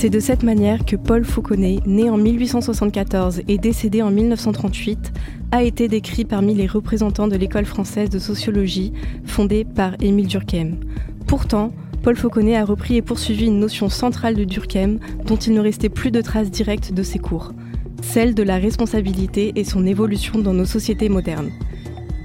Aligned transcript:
C'est 0.00 0.08
de 0.08 0.18
cette 0.18 0.44
manière 0.44 0.86
que 0.86 0.96
Paul 0.96 1.26
Fauconnet, 1.26 1.80
né 1.84 2.08
en 2.08 2.16
1874 2.16 3.42
et 3.48 3.58
décédé 3.58 4.00
en 4.00 4.10
1938, 4.10 5.12
a 5.52 5.62
été 5.62 5.88
décrit 5.88 6.24
parmi 6.24 6.54
les 6.54 6.66
représentants 6.66 7.28
de 7.28 7.36
l'école 7.36 7.66
française 7.66 8.08
de 8.08 8.18
sociologie 8.18 8.94
fondée 9.26 9.66
par 9.66 9.96
Émile 10.00 10.26
Durkheim. 10.26 10.78
Pourtant, 11.26 11.74
Paul 12.02 12.16
Fauconnet 12.16 12.56
a 12.56 12.64
repris 12.64 12.96
et 12.96 13.02
poursuivi 13.02 13.44
une 13.44 13.60
notion 13.60 13.90
centrale 13.90 14.36
de 14.36 14.44
Durkheim 14.44 14.96
dont 15.26 15.36
il 15.36 15.52
ne 15.52 15.60
restait 15.60 15.90
plus 15.90 16.10
de 16.10 16.22
traces 16.22 16.50
directes 16.50 16.94
de 16.94 17.02
ses 17.02 17.18
cours, 17.18 17.52
celle 18.00 18.34
de 18.34 18.42
la 18.42 18.56
responsabilité 18.56 19.52
et 19.54 19.64
son 19.64 19.84
évolution 19.84 20.38
dans 20.38 20.54
nos 20.54 20.64
sociétés 20.64 21.10
modernes. 21.10 21.50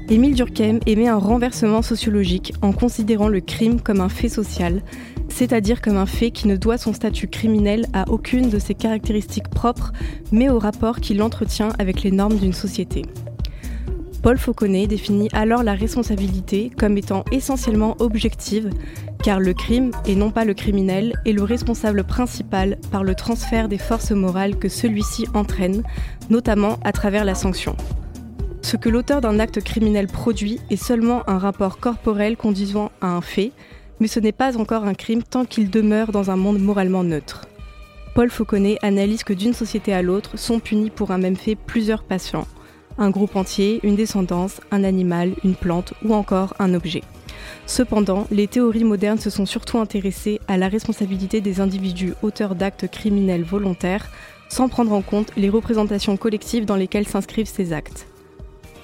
Émile 0.08 0.36
Durkheim 0.36 0.80
émet 0.86 1.08
un 1.08 1.18
renversement 1.18 1.82
sociologique 1.82 2.54
en 2.62 2.72
considérant 2.73 3.27
le 3.27 3.41
crime 3.41 3.82
comme 3.82 4.02
un 4.02 4.09
fait 4.09 4.30
social, 4.30 4.84
c'est-à-dire 5.30 5.82
comme 5.82 5.98
un 5.98 6.05
fait 6.05 6.30
qui 6.30 6.48
ne 6.48 6.55
doit 6.55 6.77
son 6.77 6.93
statut 6.93 7.27
criminel 7.27 7.88
à 7.91 8.07
aucune 8.12 8.52
de 8.52 8.60
ses 8.60 8.76
caractéristiques 8.76 9.49
propres, 9.49 9.93
mais 10.32 10.48
au 10.48 10.60
rapport 10.60 10.99
qu'il 10.99 11.24
entretient 11.24 11.70
avec 11.80 12.04
les 12.04 12.12
normes 12.12 12.38
d'une 12.38 12.54
société. 12.54 13.02
Paul 14.21 14.38
Fauconnet 14.38 14.85
définit 14.85 15.30
alors 15.34 15.63
la 15.63 15.74
responsabilité 15.74 16.71
comme 16.77 16.99
étant 16.99 17.26
essentiellement 17.32 17.96
objective, 17.98 18.70
car 19.24 19.40
le 19.40 19.55
crime, 19.55 19.90
et 20.05 20.15
non 20.15 20.30
pas 20.30 20.46
le 20.46 20.54
criminel, 20.54 21.20
est 21.26 21.32
le 21.32 21.43
responsable 21.43 22.04
principal 22.04 22.77
par 22.91 23.04
le 23.04 23.15
transfert 23.15 23.68
des 23.68 23.80
forces 23.80 24.12
morales 24.12 24.58
que 24.58 24.70
celui-ci 24.70 25.26
entraîne, 25.34 25.82
notamment 26.30 26.77
à 26.84 26.91
travers 26.91 27.26
la 27.26 27.34
sanction. 27.34 27.76
Ce 28.66 28.77
que 28.77 28.90
l'auteur 28.90 29.21
d'un 29.21 29.38
acte 29.38 29.63
criminel 29.63 30.08
produit 30.08 30.60
est 30.71 30.76
seulement 30.76 31.21
un 31.30 31.38
rapport 31.38 31.77
corporel 31.77 32.35
conduisant 32.35 32.91
à 32.99 33.10
un 33.10 33.21
fait, 33.21 33.52
mais 33.99 34.08
ce 34.08 34.20
n'est 34.20 34.32
pas 34.32 34.58
encore 34.58 34.85
un 34.85 34.96
crime 34.96 35.21
tant 35.21 35.46
qu'il 35.46 35.70
demeure 35.70 36.12
dans 36.12 36.32
un 36.32 36.35
monde 36.35 36.58
moralement 36.58 37.04
neutre. 37.04 37.46
Paul 38.16 38.32
Fauconnet 38.32 38.80
analyse 38.82 39.24
que 39.24 39.34
d'une 39.34 39.54
société 39.54 39.93
à 39.93 40.02
l'autre 40.02 40.40
sont 40.40 40.60
punis 40.60 40.90
pour 40.90 41.12
un 41.12 41.20
même 41.20 41.36
fait 41.36 41.54
plusieurs 41.54 42.02
patients, 42.02 42.48
un 42.98 43.12
groupe 43.12 43.36
entier, 43.36 43.82
une 43.84 43.96
descendance, 43.96 44.60
un 44.71 44.84
animal, 44.84 45.36
une 45.43 45.54
plante 45.54 45.93
ou 46.04 46.16
encore 46.16 46.55
un 46.58 46.74
objet. 46.74 47.04
Cependant, 47.68 48.26
les 48.32 48.48
théories 48.48 48.84
modernes 48.84 49.20
se 49.20 49.30
sont 49.30 49.46
surtout 49.46 49.77
intéressées 49.77 50.40
à 50.48 50.58
la 50.58 50.70
responsabilité 50.70 51.40
des 51.40 51.62
individus 51.62 52.16
auteurs 52.24 52.55
d'actes 52.55 52.90
criminels 52.90 53.43
volontaires, 53.43 54.10
sans 54.49 54.70
prendre 54.70 54.93
en 54.93 55.04
compte 55.04 55.32
les 55.38 55.49
représentations 55.49 56.18
collectives 56.18 56.66
dans 56.66 56.77
lesquelles 56.77 57.08
s'inscrivent 57.08 57.46
ces 57.46 57.71
actes. 57.71 58.08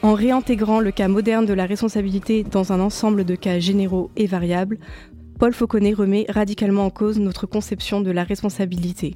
En 0.04 0.16
réintégrant 0.16 0.80
le 0.80 0.92
cas 0.92 1.08
moderne 1.08 1.46
de 1.46 1.54
la 1.54 1.68
responsabilité 1.68 2.44
dans 2.44 2.74
un 2.74 2.80
ensemble 2.80 3.24
de 3.24 3.36
cas 3.36 3.60
généraux 3.60 4.10
et 4.16 4.26
variables, 4.26 4.80
Paul 5.38 5.54
Fauconnet 5.54 5.94
remet 5.94 6.26
radicalement 6.28 6.86
en 6.86 6.90
cause 6.90 7.20
notre 7.20 7.46
conception 7.46 8.02
de 8.02 8.10
la 8.10 8.24
responsabilité. 8.24 9.16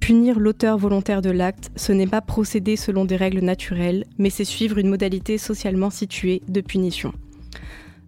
Punir 0.00 0.40
l'auteur 0.40 0.76
volontaire 0.76 1.22
de 1.22 1.30
l'acte, 1.30 1.70
ce 1.76 1.92
n'est 1.92 2.08
pas 2.08 2.20
procéder 2.20 2.74
selon 2.74 3.04
des 3.04 3.14
règles 3.14 3.44
naturelles, 3.44 4.06
mais 4.18 4.30
c'est 4.30 4.44
suivre 4.44 4.78
une 4.78 4.88
modalité 4.88 5.38
socialement 5.38 5.90
située 5.90 6.42
de 6.48 6.62
punition. 6.62 7.12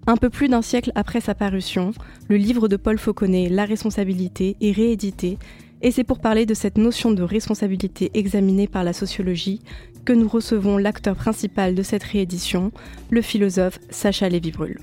Un 0.09 0.17
peu 0.17 0.31
plus 0.31 0.49
d'un 0.49 0.63
siècle 0.63 0.91
après 0.97 1.21
sa 1.21 1.37
parution, 1.37 1.93
le 2.29 2.37
livre 2.37 2.67
de 2.67 2.77
Paul 2.77 2.99
Fauconnet, 2.99 3.49
La 3.49 3.67
responsabilité, 3.67 4.57
est 4.61 4.73
réédité, 4.73 5.39
et 5.83 5.91
c'est 5.91 6.05
pour 6.05 6.19
parler 6.19 6.45
de 6.45 6.55
cette 6.55 6.77
notion 6.77 7.13
de 7.13 7.23
responsabilité 7.23 8.11
examinée 8.15 8.67
par 8.67 8.84
la 8.84 8.93
sociologie 8.93 9.61
que 10.05 10.12
nous 10.12 10.28
recevons 10.28 10.78
l'acteur 10.78 11.16
principal 11.16 11.75
de 11.75 11.83
cette 11.83 12.03
réédition, 12.03 12.72
le 13.11 13.22
philosophe 13.22 13.78
Sacha 13.91 14.28
Lévy-Bruhl. 14.28 14.78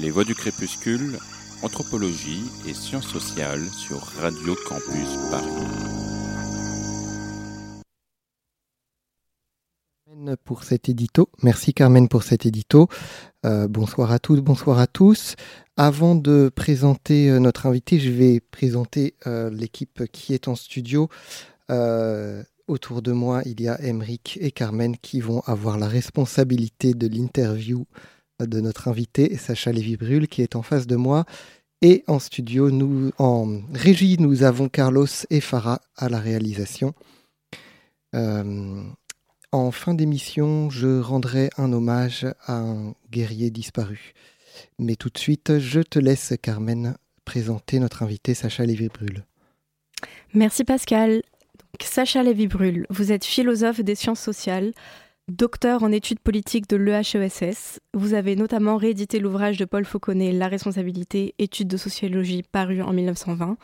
Les 0.00 0.10
Voix 0.10 0.24
du 0.24 0.34
crépuscule, 0.34 1.18
anthropologie 1.62 2.42
et 2.68 2.74
sciences 2.74 3.06
sociales 3.06 3.66
sur 3.70 3.98
Radio 4.20 4.54
Campus 4.68 5.08
Paris. 5.30 5.94
pour 10.44 10.64
cet 10.64 10.88
édito. 10.88 11.28
Merci 11.42 11.74
Carmen 11.74 12.08
pour 12.08 12.22
cet 12.22 12.46
édito. 12.46 12.88
Euh, 13.44 13.68
bonsoir 13.68 14.10
à 14.10 14.18
tous, 14.18 14.40
bonsoir 14.40 14.78
à 14.78 14.86
tous. 14.86 15.36
Avant 15.76 16.14
de 16.14 16.50
présenter 16.54 17.28
euh, 17.28 17.38
notre 17.38 17.66
invité, 17.66 17.98
je 17.98 18.08
vais 18.10 18.40
présenter 18.40 19.16
euh, 19.26 19.50
l'équipe 19.50 20.04
qui 20.12 20.32
est 20.32 20.48
en 20.48 20.54
studio. 20.54 21.08
autour 22.66 23.02
de 23.02 23.12
moi, 23.12 23.42
il 23.44 23.60
y 23.60 23.68
a 23.68 23.78
Emeric 23.82 24.38
et 24.40 24.50
Carmen 24.50 24.96
qui 24.96 25.20
vont 25.20 25.40
avoir 25.40 25.76
la 25.76 25.88
responsabilité 25.88 26.94
de 26.94 27.06
l'interview 27.06 27.86
de 28.40 28.60
notre 28.60 28.88
invité, 28.88 29.36
Sacha 29.36 29.70
Lévy-Brul, 29.72 30.28
qui 30.28 30.40
est 30.40 30.56
en 30.56 30.62
face 30.62 30.86
de 30.86 30.96
moi. 30.96 31.26
Et 31.82 32.02
en 32.06 32.18
studio, 32.18 32.70
nous, 32.70 33.10
en 33.18 33.60
régie, 33.74 34.16
nous 34.18 34.42
avons 34.42 34.70
Carlos 34.70 35.06
et 35.28 35.40
Farah 35.40 35.82
à 35.96 36.08
la 36.08 36.18
réalisation. 36.18 36.94
En 39.54 39.70
fin 39.70 39.94
d'émission, 39.94 40.68
je 40.68 41.00
rendrai 41.00 41.48
un 41.58 41.72
hommage 41.72 42.26
à 42.46 42.58
un 42.58 42.94
guerrier 43.10 43.50
disparu. 43.50 44.12
Mais 44.80 44.96
tout 44.96 45.10
de 45.10 45.18
suite, 45.18 45.58
je 45.58 45.80
te 45.80 46.00
laisse, 46.00 46.34
Carmen, 46.42 46.96
présenter 47.24 47.78
notre 47.78 48.02
invité 48.02 48.34
Sacha 48.34 48.64
Lévy-Brul. 48.64 49.24
Merci 50.34 50.64
Pascal. 50.64 51.22
Sacha 51.80 52.22
Lévy-Brul, 52.22 52.86
vous 52.90 53.12
êtes 53.12 53.24
philosophe 53.24 53.80
des 53.80 53.94
sciences 53.94 54.20
sociales, 54.20 54.72
docteur 55.28 55.84
en 55.84 55.92
études 55.92 56.20
politiques 56.20 56.68
de 56.68 56.76
l'EHESS. 56.76 57.80
Vous 57.94 58.14
avez 58.14 58.34
notamment 58.34 58.76
réédité 58.76 59.20
l'ouvrage 59.20 59.56
de 59.56 59.64
Paul 59.64 59.84
Fauconnet, 59.84 60.32
La 60.32 60.48
responsabilité, 60.48 61.34
études 61.38 61.68
de 61.68 61.76
sociologie, 61.76 62.42
paru 62.42 62.82
en 62.82 62.92
1920, 62.92 63.56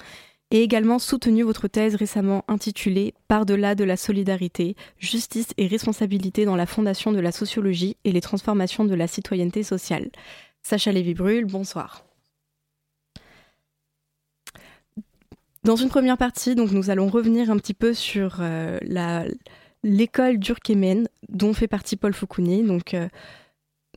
et 0.50 0.62
également 0.62 0.98
soutenu 0.98 1.42
votre 1.42 1.68
thèse 1.68 1.94
récemment 1.94 2.44
intitulée 2.48 3.14
Par-delà 3.28 3.74
de 3.74 3.84
la 3.84 3.96
solidarité, 3.96 4.76
justice 4.98 5.48
et 5.56 5.66
responsabilité 5.66 6.44
dans 6.44 6.56
la 6.56 6.66
fondation 6.66 7.12
de 7.12 7.20
la 7.20 7.32
sociologie 7.32 7.96
et 8.04 8.12
les 8.12 8.20
transformations 8.20 8.84
de 8.84 8.94
la 8.94 9.06
citoyenneté 9.06 9.62
sociale. 9.62 10.10
Sacha 10.62 10.92
Lévy-Brul, 10.92 11.44
bonsoir. 11.44 12.04
Dans 15.62 15.76
une 15.76 15.90
première 15.90 16.16
partie, 16.16 16.54
donc, 16.54 16.70
nous 16.70 16.88
allons 16.88 17.08
revenir 17.08 17.50
un 17.50 17.58
petit 17.58 17.74
peu 17.74 17.92
sur 17.92 18.38
euh, 18.40 18.78
l'école 19.82 20.38
durkheimienne 20.38 21.06
dont 21.28 21.52
fait 21.52 21.68
partie 21.68 21.96
Paul 21.96 22.14
Fauconnet. 22.14 22.62
Donc, 22.62 22.94
euh, 22.94 23.08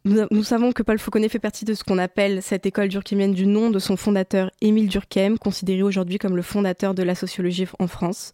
nous, 0.06 0.44
savons 0.44 0.74
que 0.74 0.84
Paul 0.84 1.00
Fauconnet 1.00 1.30
fait 1.30 1.40
partie 1.40 1.64
de 1.64 1.74
ce 1.74 1.84
qu'on 1.84 1.98
appelle 1.98 2.42
cette 2.42 2.66
école 2.66 2.90
durkheimienne 2.90 3.34
du 3.34 3.46
nom 3.46 3.70
de 3.70 3.80
son 3.80 3.96
fondateur 3.96 4.52
Émile 4.60 4.90
Durkheim, 4.90 5.38
considéré 5.38 5.82
aujourd'hui 5.82 6.18
comme 6.18 6.36
le 6.36 6.42
fondateur 6.42 6.94
de 6.94 7.04
la 7.04 7.16
sociologie 7.16 7.68
en 7.80 7.88
France. 7.88 8.34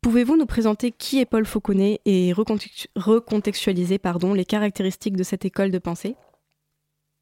Pouvez-vous 0.00 0.38
nous 0.38 0.46
présenter 0.46 0.92
qui 0.92 1.20
est 1.20 1.26
Paul 1.26 1.44
Fauconnet 1.44 2.00
et 2.06 2.32
recontextualiser 2.32 3.98
pardon, 3.98 4.32
les 4.32 4.46
caractéristiques 4.46 5.16
de 5.16 5.22
cette 5.22 5.44
école 5.44 5.70
de 5.70 5.78
pensée? 5.78 6.16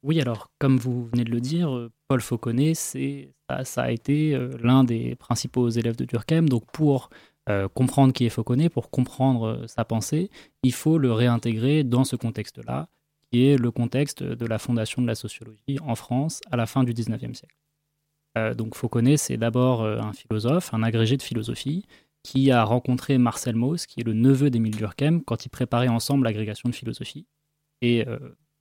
Oui, 0.01 0.21
alors, 0.21 0.49
comme 0.59 0.77
vous 0.77 1.07
venez 1.07 1.25
de 1.25 1.31
le 1.31 1.41
dire, 1.41 1.75
euh, 1.75 1.91
Paul 2.07 2.21
Fauconnet, 2.21 2.73
ça, 2.73 3.65
ça, 3.65 3.83
a 3.83 3.91
été 3.91 4.33
euh, 4.33 4.51
l'un 4.63 4.85
des 4.85 5.15
principaux 5.15 5.67
élèves 5.67 5.97
de 5.97 6.05
Durkheim. 6.05 6.43
Donc, 6.43 6.63
pour 6.71 7.09
euh, 7.49 7.67
comprendre 7.67 8.13
qui 8.13 8.25
est 8.25 8.29
Fauconnet, 8.29 8.69
pour 8.69 8.91
comprendre 8.91 9.65
sa 9.67 9.83
pensée, 9.83 10.29
il 10.63 10.71
faut 10.71 10.97
le 10.97 11.11
réintégrer 11.11 11.83
dans 11.83 12.05
ce 12.05 12.15
contexte-là, 12.15 12.87
qui 13.31 13.45
est 13.45 13.57
le 13.57 13.71
contexte 13.71 14.23
de 14.23 14.45
la 14.45 14.59
fondation 14.59 15.01
de 15.01 15.07
la 15.07 15.15
sociologie 15.15 15.77
en 15.81 15.95
France 15.95 16.41
à 16.51 16.57
la 16.57 16.65
fin 16.65 16.83
du 16.83 16.93
XIXe 16.93 17.37
siècle. 17.37 18.55
donc, 18.55 18.75
Fauconnet, 18.75 19.17
c'est 19.17 19.37
d'abord 19.37 19.83
un 19.83 20.13
philosophe, 20.13 20.73
un 20.73 20.83
agrégé 20.83 21.17
de 21.17 21.21
philosophie, 21.21 21.85
qui 22.23 22.51
a 22.51 22.63
rencontré 22.63 23.17
Marcel 23.17 23.55
Mauss, 23.55 23.85
qui 23.85 24.01
est 24.01 24.03
le 24.03 24.13
neveu 24.13 24.49
d'Émile 24.49 24.75
Durkheim, 24.75 25.21
quand 25.21 25.45
ils 25.45 25.49
préparaient 25.49 25.87
ensemble 25.87 26.25
l'agrégation 26.25 26.69
de 26.69 26.75
philosophie. 26.75 27.25
Et 27.81 28.05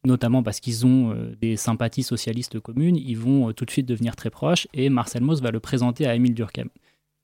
notamment 0.04 0.42
parce 0.42 0.60
qu'ils 0.60 0.86
ont 0.86 1.12
euh, 1.12 1.34
des 1.40 1.56
sympathies 1.56 2.02
socialistes 2.02 2.60
communes, 2.60 2.96
ils 2.96 3.18
vont 3.18 3.48
euh, 3.48 3.52
tout 3.52 3.64
de 3.64 3.70
suite 3.70 3.86
devenir 3.86 4.16
très 4.16 4.30
proches 4.30 4.68
et 4.72 4.88
Marcel 4.88 5.22
Mauss 5.22 5.40
va 5.40 5.50
le 5.50 5.60
présenter 5.60 6.06
à 6.06 6.14
Émile 6.14 6.34
Durkheim. 6.34 6.68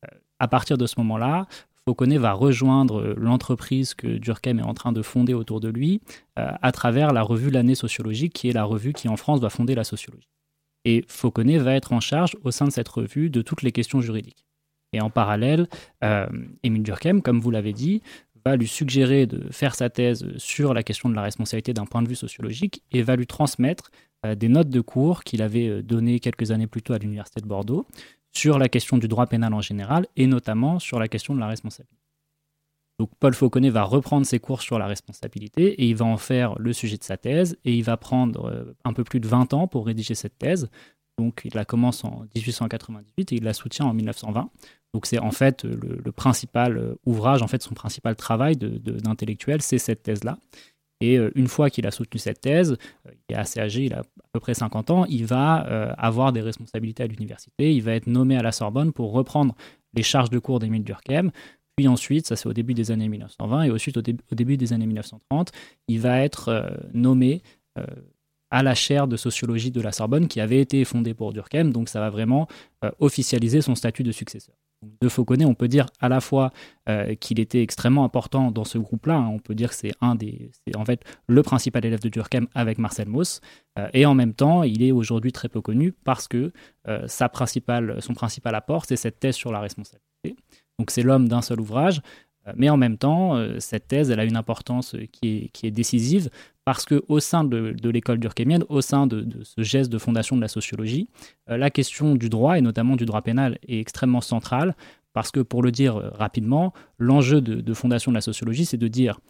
Euh, 0.05 0.09
à 0.39 0.49
partir 0.49 0.79
de 0.79 0.87
ce 0.87 0.95
moment-là, 0.99 1.47
Fauconnet 1.87 2.17
va 2.17 2.33
rejoindre 2.33 3.15
l'entreprise 3.19 3.95
que 3.95 4.07
Durkheim 4.07 4.59
est 4.59 4.63
en 4.63 4.73
train 4.73 4.93
de 4.93 5.03
fonder 5.03 5.35
autour 5.35 5.61
de 5.61 5.69
lui 5.69 6.01
à 6.37 6.73
travers 6.73 7.13
la 7.13 7.23
revue 7.23 7.51
L'année 7.51 7.75
sociologique, 7.75 8.33
qui 8.33 8.49
est 8.49 8.53
la 8.53 8.65
revue 8.65 8.95
qui 8.95 9.09
en 9.09 9.17
France 9.17 9.41
va 9.41 9.51
fonder 9.51 9.75
la 9.75 9.85
sociologie. 9.85 10.29
Et 10.87 11.05
Fauconnet 11.09 11.59
va 11.59 11.75
être 11.75 11.93
en 11.93 12.01
charge 12.01 12.37
au 12.43 12.51
sein 12.51 12.67
de 12.67 12.71
cette 12.71 12.89
revue 12.89 13.29
de 13.29 13.43
toutes 13.43 13.63
les 13.63 13.73
questions 13.73 14.01
juridiques. 14.01 14.47
Et 14.95 15.01
en 15.01 15.11
parallèle, 15.11 15.69
Émile 16.63 16.83
Durkheim, 16.83 17.21
comme 17.21 17.41
vous 17.41 17.51
l'avez 17.51 17.73
dit, 17.73 18.01
va 18.45 18.57
lui 18.57 18.69
suggérer 18.69 19.27
de 19.27 19.51
faire 19.51 19.75
sa 19.75 19.91
thèse 19.91 20.27
sur 20.37 20.75
la 20.75 20.83
question 20.83 21.09
de 21.09 21.15
la 21.15 21.23
responsabilité 21.23 21.73
d'un 21.73 21.87
point 21.87 22.03
de 22.03 22.09
vue 22.09 22.15
sociologique 22.15 22.83
et 22.93 23.03
va 23.03 23.17
lui 23.17 23.27
transmettre 23.27 23.91
euh, 24.25 24.35
des 24.35 24.49
notes 24.49 24.69
de 24.69 24.81
cours 24.81 25.25
qu'il 25.25 25.43
avait 25.43 25.69
euh, 25.69 25.83
données 25.83 26.21
quelques 26.21 26.51
années 26.51 26.67
plus 26.67 26.83
tôt 26.83 26.93
à 26.93 26.99
l'Université 26.99 27.41
de 27.41 27.47
Bordeaux 27.47 27.87
sur 28.33 28.59
la 28.59 28.69
question 28.69 28.99
du 28.99 29.09
droit 29.09 29.27
pénal 29.27 29.55
en 29.55 29.61
général 29.61 30.07
et 30.17 30.27
notamment 30.27 30.79
sur 30.79 30.99
la 30.99 31.09
question 31.09 31.35
de 31.35 31.41
la 31.41 31.47
responsabilité. 31.47 31.97
Donc 33.01 33.11
Paul 33.19 33.35
Fauconnet 33.35 33.71
va 33.71 33.83
reprendre 33.83 34.25
ses 34.25 34.39
cours 34.39 34.63
sur 34.63 34.79
la 34.79 34.87
responsabilité 34.87 35.83
et 35.83 35.87
il 35.89 35.97
va 35.97 36.05
en 36.05 36.17
faire 36.17 36.57
le 36.59 36.73
sujet 36.73 36.97
de 36.97 37.03
sa 37.03 37.17
thèse 37.17 37.57
et 37.65 37.75
il 37.75 37.83
va 37.83 37.97
prendre 37.97 38.47
euh, 38.47 38.77
un 38.85 38.93
peu 38.93 39.03
plus 39.03 39.21
de 39.21 39.27
20 39.27 39.53
ans 39.53 39.67
pour 39.67 39.87
rédiger 39.87 40.15
cette 40.15 40.39
thèse. 40.39 40.69
Donc 41.19 41.43
il 41.45 41.53
la 41.55 41.65
commence 41.65 42.05
en 42.05 42.25
1898 42.35 43.33
et 43.33 43.37
il 43.37 43.45
la 43.45 43.55
soutient 43.55 43.87
en 43.87 43.95
1920. 43.95 44.51
Donc 44.93 45.07
c'est 45.07 45.19
en 45.19 45.31
fait 45.31 45.65
le, 45.65 46.13
principal 46.13 46.79
euh, 46.79 46.95
ouvrage, 47.05 47.43
en 47.43 47.49
fait 47.49 47.63
son 47.63 47.75
principal 47.75 48.17
travail 48.17 48.57
d'intellectuel, 48.57 49.63
c'est 49.63 49.79
cette 49.79 50.03
thèse-là. 50.03 50.39
Et 51.01 51.19
euh, 51.19 51.31
une 51.35 51.49
fois 51.49 51.71
qu'il 51.71 51.87
a 51.87 51.91
soutenu 51.91 52.19
cette 52.19 52.41
thèse, 52.41 52.77
il 53.29 53.35
est 53.35 53.39
assez 53.39 53.61
âgé, 53.61 53.85
il 53.85 53.95
a 53.95 54.01
à 54.01 54.29
peu 54.33 54.41
près 54.41 54.55
50 54.55 54.91
ans, 54.91 55.05
il 55.07 55.27
va 55.27 55.57
avoir 55.99 56.33
des 56.33 56.41
responsabilités 56.41 57.03
à 57.03 57.07
l'université, 57.07 57.75
il 57.75 57.83
va 57.83 57.93
être 57.93 58.07
nommé 58.07 58.37
à 58.37 58.43
la 58.43 58.53
Sorbonne 58.53 58.93
pour 58.93 59.13
reprendre 59.13 59.55
les 59.95 60.03
charges 60.03 60.31
de 60.31 60.39
cours 60.39 60.61
d'Émile 60.61 60.85
Durkheim, 60.85 61.31
puis 61.77 61.89
ensuite, 61.89 62.27
ça 62.27 62.37
c'est 62.37 62.49
au 62.49 62.53
début 62.53 62.75
des 62.75 62.91
années 62.91 63.09
1920, 63.09 63.63
et 63.65 63.71
ensuite 63.71 63.97
au, 63.97 64.03
début 64.03 64.57
des 64.57 64.73
années 64.73 64.87
1930, 64.87 65.51
il 65.89 66.01
va 66.01 66.21
être 66.21 66.49
euh, 66.49 66.71
nommé 66.93 67.43
euh, 67.79 67.85
à 68.55 68.63
la 68.63 68.75
chaire 68.77 69.09
de 69.09 69.17
sociologie 69.17 69.73
de 69.73 69.81
la 69.81 69.91
Sorbonne 69.91 70.29
qui 70.29 70.41
avait 70.41 70.61
été 70.61 70.85
fondée 70.85 71.13
pour 71.13 71.33
Durkheim, 71.33 71.71
donc 71.71 71.89
ça 71.89 71.99
va 71.99 72.09
vraiment 72.09 72.47
euh, 72.85 72.91
officialiser 73.01 73.61
son 73.61 73.75
statut 73.75 74.05
de 74.05 74.13
successeur. 74.13 74.55
De 75.01 75.09
Fauconnet, 75.09 75.45
on 75.45 75.55
peut 75.55 75.67
dire 75.67 75.87
à 75.99 76.11
la 76.11 76.21
fois 76.21 76.53
qu'il 77.19 77.41
était 77.41 77.63
extrêmement 77.63 78.05
important 78.05 78.51
dans 78.51 78.65
ce 78.65 78.77
groupe-là, 78.77 79.15
hein. 79.17 79.29
on 79.33 79.39
peut 79.39 79.55
dire 79.55 79.71
que 79.71 79.75
c'est 79.75 79.93
un 80.03 80.15
des, 80.15 80.51
c'est 80.53 80.77
en 80.77 80.85
fait 80.85 81.03
le 81.27 81.43
principal 81.43 81.87
élève 81.87 82.01
de 82.01 82.11
Durkheim 82.11 82.47
avec 82.55 82.77
Marcel 82.77 83.09
Mauss, 83.09 83.41
et 83.95 84.05
en 84.05 84.15
même 84.15 84.35
temps, 84.35 84.63
il 84.63 84.83
est 84.83 84.93
aujourd'hui 84.93 85.33
très 85.33 85.49
peu 85.49 85.63
connu 85.63 85.93
parce 86.05 86.29
que 86.29 86.53
sa 87.07 87.31
principale, 87.31 87.97
son 88.03 88.13
principal 88.13 88.55
apport, 88.55 88.85
c'est 88.85 88.97
cette 88.97 89.21
thèse 89.21 89.37
sur 89.37 89.53
la 89.53 89.61
responsabilité. 89.61 90.37
Donc 90.79 90.91
c'est 90.91 91.03
l'homme 91.03 91.29
d'un 91.29 91.41
seul 91.41 91.61
ouvrage. 91.61 92.03
Euh, 92.47 92.53
mais 92.57 92.69
en 92.69 92.77
même 92.77 92.99
temps, 92.99 93.37
euh, 93.37 93.59
cette 93.59 93.89
thèse, 93.89 94.11
elle 94.11 94.21
a 94.21 94.25
une 94.25 94.37
importance 94.37 94.97
qui 95.13 95.51
est, 95.63 95.71
décisive 95.71 96.31
parce 96.65 96.85
qu'au 96.85 97.21
sein 97.21 97.45
de, 97.45 97.75
l'école 97.89 98.19
durkheimienne, 98.19 98.65
au 98.69 98.81
sein 98.81 99.07
de, 99.07 99.27
ce 99.43 99.63
geste 99.63 99.91
de 99.91 99.99
fondation 99.99 100.37
de 100.37 100.41
la 100.41 100.49
sociologie, 100.49 101.09
euh, 101.51 101.57
la 101.57 101.71
question 101.71 102.15
du 102.15 102.29
droit, 102.29 102.59
et 102.59 102.61
notamment 102.61 102.97
du 102.97 103.05
droit 103.05 103.23
pénal, 103.23 103.59
est 103.67 103.81
extrêmement 103.81 104.21
centrale 104.21 104.75
parce 105.13 105.31
que, 105.31 105.41
pour 105.41 105.63
le 105.63 105.71
dire 105.71 105.95
rapidement, 106.15 106.73
l'enjeu 106.99 107.41
de, 107.41 107.75
fondation 107.75 108.11
de 108.11 108.17
la 108.17 108.21
sociologie, 108.21 108.65
c'est 108.65 108.77
de 108.77 108.89
dire 108.89 109.21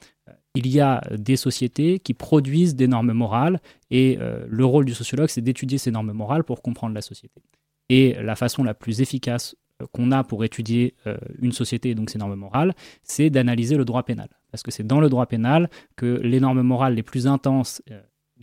il 0.54 0.66
y 0.66 0.80
a 0.80 1.02
des 1.14 1.36
sociétés 1.36 1.98
qui 1.98 2.14
produisent 2.14 2.74
des 2.74 2.88
normes 2.88 3.12
morales 3.12 3.60
et 3.90 4.18
le 4.48 4.64
rôle 4.64 4.86
du 4.86 4.94
sociologue, 4.94 5.28
c'est 5.28 5.42
d'étudier 5.42 5.76
ces 5.76 5.90
normes 5.90 6.12
morales 6.12 6.42
pour 6.42 6.62
comprendre 6.62 6.94
la 6.94 7.02
société. 7.02 7.42
Et 7.90 8.14
la 8.22 8.34
façon 8.34 8.64
la 8.64 8.72
plus 8.72 9.02
efficace 9.02 9.56
qu'on 9.92 10.12
a 10.12 10.24
pour 10.24 10.44
étudier 10.44 10.94
euh, 11.06 11.16
une 11.40 11.52
société 11.52 11.90
et 11.90 11.94
donc 11.94 12.10
ses 12.10 12.18
normes 12.18 12.34
morales, 12.34 12.74
c'est 13.02 13.30
d'analyser 13.30 13.76
le 13.76 13.84
droit 13.84 14.02
pénal. 14.02 14.28
Parce 14.50 14.62
que 14.62 14.70
c'est 14.70 14.86
dans 14.86 15.00
le 15.00 15.08
droit 15.08 15.26
pénal 15.26 15.68
que 15.96 16.20
les 16.22 16.40
normes 16.40 16.62
morales 16.62 16.94
les 16.94 17.02
plus 17.02 17.26
intenses 17.26 17.82
euh, 17.90 18.00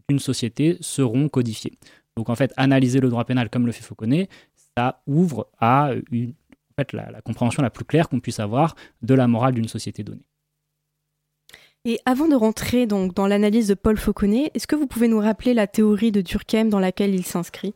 d'une 0.07 0.19
société 0.19 0.77
seront 0.81 1.29
codifiées. 1.29 1.77
Donc 2.15 2.29
en 2.29 2.35
fait, 2.35 2.53
analyser 2.57 2.99
le 2.99 3.09
droit 3.09 3.25
pénal 3.25 3.49
comme 3.49 3.65
le 3.65 3.71
fait 3.71 3.83
Fauconnet, 3.83 4.27
ça 4.75 5.01
ouvre 5.07 5.47
à 5.59 5.91
une, 6.11 6.33
la, 6.93 7.11
la 7.11 7.21
compréhension 7.21 7.61
la 7.61 7.69
plus 7.69 7.85
claire 7.85 8.09
qu'on 8.09 8.19
puisse 8.19 8.39
avoir 8.39 8.75
de 9.01 9.13
la 9.13 9.27
morale 9.27 9.53
d'une 9.53 9.67
société 9.67 10.03
donnée. 10.03 10.25
Et 11.83 11.99
avant 12.05 12.27
de 12.27 12.35
rentrer 12.35 12.85
donc 12.85 13.15
dans 13.15 13.25
l'analyse 13.25 13.67
de 13.67 13.73
Paul 13.73 13.97
Fauconnet, 13.97 14.51
est-ce 14.53 14.67
que 14.67 14.75
vous 14.75 14.85
pouvez 14.85 15.07
nous 15.07 15.19
rappeler 15.19 15.53
la 15.53 15.65
théorie 15.65 16.11
de 16.11 16.21
Durkheim 16.21 16.65
dans 16.65 16.79
laquelle 16.79 17.15
il 17.15 17.25
s'inscrit? 17.25 17.73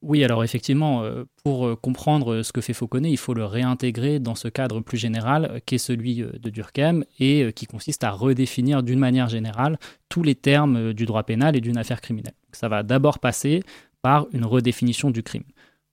Oui, 0.00 0.22
alors 0.22 0.44
effectivement, 0.44 1.02
euh, 1.02 1.24
pour 1.42 1.66
euh, 1.66 1.74
comprendre 1.74 2.42
ce 2.42 2.52
que 2.52 2.60
fait 2.60 2.72
Fauconnet, 2.72 3.10
il 3.10 3.16
faut 3.16 3.34
le 3.34 3.44
réintégrer 3.44 4.20
dans 4.20 4.36
ce 4.36 4.46
cadre 4.46 4.80
plus 4.80 4.96
général 4.96 5.50
euh, 5.50 5.58
qui 5.64 5.74
est 5.74 5.78
celui 5.78 6.18
de 6.18 6.50
Durkheim 6.50 7.02
et 7.18 7.52
qui 7.52 7.66
consiste 7.66 8.04
à 8.04 8.12
redéfinir 8.12 8.84
d'une 8.84 9.00
manière 9.00 9.28
générale 9.28 9.76
tous 10.08 10.22
les 10.22 10.36
termes 10.36 10.92
du 10.92 11.04
droit 11.04 11.24
pénal 11.24 11.56
et 11.56 11.60
d'une 11.60 11.76
affaire 11.76 12.00
criminelle. 12.00 12.34
Ça 12.52 12.68
va 12.68 12.84
d'abord 12.84 13.18
passer 13.18 13.64
par 14.00 14.28
une 14.32 14.44
redéfinition 14.44 15.10
du 15.10 15.24
crime. 15.24 15.44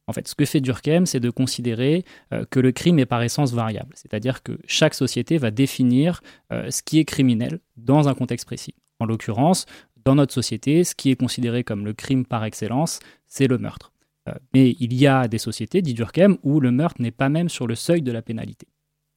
En 0.07 0.13
fait, 0.13 0.27
ce 0.27 0.35
que 0.35 0.45
fait 0.45 0.61
Durkheim, 0.61 1.07
c'est 1.07 1.19
de 1.19 1.31
considérer 1.31 2.05
que 2.51 2.59
le 2.59 2.71
crime 2.71 2.99
est 2.99 3.07
par 3.07 3.23
essence 3.23 3.53
variable, 3.53 3.91
c'est-à-dire 3.95 4.43
que 4.43 4.59
chaque 4.67 4.93
société 4.93 5.39
va 5.39 5.49
définir 5.49 6.21
ce 6.51 6.83
qui 6.83 6.99
est 6.99 7.05
criminel 7.05 7.59
dans 7.75 8.07
un 8.07 8.13
contexte 8.13 8.45
précis. 8.45 8.75
En 8.99 9.05
l'occurrence, 9.05 9.65
dans 10.05 10.13
notre 10.13 10.33
société, 10.33 10.83
ce 10.83 10.93
qui 10.93 11.09
est 11.09 11.15
considéré 11.15 11.63
comme 11.63 11.85
le 11.85 11.93
crime 11.93 12.25
par 12.25 12.43
excellence, 12.43 12.99
c'est 13.25 13.47
le 13.47 13.57
meurtre. 13.57 13.94
Euh, 14.27 14.33
mais 14.53 14.75
il 14.79 14.93
y 14.93 15.07
a 15.07 15.27
des 15.27 15.37
sociétés, 15.37 15.81
dit 15.81 15.93
Durkheim, 15.93 16.37
où 16.43 16.59
le 16.59 16.71
meurtre 16.71 17.01
n'est 17.01 17.11
pas 17.11 17.29
même 17.29 17.49
sur 17.49 17.67
le 17.67 17.75
seuil 17.75 18.01
de 18.01 18.11
la 18.11 18.21
pénalité. 18.21 18.67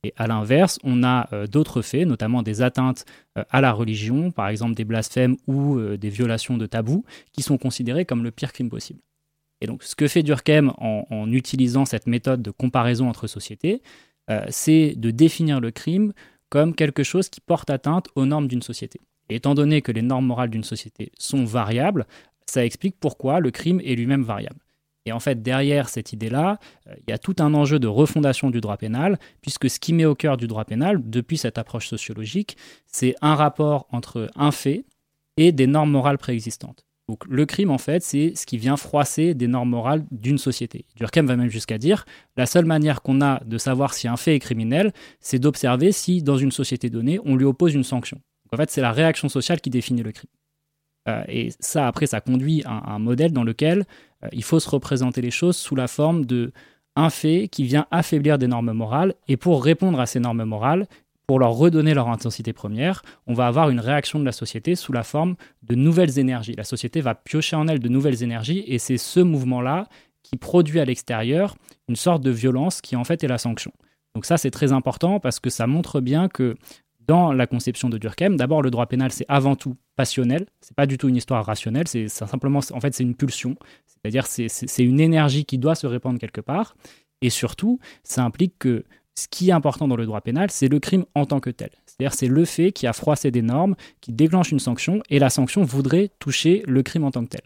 Et 0.04 0.12
à 0.16 0.26
l'inverse, 0.26 0.78
on 0.84 1.02
a 1.02 1.28
euh, 1.32 1.46
d'autres 1.46 1.82
faits, 1.82 2.06
notamment 2.06 2.42
des 2.42 2.62
atteintes 2.62 3.04
euh, 3.36 3.44
à 3.50 3.60
la 3.60 3.72
religion, 3.72 4.30
par 4.30 4.48
exemple 4.48 4.74
des 4.74 4.84
blasphèmes 4.84 5.36
ou 5.46 5.80
des 5.96 6.10
violations 6.10 6.56
de 6.56 6.66
tabous, 6.66 7.04
qui 7.32 7.42
sont 7.42 7.58
considérés 7.58 8.04
comme 8.04 8.22
le 8.22 8.30
pire 8.30 8.52
crime 8.52 8.70
possible. 8.70 9.00
Et 9.60 9.66
donc, 9.66 9.82
ce 9.82 9.96
que 9.96 10.06
fait 10.06 10.22
Durkheim 10.22 10.72
en, 10.78 11.32
utilisant 11.32 11.84
cette 11.84 12.06
méthode 12.06 12.42
de 12.42 12.52
comparaison 12.52 13.08
entre 13.08 13.26
sociétés, 13.26 13.82
c'est 14.50 14.94
de 14.96 15.10
définir 15.10 15.58
le 15.58 15.72
crime 15.72 16.12
comme 16.48 16.76
quelque 16.76 17.02
chose 17.02 17.28
qui 17.28 17.40
porte 17.40 17.68
atteinte 17.68 18.06
aux 18.14 18.24
normes 18.24 18.46
d'une 18.46 18.62
société. 18.62 19.00
Et 19.28 19.34
étant 19.34 19.54
donné 19.54 19.82
que 19.82 19.90
les 19.90 20.02
normes 20.02 20.26
morales 20.26 20.50
d'une 20.50 20.62
société 20.62 21.10
sont 21.18 21.44
variables, 21.44 22.06
ça 22.46 22.64
explique 22.64 23.00
pourquoi 23.00 23.40
le 23.40 23.50
crime 23.50 23.80
est 23.80 23.96
lui-même 23.96 24.22
variable. 24.22 24.60
Et 25.06 25.12
en 25.12 25.20
fait, 25.20 25.42
derrière 25.42 25.88
cette 25.88 26.12
idée-là, 26.12 26.58
euh, 26.86 26.94
il 27.06 27.10
y 27.10 27.12
a 27.12 27.18
tout 27.18 27.36
un 27.38 27.54
enjeu 27.54 27.78
de 27.78 27.86
refondation 27.86 28.50
du 28.50 28.60
droit 28.60 28.76
pénal, 28.76 29.18
puisque 29.40 29.70
ce 29.70 29.78
qui 29.78 29.92
met 29.92 30.04
au 30.04 30.14
cœur 30.14 30.36
du 30.36 30.46
droit 30.46 30.64
pénal, 30.64 31.00
depuis 31.02 31.38
cette 31.38 31.58
approche 31.58 31.88
sociologique, 31.88 32.56
c'est 32.86 33.14
un 33.22 33.34
rapport 33.34 33.86
entre 33.90 34.28
un 34.36 34.50
fait 34.50 34.84
et 35.36 35.52
des 35.52 35.66
normes 35.66 35.90
morales 35.90 36.18
préexistantes. 36.18 36.84
Donc 37.08 37.24
le 37.26 37.46
crime, 37.46 37.70
en 37.70 37.78
fait, 37.78 38.02
c'est 38.02 38.34
ce 38.36 38.44
qui 38.44 38.58
vient 38.58 38.76
froisser 38.76 39.32
des 39.32 39.46
normes 39.46 39.70
morales 39.70 40.04
d'une 40.10 40.36
société. 40.36 40.84
Durkheim 40.96 41.24
va 41.24 41.36
même 41.36 41.48
jusqu'à 41.48 41.78
dire, 41.78 42.04
la 42.36 42.44
seule 42.44 42.66
manière 42.66 43.00
qu'on 43.00 43.22
a 43.22 43.42
de 43.44 43.56
savoir 43.56 43.94
si 43.94 44.08
un 44.08 44.18
fait 44.18 44.34
est 44.34 44.40
criminel, 44.40 44.92
c'est 45.20 45.38
d'observer 45.38 45.90
si, 45.92 46.22
dans 46.22 46.36
une 46.36 46.52
société 46.52 46.90
donnée, 46.90 47.18
on 47.24 47.34
lui 47.34 47.46
oppose 47.46 47.74
une 47.74 47.84
sanction. 47.84 48.18
Donc 48.44 48.52
en 48.52 48.62
fait, 48.62 48.70
c'est 48.70 48.82
la 48.82 48.92
réaction 48.92 49.30
sociale 49.30 49.62
qui 49.62 49.70
définit 49.70 50.02
le 50.02 50.12
crime. 50.12 50.30
Euh, 51.08 51.22
et 51.28 51.50
ça, 51.60 51.86
après, 51.86 52.06
ça 52.06 52.20
conduit 52.20 52.62
à 52.66 52.92
un 52.92 52.98
modèle 52.98 53.32
dans 53.32 53.44
lequel 53.44 53.86
il 54.32 54.44
faut 54.44 54.60
se 54.60 54.68
représenter 54.68 55.20
les 55.20 55.30
choses 55.30 55.56
sous 55.56 55.76
la 55.76 55.88
forme 55.88 56.24
de 56.24 56.52
un 56.96 57.10
fait 57.10 57.48
qui 57.48 57.62
vient 57.62 57.86
affaiblir 57.90 58.38
des 58.38 58.48
normes 58.48 58.72
morales. 58.72 59.14
Et 59.28 59.36
pour 59.36 59.64
répondre 59.64 60.00
à 60.00 60.06
ces 60.06 60.18
normes 60.18 60.44
morales, 60.44 60.88
pour 61.28 61.38
leur 61.38 61.52
redonner 61.52 61.94
leur 61.94 62.08
intensité 62.08 62.52
première, 62.52 63.02
on 63.26 63.34
va 63.34 63.46
avoir 63.46 63.70
une 63.70 63.80
réaction 63.80 64.18
de 64.18 64.24
la 64.24 64.32
société 64.32 64.74
sous 64.74 64.92
la 64.92 65.04
forme 65.04 65.36
de 65.62 65.74
nouvelles 65.74 66.18
énergies. 66.18 66.54
La 66.56 66.64
société 66.64 67.00
va 67.00 67.14
piocher 67.14 67.54
en 67.54 67.68
elle 67.68 67.80
de 67.80 67.88
nouvelles 67.88 68.22
énergies 68.22 68.64
et 68.66 68.78
c'est 68.78 68.96
ce 68.96 69.20
mouvement-là 69.20 69.88
qui 70.22 70.36
produit 70.36 70.80
à 70.80 70.84
l'extérieur 70.84 71.54
une 71.88 71.96
sorte 71.96 72.22
de 72.22 72.30
violence 72.30 72.80
qui 72.80 72.96
en 72.96 73.04
fait 73.04 73.22
est 73.22 73.28
la 73.28 73.38
sanction. 73.38 73.72
Donc 74.14 74.24
ça 74.24 74.38
c'est 74.38 74.50
très 74.50 74.72
important 74.72 75.20
parce 75.20 75.38
que 75.38 75.50
ça 75.50 75.66
montre 75.66 76.00
bien 76.00 76.28
que 76.28 76.56
dans 77.08 77.32
la 77.32 77.46
conception 77.46 77.88
de 77.88 77.98
Durkheim, 77.98 78.36
d'abord 78.36 78.62
le 78.62 78.70
droit 78.70 78.86
pénal 78.86 79.10
c'est 79.10 79.24
avant 79.28 79.56
tout 79.56 79.76
passionnel, 79.96 80.46
c'est 80.60 80.76
pas 80.76 80.86
du 80.86 80.98
tout 80.98 81.08
une 81.08 81.16
histoire 81.16 81.44
rationnelle, 81.44 81.88
c'est 81.88 82.08
simplement 82.08 82.60
en 82.72 82.80
fait 82.80 82.94
c'est 82.94 83.02
une 83.02 83.14
pulsion, 83.14 83.56
c'est-à-dire 83.86 84.26
c'est 84.26 84.84
une 84.84 85.00
énergie 85.00 85.44
qui 85.44 85.58
doit 85.58 85.74
se 85.74 85.86
répandre 85.86 86.20
quelque 86.20 86.40
part. 86.40 86.76
Et 87.20 87.30
surtout 87.30 87.80
ça 88.04 88.22
implique 88.22 88.54
que 88.58 88.84
ce 89.16 89.26
qui 89.26 89.48
est 89.48 89.52
important 89.52 89.88
dans 89.88 89.96
le 89.96 90.06
droit 90.06 90.20
pénal, 90.20 90.50
c'est 90.50 90.68
le 90.68 90.78
crime 90.78 91.04
en 91.16 91.26
tant 91.26 91.40
que 91.40 91.50
tel. 91.50 91.70
C'est-à-dire 91.86 92.14
c'est 92.14 92.28
le 92.28 92.44
fait 92.44 92.70
qui 92.70 92.86
a 92.86 92.92
froissé 92.92 93.32
des 93.32 93.42
normes, 93.42 93.74
qui 94.00 94.12
déclenche 94.12 94.52
une 94.52 94.60
sanction 94.60 95.02
et 95.10 95.18
la 95.18 95.30
sanction 95.30 95.64
voudrait 95.64 96.10
toucher 96.20 96.62
le 96.68 96.82
crime 96.84 97.02
en 97.04 97.10
tant 97.10 97.24
que 97.24 97.30
tel. 97.30 97.42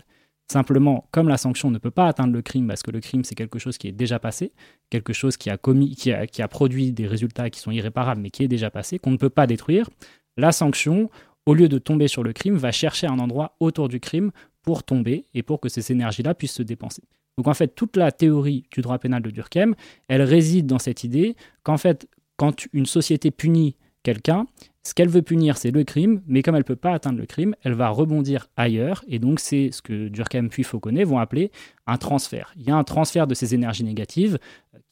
Simplement, 0.50 1.08
comme 1.12 1.28
la 1.28 1.38
sanction 1.38 1.70
ne 1.70 1.78
peut 1.78 1.90
pas 1.90 2.06
atteindre 2.06 2.32
le 2.32 2.42
crime, 2.42 2.66
parce 2.66 2.82
que 2.82 2.90
le 2.90 3.00
crime 3.00 3.24
c'est 3.24 3.34
quelque 3.34 3.58
chose 3.58 3.78
qui 3.78 3.88
est 3.88 3.92
déjà 3.92 4.18
passé, 4.18 4.52
quelque 4.90 5.12
chose 5.12 5.36
qui 5.36 5.50
a, 5.50 5.56
commis, 5.56 5.94
qui 5.94 6.12
a, 6.12 6.48
produit 6.48 6.92
des 6.92 7.06
résultats 7.06 7.48
qui 7.48 7.60
sont 7.60 7.70
irréparables, 7.70 8.20
mais 8.20 8.30
qui 8.30 8.42
est 8.42 8.48
déjà 8.48 8.70
passé, 8.70 8.98
qu'on 8.98 9.12
ne 9.12 9.16
peut 9.16 9.30
pas 9.30 9.46
détruire, 9.46 9.88
la 10.36 10.52
sanction, 10.52 11.10
au 11.46 11.54
lieu 11.54 11.68
de 11.68 11.78
tomber 11.78 12.08
sur 12.08 12.22
le 12.22 12.32
crime, 12.32 12.56
va 12.56 12.72
chercher 12.72 13.06
un 13.06 13.18
endroit 13.18 13.56
autour 13.60 13.88
du 13.88 14.00
crime 14.00 14.30
pour 14.62 14.82
tomber 14.82 15.26
et 15.34 15.42
pour 15.42 15.60
que 15.60 15.68
ces 15.68 15.90
énergies-là 15.90 16.34
puissent 16.34 16.54
se 16.54 16.62
dépenser. 16.62 17.02
Donc 17.36 17.48
en 17.48 17.54
fait, 17.54 17.68
toute 17.68 17.96
la 17.96 18.12
théorie 18.12 18.64
du 18.70 18.82
droit 18.82 18.98
pénal 18.98 19.22
de 19.22 19.30
Durkheim, 19.30 19.74
elle 20.08 20.22
réside 20.22 20.66
dans 20.66 20.78
cette 20.78 21.02
idée 21.02 21.36
qu'en 21.62 21.78
fait, 21.78 22.08
quand 22.36 22.66
une 22.72 22.86
société 22.86 23.30
punit 23.30 23.76
quelqu'un, 24.02 24.46
ce 24.84 24.94
qu'elle 24.94 25.08
veut 25.08 25.22
punir, 25.22 25.56
c'est 25.56 25.70
le 25.70 25.84
crime, 25.84 26.22
mais 26.26 26.42
comme 26.42 26.56
elle 26.56 26.62
ne 26.62 26.66
peut 26.66 26.76
pas 26.76 26.92
atteindre 26.92 27.18
le 27.18 27.26
crime, 27.26 27.54
elle 27.62 27.74
va 27.74 27.88
rebondir 27.88 28.48
ailleurs. 28.56 29.04
Et 29.06 29.20
donc, 29.20 29.38
c'est 29.38 29.70
ce 29.70 29.80
que 29.80 30.08
Durkheim 30.08 30.48
puis 30.48 30.64
Fauconnet 30.64 31.04
vont 31.04 31.18
appeler 31.18 31.52
un 31.86 31.98
transfert. 31.98 32.52
Il 32.56 32.64
y 32.64 32.70
a 32.70 32.76
un 32.76 32.82
transfert 32.82 33.28
de 33.28 33.34
ces 33.34 33.54
énergies 33.54 33.84
négatives 33.84 34.38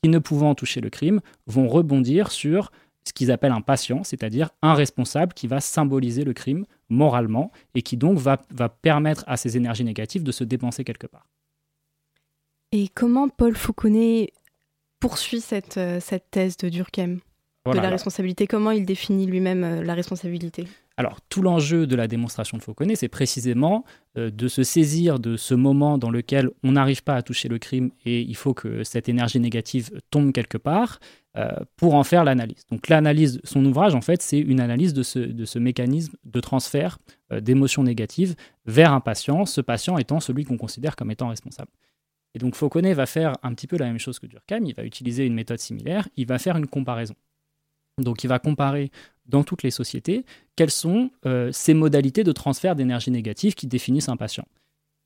qui, 0.03 0.09
ne 0.09 0.19
pouvant 0.21 0.55
toucher 0.55 0.81
le 0.81 0.91
crime, 0.91 1.21
vont 1.47 1.67
rebondir 1.67 2.31
sur 2.31 2.71
ce 3.05 3.13
qu'ils 3.13 3.33
appellent 3.33 3.53
un 3.53 3.63
patient, 3.63 4.05
c'est-à-dire 4.05 4.51
un 4.63 4.75
responsable 4.75 5.33
qui 5.33 5.49
va 5.49 5.61
symboliser 5.61 6.23
le 6.23 6.35
crime 6.35 6.67
moralement 6.89 7.51
et 7.75 7.83
qui 7.83 7.97
donc 7.97 8.19
va, 8.19 8.41
va 8.51 8.69
permettre 8.69 9.25
à 9.27 9.37
ces 9.37 9.57
énergies 9.57 9.85
négatives 9.85 10.23
de 10.23 10.33
se 10.33 10.45
dépenser 10.45 10.85
quelque 10.85 11.07
part. 11.07 11.27
Et 12.73 12.89
comment 12.89 13.29
Paul 13.29 13.57
Fauconnet 13.57 14.33
poursuit 15.01 15.41
cette, 15.41 15.79
euh, 15.79 15.99
cette 15.99 16.31
thèse 16.31 16.57
de 16.59 16.69
Durkheim? 16.69 17.19
De 17.67 17.77
la 17.77 17.91
responsabilité. 17.91 18.47
Comment 18.47 18.71
il 18.71 18.87
définit 18.87 19.27
lui-même 19.27 19.83
la 19.83 19.95
responsabilité? 19.95 20.67
Alors, 21.01 21.21
tout 21.31 21.41
l'enjeu 21.41 21.87
de 21.87 21.97
la 21.97 22.09
démonstration 22.09 22.59
de 22.59 22.63
Fauconnet, 22.63 22.95
c'est 22.95 23.09
précisément 23.09 23.85
euh, 24.19 24.31
de 24.31 24.49
se 24.49 24.63
saisir 24.63 25.19
de 25.19 25.39
ce 25.39 25.55
moment 25.55 25.97
dans 25.97 26.11
lequel 26.11 26.51
on 26.63 26.73
n'arrive 26.73 27.03
pas 27.03 27.15
à 27.15 27.23
toucher 27.23 27.49
le 27.49 27.59
crime 27.59 27.91
et 28.05 28.21
il 28.21 28.37
faut 28.37 28.53
que 28.53 28.85
cette 28.85 29.09
énergie 29.09 29.41
négative 29.41 29.91
tombe 30.11 30.33
quelque 30.33 30.59
part 30.59 30.99
euh, 31.39 31.53
pour 31.77 31.95
en 31.95 32.05
faire 32.05 32.23
l'analyse. 32.23 32.67
Donc, 32.71 32.89
l'analyse, 32.89 33.41
son 33.45 33.65
ouvrage, 33.65 33.95
en 33.95 34.03
fait, 34.03 34.21
c'est 34.21 34.39
une 34.39 34.61
analyse 34.61 34.93
de 34.93 35.03
ce, 35.03 35.59
mécanisme 35.59 36.17
de 36.25 36.41
transfert 36.41 36.99
euh, 37.33 37.41
d'émotions 37.41 37.83
négatives 37.83 38.35
vers 38.67 38.93
un 38.93 39.01
patient, 39.01 39.47
ce 39.47 39.63
patient 39.63 39.97
étant 39.97 40.21
celui 40.21 40.45
qu'on 40.45 40.59
considère 40.59 40.97
comme 40.97 41.11
étant 41.11 41.29
responsable. 41.29 41.71
Et 42.35 42.39
donc, 42.39 42.55
Fauconnet 42.55 42.93
va 42.93 43.07
faire 43.07 43.33
un 43.43 43.55
petit 43.55 43.67
peu 43.67 43.79
la 43.79 43.87
même 43.87 43.99
chose 43.99 44.19
que 44.19 44.27
Durkheim, 44.27 44.67
il 44.67 44.75
va 44.75 44.85
utiliser 44.85 45.25
une 45.25 45.35
méthode 45.35 45.61
similaire, 45.61 46.09
il 46.17 46.27
va 46.27 46.39
faire 46.39 46.59
une 46.59 46.67
comparaison. 46.67 47.15
Donc 47.99 48.25
il 48.25 48.29
va 48.29 48.39
comparer 48.39 48.91
dans 49.27 49.45
toutes 49.45 49.63
les 49.63 49.71
sociétés 49.71 50.25
quelles 50.57 50.71
sont 50.71 51.11
euh, 51.27 51.51
ces 51.53 51.75
modalités 51.75 52.25
de 52.25 52.33
transfert 52.33 52.77
d'énergie 52.77 53.11
négative 53.11 53.55
qui 53.55 53.67
définissent 53.67 54.09
un 54.09 54.17
patient. 54.17 54.47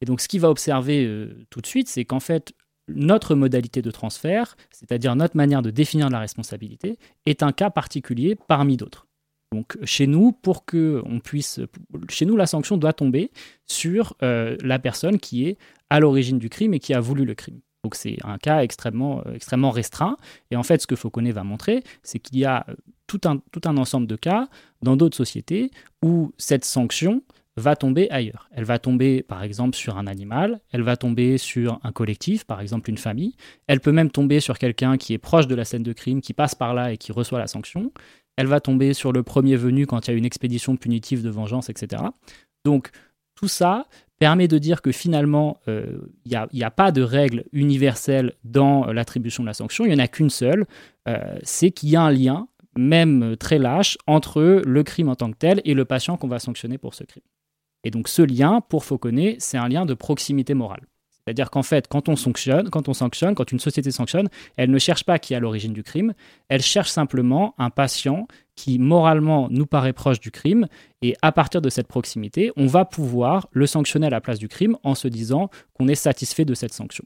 Et 0.01 0.07
donc 0.07 0.21
ce 0.21 0.29
qu'il 0.29 0.41
va 0.41 0.51
observer 0.51 1.05
euh, 1.05 1.47
tout 1.51 1.61
de 1.61 1.67
suite, 1.67 1.89
c'est 1.89 2.05
qu'en 2.05 2.21
fait, 2.21 2.55
notre 2.89 3.35
modalité 3.35 3.83
de 3.83 3.91
transfert, 3.91 4.57
c'est-à-dire 4.71 5.17
notre 5.17 5.37
manière 5.37 5.63
de 5.63 5.71
définir 5.71 6.11
la 6.11 6.19
responsabilité, 6.19 6.99
est 7.27 7.43
un 7.43 7.53
cas 7.53 7.71
particulier 7.71 8.37
parmi 8.49 8.77
d'autres. 8.77 9.07
Donc 9.53 9.79
chez 9.85 10.07
nous, 10.07 10.33
pour 10.33 10.65
que 10.65 11.01
on 11.07 11.21
puisse, 11.21 11.61
chez 12.09 12.27
nous, 12.27 12.37
la 12.37 12.47
sanction 12.47 12.77
doit 12.77 12.93
tomber 12.93 13.31
sur 13.67 14.17
euh, 14.23 14.57
la 14.63 14.79
personne 14.79 15.19
qui 15.19 15.47
est 15.47 15.59
à 15.91 16.01
l'origine 16.01 16.39
du 16.39 16.51
crime 16.51 16.75
et 16.75 16.81
qui 16.81 16.93
a 16.93 17.01
voulu 17.01 17.25
le 17.25 17.35
crime. 17.35 17.61
Donc 17.85 17.95
c'est 17.95 18.17
un 18.25 18.39
cas 18.39 18.63
extrêmement, 18.63 19.23
euh, 19.27 19.35
extrêmement 19.35 19.71
restreint. 19.71 20.17
Et 20.51 20.57
en 20.57 20.63
fait, 20.63 20.81
ce 20.81 20.87
que 20.87 20.97
Fauconnet 20.97 21.33
va 21.33 21.45
montrer, 21.45 21.85
c'est 22.03 22.19
qu'il 22.19 22.39
y 22.39 22.47
a 22.47 22.65
euh, 22.69 22.75
tout 23.07 23.21
un, 23.27 23.39
tout 23.53 23.61
un 23.67 23.77
ensemble 23.77 24.07
de 24.07 24.17
cas 24.17 24.49
dans 24.83 24.97
d'autres 24.97 25.17
sociétés 25.17 25.71
où 26.03 26.33
cette 26.39 26.65
sanction 26.65 27.23
va 27.57 27.77
tomber 27.77 28.11
ailleurs. 28.11 28.49
Elle 28.53 28.65
va 28.65 28.79
tomber 28.79 29.23
par 29.23 29.43
exemple 29.43 29.77
sur 29.77 29.97
un 29.99 30.07
animal, 30.07 30.61
elle 30.73 30.83
va 30.83 30.97
tomber 30.97 31.39
sur 31.39 31.79
un 31.85 31.93
collectif, 31.93 32.45
par 32.45 32.61
exemple 32.61 32.91
une 32.91 32.99
famille, 32.99 33.37
elle 33.69 33.81
peut 33.81 33.93
même 33.93 34.11
tomber 34.11 34.41
sur 34.41 34.59
quelqu'un 34.59 34.97
qui 34.97 35.13
est 35.13 35.19
proche 35.19 35.47
de 35.47 35.55
la 35.55 35.65
scène 35.65 35.85
de 35.85 35.93
crime, 35.93 36.21
qui 36.21 36.33
passe 36.33 36.55
par 36.57 36.75
là 36.75 36.93
et 36.93 36.97
qui 36.97 37.13
reçoit 37.13 37.39
la 37.39 37.47
sanction, 37.47 37.93
elle 38.37 38.49
va 38.49 38.61
tomber 38.61 38.95
sur 38.95 39.13
le 39.13 39.23
premier 39.23 39.57
venu 39.57 39.87
quand 39.87 40.09
il 40.09 40.11
y 40.11 40.15
a 40.15 40.17
une 40.17 40.25
expédition 40.25 40.77
punitive 40.77 41.23
de 41.23 41.31
vengeance, 41.31 41.69
etc. 41.69 42.03
Donc 42.65 42.91
tout 43.35 43.49
ça 43.49 43.87
permet 44.19 44.49
de 44.49 44.59
dire 44.59 44.83
que 44.83 44.93
finalement, 44.93 45.61
il 45.67 45.73
euh, 45.73 46.47
n'y 46.53 46.63
a, 46.63 46.71
pas 46.71 46.93
de 46.93 47.03
règle 47.03 47.45
universelle 47.53 48.33
dans 48.45 48.87
l'attribution 48.87 49.43
de 49.43 49.49
la 49.49 49.55
sanction, 49.55 49.85
il 49.85 49.89
n'y 49.89 49.95
en 49.95 50.05
a 50.05 50.09
qu'une 50.09 50.31
seule, 50.31 50.67
euh, 51.09 51.19
c'est 51.43 51.71
qu'il 51.71 51.91
y 51.91 51.97
a 51.97 52.03
un 52.03 52.11
lien, 52.11 52.49
même 52.77 53.37
très 53.37 53.59
lâche, 53.59 53.99
entre 54.07 54.63
le 54.65 54.83
crime 54.83 55.09
en 55.09 55.17
tant 55.17 55.31
que 55.31 55.37
tel 55.37 55.61
et 55.65 55.75
le 55.75 55.85
patient 55.85 56.17
qu'on 56.17 56.29
va 56.29 56.39
sanctionner 56.39 56.79
pour 56.79 56.95
ce 56.95 57.05
crime. 57.05 57.23
Et 57.85 57.91
donc 57.91 58.09
ce 58.09 58.23
lien, 58.23 58.61
pour 58.69 58.85
Fauconnet, 58.85 59.37
c'est 59.39 59.59
un 59.59 59.69
lien 59.69 59.85
de 59.85 59.95
proximité 59.95 60.55
morale. 60.55 60.87
C'est-à-dire 61.25 61.51
qu'en 61.51 61.63
fait, 61.63 61.89
quand 61.89 62.09
on 62.09 62.17
sanctionne, 62.17 62.69
quand 62.69 62.89
on 62.89 62.93
sanctionne, 62.93 63.35
quand 63.35 63.51
une 63.51 63.61
société 63.61 63.91
sanctionne, 63.91 64.29
elle 64.57 64.71
ne 64.71 64.79
cherche 64.79 65.05
pas 65.05 65.19
qui 65.19 65.33
est 65.33 65.37
à 65.37 65.41
l'origine 65.41 65.73
du 65.73 65.83
crime, 65.83 66.13
elle 66.49 66.61
cherche 66.61 66.91
simplement 66.91 67.55
un 67.57 67.71
patient 67.71 68.27
qui 68.57 68.79
moralement 68.79 69.49
nous 69.51 69.67
paraît 69.67 69.93
proche 69.93 70.21
du 70.21 70.31
crime, 70.31 70.67
et 71.03 71.17
à 71.23 71.33
partir 71.33 71.61
de 71.61 71.69
cette 71.69 71.89
proximité, 71.89 72.53
on 72.57 72.67
va 72.67 72.85
pouvoir 72.85 73.49
le 73.53 73.67
sanctionner 73.67 74.07
à 74.07 74.11
la 74.11 74.21
place 74.21 74.39
du 74.39 74.49
crime 74.49 74.77
en 74.83 74.95
se 74.95 75.09
disant 75.09 75.51
qu'on 75.75 75.89
est 75.89 75.95
satisfait 75.95 76.45
de 76.45 76.55
cette 76.55 76.73
sanction. 76.73 77.05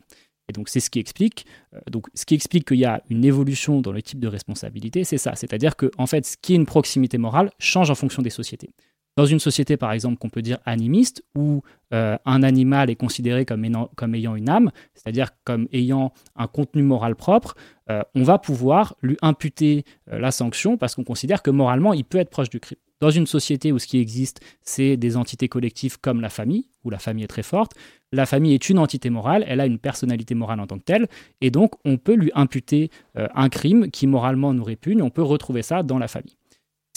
Et 0.49 0.53
donc 0.53 0.69
c'est 0.69 0.81
ce 0.81 0.91
qui 0.91 0.99
explique, 0.99 1.47
euh, 1.75 1.81
donc 1.91 2.07
ce 2.15 2.25
qui 2.25 2.35
explique 2.35 2.67
qu'il 2.67 2.79
y 2.79 2.85
a 2.85 3.03
une 3.11 3.25
évolution 3.25 3.81
dans 3.81 3.93
le 3.93 4.03
type 4.03 4.21
de 4.21 4.29
responsabilité, 4.29 5.05
c'est 5.05 5.19
ça, 5.19 5.35
c'est-à-dire 5.35 5.77
que 5.77 5.91
en 5.99 6.07
fait, 6.07 6.27
ce 6.27 6.37
qui 6.41 6.55
est 6.55 6.57
une 6.57 6.67
proximité 6.67 7.19
morale 7.19 7.51
change 7.59 7.91
en 7.91 7.95
fonction 7.95 8.23
des 8.23 8.31
sociétés. 8.31 8.71
Dans 9.19 9.27
une 9.27 9.41
société, 9.41 9.77
par 9.77 9.91
exemple, 9.91 10.17
qu'on 10.19 10.29
peut 10.29 10.43
dire 10.43 10.59
animiste, 10.65 11.25
où 11.35 11.63
euh, 11.93 12.17
un 12.25 12.45
animal 12.45 12.89
est 12.89 12.95
considéré 12.95 13.45
comme, 13.45 13.65
ayant 13.65 14.37
une 14.37 14.49
âme, 14.49 14.71
c'est-à-dire 14.95 15.31
comme 15.43 15.67
ayant 15.73 16.13
un 16.37 16.47
contenu 16.47 16.85
moral 16.85 17.17
propre, 17.17 17.57
euh, 17.91 18.01
on 18.15 18.23
va 18.23 18.39
pouvoir 18.39 18.95
lui 19.03 19.17
imputer 19.21 19.85
euh, 20.13 20.21
la 20.21 20.31
sanction 20.31 20.77
parce 20.77 20.95
qu'on 20.95 21.03
considère 21.03 21.43
que 21.43 21.51
moralement, 21.51 21.95
il 21.95 22.05
peut 22.05 22.19
être 22.19 22.31
proche 22.31 22.49
du 22.49 22.61
crime. 22.61 22.79
Dans 23.01 23.11
une 23.11 23.27
société 23.27 23.73
où 23.73 23.81
ce 23.81 23.89
qui 23.89 23.99
existe, 23.99 24.39
c'est 24.63 24.97
des 24.97 25.17
entités 25.17 25.49
collectives 25.49 25.99
comme 25.99 26.21
la 26.21 26.31
famille, 26.31 26.71
où 26.85 26.91
la 26.91 27.01
famille 27.01 27.25
est 27.25 27.29
très 27.29 27.43
forte, 27.43 27.73
la 28.13 28.25
famille 28.25 28.55
est 28.55 28.69
une 28.69 28.79
entité 28.79 29.11
morale, 29.11 29.45
elle 29.49 29.59
a 29.59 29.67
une 29.67 29.81
personnalité 29.81 30.37
morale 30.37 30.61
en 30.61 30.69
tant 30.69 30.79
que 30.79 30.85
telle, 30.85 31.09
et 31.41 31.51
donc 31.51 31.73
on 31.85 31.97
peut 31.97 32.15
lui 32.15 32.31
imputer 32.37 32.91
un 33.15 33.49
crime 33.49 33.91
qui 33.91 34.07
moralement 34.07 34.55
nous 34.55 34.65
répugne, 34.65 35.03
on 35.03 35.11
peut 35.11 35.23
retrouver 35.23 35.63
ça 35.63 35.83
dans 35.83 35.99
la 35.99 36.09
famille 36.09 36.37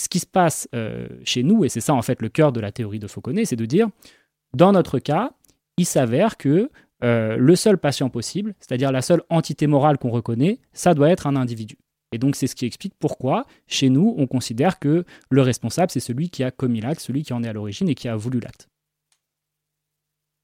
ce 0.02 0.08
qui 0.08 0.18
se 0.18 0.26
passe 0.26 0.68
euh, 0.74 1.06
chez 1.24 1.44
nous, 1.44 1.64
et 1.64 1.68
c'est 1.68 1.80
ça 1.80 1.94
en 1.94 2.02
fait 2.02 2.20
le 2.20 2.28
cœur 2.28 2.50
de 2.50 2.58
la 2.58 2.72
théorie 2.72 2.98
de 2.98 3.06
Fauconnet, 3.06 3.44
c'est 3.44 3.56
de 3.56 3.66
dire, 3.66 3.88
dans 4.52 4.72
notre 4.72 4.98
cas, 4.98 5.30
il 5.76 5.86
s'avère 5.86 6.36
que 6.36 6.70
euh, 7.04 7.36
le 7.36 7.56
seul 7.56 7.78
patient 7.78 8.10
possible, 8.10 8.54
c'est-à-dire 8.58 8.90
la 8.90 9.00
seule 9.00 9.22
entité 9.30 9.68
morale 9.68 9.98
qu'on 9.98 10.10
reconnaît, 10.10 10.58
ça 10.72 10.94
doit 10.94 11.08
être 11.08 11.28
un 11.28 11.36
individu. 11.36 11.78
Et 12.10 12.18
donc 12.18 12.34
c'est 12.34 12.48
ce 12.48 12.56
qui 12.56 12.66
explique 12.66 12.94
pourquoi, 12.98 13.46
chez 13.68 13.90
nous, 13.90 14.14
on 14.18 14.26
considère 14.26 14.80
que 14.80 15.04
le 15.30 15.42
responsable, 15.42 15.90
c'est 15.90 16.00
celui 16.00 16.30
qui 16.30 16.42
a 16.42 16.50
commis 16.50 16.80
l'acte, 16.80 17.00
celui 17.00 17.22
qui 17.22 17.32
en 17.32 17.44
est 17.44 17.48
à 17.48 17.52
l'origine 17.52 17.88
et 17.88 17.94
qui 17.94 18.08
a 18.08 18.16
voulu 18.16 18.40
l'acte. 18.40 18.68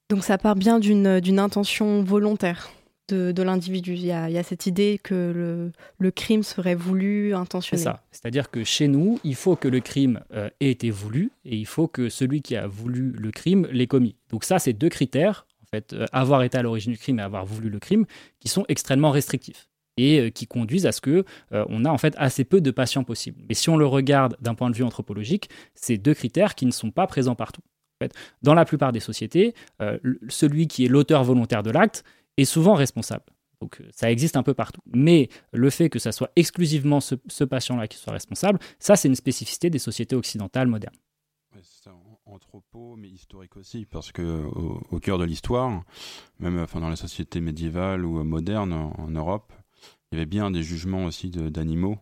Donc 0.09 0.25
ça 0.25 0.39
part 0.39 0.55
bien 0.55 0.79
d'une 0.79 1.39
intention 1.39 2.03
volontaire 2.03 2.71
de, 3.15 3.43
l'individu. 3.43 3.95
Il, 3.95 4.05
y, 4.05 4.13
a, 4.13 4.43
cette 4.43 4.67
idée 4.67 5.01
que 5.03 5.73
le, 5.99 6.11
crime 6.11 6.43
serait 6.43 6.75
voulu, 6.75 7.35
intentionné. 7.35 7.79
C'est 7.79 7.85
ça. 7.85 8.03
C'est-à-dire 8.11 8.51
que 8.51 8.65
chez 8.65 8.89
nous, 8.89 9.19
il 9.25 9.35
faut 9.35 9.57
que 9.57 9.69
le 9.69 9.81
crime 9.81 10.21
euh, 10.33 10.51
ait 10.61 10.71
été 10.71 10.91
voulu 10.91 11.31
et 11.45 11.57
il 11.57 11.67
faut 11.67 11.89
que 11.89 12.09
celui 12.09 12.43
qui 12.43 12.57
a 12.57 12.67
voulu 12.67 13.13
le 13.13 13.31
crime 13.31 13.67
l'ait 13.71 13.87
commis. 13.87 14.17
Donc 14.31 14.45
ça, 14.45 14.59
c'est 14.59 14.73
deux 14.73 14.89
critères, 14.89 15.47
en 15.63 15.67
fait, 15.77 15.93
euh, 15.93 16.07
avoir 16.13 16.43
été 16.43 16.59
à 16.59 16.63
l'origine 16.63 16.93
du 16.93 16.99
crime 16.99 17.19
et 17.19 17.23
avoir 17.23 17.45
voulu 17.45 17.71
le 17.71 17.79
crime, 17.79 18.07
qui 18.41 18.49
sont 18.49 18.65
extrêmement 18.69 19.11
restrictifs 19.11 19.69
et 19.97 20.21
euh, 20.21 20.31
qui 20.31 20.47
conduisent 20.47 20.87
à 20.87 20.93
ce 20.93 21.01
que 21.01 21.25
on 21.51 21.85
a 21.85 21.91
en 21.91 21.99
fait 21.99 22.15
assez 22.19 22.45
peu 22.45 22.61
de 22.61 22.71
patients 22.71 23.05
possibles. 23.05 23.41
Mais 23.49 23.55
si 23.55 23.69
on 23.71 23.77
le 23.77 23.87
regarde 23.87 24.37
d'un 24.41 24.55
point 24.55 24.71
de 24.71 24.77
vue 24.77 24.85
anthropologique, 24.85 25.49
c'est 25.75 25.97
deux 25.97 26.15
critères 26.15 26.55
qui 26.55 26.67
ne 26.67 26.71
sont 26.71 26.91
pas 26.91 27.07
présents 27.07 27.35
partout. 27.35 27.63
En 28.01 28.05
fait, 28.05 28.15
dans 28.43 28.55
la 28.55 28.65
plupart 28.65 28.93
des 28.93 29.01
sociétés, 29.01 29.55
celui 30.29 30.69
qui 30.69 30.85
est 30.85 30.89
l'auteur 30.89 31.25
volontaire 31.25 31.65
de 31.65 31.71
l'acte, 31.71 32.05
est 32.39 32.45
souvent 32.45 32.75
responsable. 32.75 33.25
Donc 33.61 33.81
euh, 33.81 33.89
ça 33.93 34.11
existe 34.11 34.37
un 34.37 34.43
peu 34.43 34.55
partout. 34.55 34.81
Mais 34.87 35.29
le 35.53 35.69
fait 35.71 35.91
que 35.91 35.99
ça 35.99 36.13
soit 36.13 36.31
exclusivement 36.37 37.01
ce, 37.01 37.45
patient-là 37.45 37.89
qui 37.89 37.99
soit 37.99 38.13
responsable, 38.13 38.59
ça 38.79 38.97
c'est 38.97 39.09
une 39.09 39.15
spécificité 39.15 39.69
des 39.69 39.79
sociétés 39.79 40.17
occidentales 40.17 40.69
modernes. 40.69 40.97
c'est 41.63 41.91
anthropo, 42.27 42.95
mais 42.97 43.09
historique 43.09 43.57
aussi, 43.57 43.87
parce 43.87 44.13
que 44.13 44.45
au, 44.91 45.01
cœur 45.01 45.19
de 45.19 45.25
l'histoire, 45.25 45.83
même 46.39 46.59
enfin, 46.59 46.79
dans 46.79 46.91
la 46.91 46.97
société 46.97 47.41
médiévale 47.41 48.05
ou 48.05 48.23
moderne 48.23 48.73
en, 48.73 49.09
Europe, 49.09 49.53
il 50.11 50.17
y 50.17 50.19
avait 50.19 50.27
bien 50.27 50.51
des 50.51 50.63
jugements 50.63 51.07
aussi 51.07 51.31
d'animaux 51.31 51.97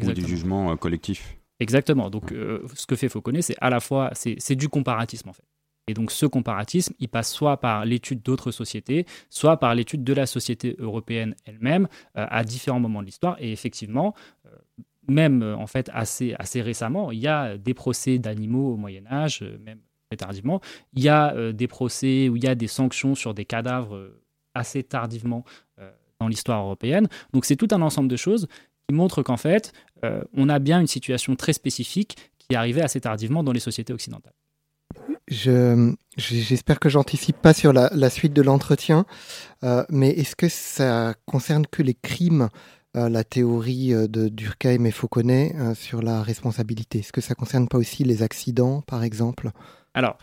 ou 0.00 0.12
des 0.12 0.26
jugements 0.26 0.72
euh, 0.72 0.76
collectifs. 0.76 1.36
Exactement. 1.60 2.08
Donc, 2.08 2.32
euh, 2.32 2.66
ce 2.74 2.86
que 2.86 2.96
fait 2.96 3.08
Fauconnet, 3.08 3.42
c'est 3.42 3.56
à 3.60 3.68
la 3.68 3.80
fois, 3.80 4.10
c'est 4.14 4.56
du 4.56 4.68
comparatisme 4.68 5.28
en 5.28 5.32
fait. 5.32 5.44
Et 5.88 5.94
donc 5.94 6.12
ce 6.12 6.26
comparatisme, 6.26 6.94
il 7.00 7.08
passe 7.08 7.32
soit 7.32 7.56
par 7.56 7.84
l'étude 7.84 8.22
d'autres 8.22 8.52
sociétés, 8.52 9.06
soit 9.30 9.56
par 9.56 9.74
l'étude 9.74 10.04
de 10.04 10.12
la 10.12 10.26
société 10.26 10.76
européenne 10.78 11.34
elle-même 11.46 11.88
euh, 12.16 12.26
à 12.28 12.44
différents 12.44 12.78
moments 12.78 13.00
de 13.00 13.06
l'histoire. 13.06 13.36
Et 13.40 13.50
effectivement, 13.50 14.14
euh, 14.46 14.50
même 15.08 15.42
euh, 15.42 15.56
en 15.56 15.66
fait 15.66 15.90
assez, 15.92 16.36
récemment, 16.60 17.10
il 17.10 17.18
y 17.18 17.26
a 17.26 17.56
des 17.56 17.74
procès 17.74 18.18
d'animaux 18.18 18.74
au 18.74 18.76
Moyen 18.76 19.06
Âge, 19.10 19.42
même 19.64 19.80
très 20.10 20.18
tardivement. 20.18 20.60
Il 20.92 21.02
y 21.02 21.08
a 21.08 21.52
des 21.52 21.66
procès 21.66 22.28
où 22.28 22.36
il 22.36 22.44
y 22.44 22.48
a 22.48 22.54
des 22.54 22.66
sanctions 22.66 23.14
sur 23.14 23.32
des 23.32 23.46
cadavres 23.46 24.10
assez 24.54 24.82
tardivement 24.82 25.44
dans 26.18 26.28
l'histoire 26.28 26.64
européenne. 26.64 27.08
Donc 27.32 27.44
c'est 27.44 27.56
tout 27.56 27.68
un 27.72 27.82
ensemble 27.82 28.08
de 28.08 28.16
choses 28.16 28.48
qui 28.86 28.94
montrent 28.94 29.22
qu'en 29.22 29.36
fait, 29.36 29.72
on 30.32 30.48
a 30.48 30.58
bien 30.60 30.80
une 30.80 30.86
situation 30.86 31.36
très 31.36 31.52
spécifique 31.52 32.16
qui 32.38 32.46
est 32.54 32.56
arrivée 32.56 32.80
assez 32.80 33.02
tardivement 33.02 33.44
dans 33.44 33.52
les 33.52 33.60
sociétés 33.60 33.92
occidentales. 33.92 34.32
J'espère 35.30 36.80
que 36.80 36.88
j'anticipe 36.88 37.36
pas 37.40 37.52
sur 37.52 37.72
la, 37.72 38.10
suite 38.10 38.32
de 38.32 38.42
l'entretien, 38.42 39.04
euh, 39.64 39.84
mais 39.90 40.10
est-ce 40.10 40.36
que 40.36 40.48
ça 40.48 41.14
concerne 41.26 41.66
que 41.66 41.82
les 41.82 41.94
crimes, 41.94 42.48
euh, 42.96 43.08
la 43.08 43.24
théorie 43.24 43.92
euh, 43.92 44.08
de 44.08 44.28
Durkheim 44.28 44.84
et 44.84 44.90
Fauconnet 44.90 45.54
sur 45.74 46.02
la 46.02 46.22
responsabilité? 46.22 47.00
Est-ce 47.00 47.12
que 47.12 47.20
ça 47.20 47.34
concerne 47.34 47.68
pas 47.68 47.78
aussi 47.78 48.04
les 48.04 48.22
accidents, 48.22 48.82
par 48.82 49.04
exemple? 49.04 49.50
Alors, 49.94 50.16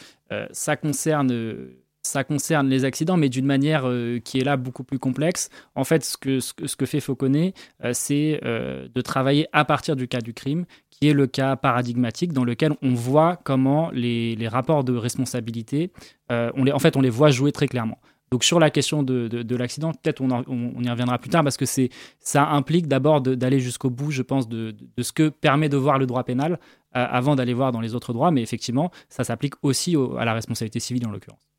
ça 0.52 0.76
concerne 0.78 1.70
ça 2.06 2.24
concerne 2.24 2.70
les 2.70 2.86
accidents, 2.86 3.18
mais 3.18 3.30
d'une 3.30 3.46
manière 3.46 3.90
qui 4.24 4.40
est 4.40 4.44
là 4.44 4.58
beaucoup 4.58 4.84
plus 4.84 5.00
complexe. 5.00 5.50
En 5.76 5.84
fait, 5.84 6.04
ce 6.04 6.18
que, 6.18 6.40
ce 6.40 6.86
fait 6.86 7.00
Fauconnet, 7.00 7.54
c'est 7.94 8.40
de 8.44 9.02
travailler 9.02 9.48
à 9.54 9.66
partir 9.66 9.96
du 9.96 10.08
cas 10.08 10.22
du 10.22 10.34
crime 10.34 10.66
qui 11.00 11.10
est 11.10 11.14
le 11.14 11.28
cas 11.28 11.56
paradigmatique 11.56 12.32
dans 12.32 12.44
lequel 12.44 12.74
on 12.82 12.94
voit 12.94 13.38
comment 13.44 13.90
les, 13.92 14.48
rapports 14.48 14.84
de 14.84 14.96
responsabilité, 14.96 15.92
euh, 16.32 16.52
on 16.56 16.64
les, 16.64 16.72
en 16.72 16.80
fait, 16.80 16.96
on 16.96 17.02
les 17.02 17.10
voit 17.10 17.32
jouer 17.32 17.52
très 17.52 17.68
clairement. 17.68 18.00
Donc 18.32 18.44
sur 18.44 18.60
la 18.60 18.70
question 18.70 19.04
de, 19.04 19.56
l'accident, 19.56 19.92
peut-être 19.92 20.22
on, 20.22 20.82
y 20.82 20.90
reviendra 20.90 21.18
plus 21.20 21.30
tard 21.30 21.44
parce 21.44 21.58
que 21.58 21.66
c'est 21.66 21.90
ça 22.20 22.48
implique 22.50 22.88
d'abord 22.88 23.22
d'aller 23.22 23.60
jusqu'au 23.60 23.90
bout, 23.90 24.12
je 24.12 24.24
pense, 24.24 24.50
de, 24.50 24.76
ce 25.00 25.12
que 25.12 25.30
permet 25.30 25.70
de 25.70 25.78
voir 25.78 26.00
le 26.00 26.06
droit 26.06 26.24
pénal 26.24 26.54
euh, 26.54 27.06
avant 27.10 27.36
d'aller 27.36 27.54
voir 27.54 27.72
dans 27.72 27.82
les 27.82 27.94
autres 27.94 28.14
droits. 28.14 28.32
Mais 28.32 28.42
effectivement, 28.42 28.92
ça 29.10 29.24
s'applique 29.24 29.54
aussi 29.62 29.96
à 30.18 30.26
la 30.26 30.34
responsabilité 30.34 30.80
civile 30.80 31.06
en 31.08 31.12
l'occurrence. 31.12 31.55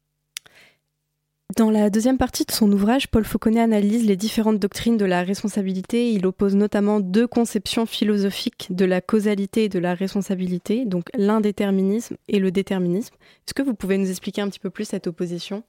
Dans 1.54 1.70
la 1.70 1.90
deuxième 1.90 2.18
partie 2.18 2.44
de 2.44 2.50
son 2.50 2.70
ouvrage, 2.72 3.06
Paul 3.06 3.24
Fauconnet 3.24 3.60
analyse 3.60 4.04
les 4.04 4.16
différentes 4.16 4.58
doctrines 4.58 4.96
de 4.96 5.04
la 5.04 5.22
responsabilité. 5.22 6.12
Il 6.12 6.26
oppose 6.26 6.56
notamment 6.56 6.98
deux 6.98 7.28
conceptions 7.28 7.86
philosophiques 7.86 8.66
de 8.70 8.84
la 8.84 9.00
causalité 9.00 9.64
et 9.64 9.68
de 9.68 9.78
la 9.78 9.94
responsabilité, 9.94 10.84
donc 10.84 11.04
l'indéterminisme 11.16 12.16
et 12.28 12.40
le 12.40 12.50
déterminisme. 12.50 13.14
Est-ce 13.46 13.54
que 13.54 13.62
vous 13.62 13.74
pouvez 13.74 13.96
nous 13.96 14.10
expliquer 14.10 14.42
un 14.42 14.48
petit 14.48 14.58
peu 14.58 14.70
plus 14.70 14.86
cette 14.86 15.06
opposition? 15.06 15.62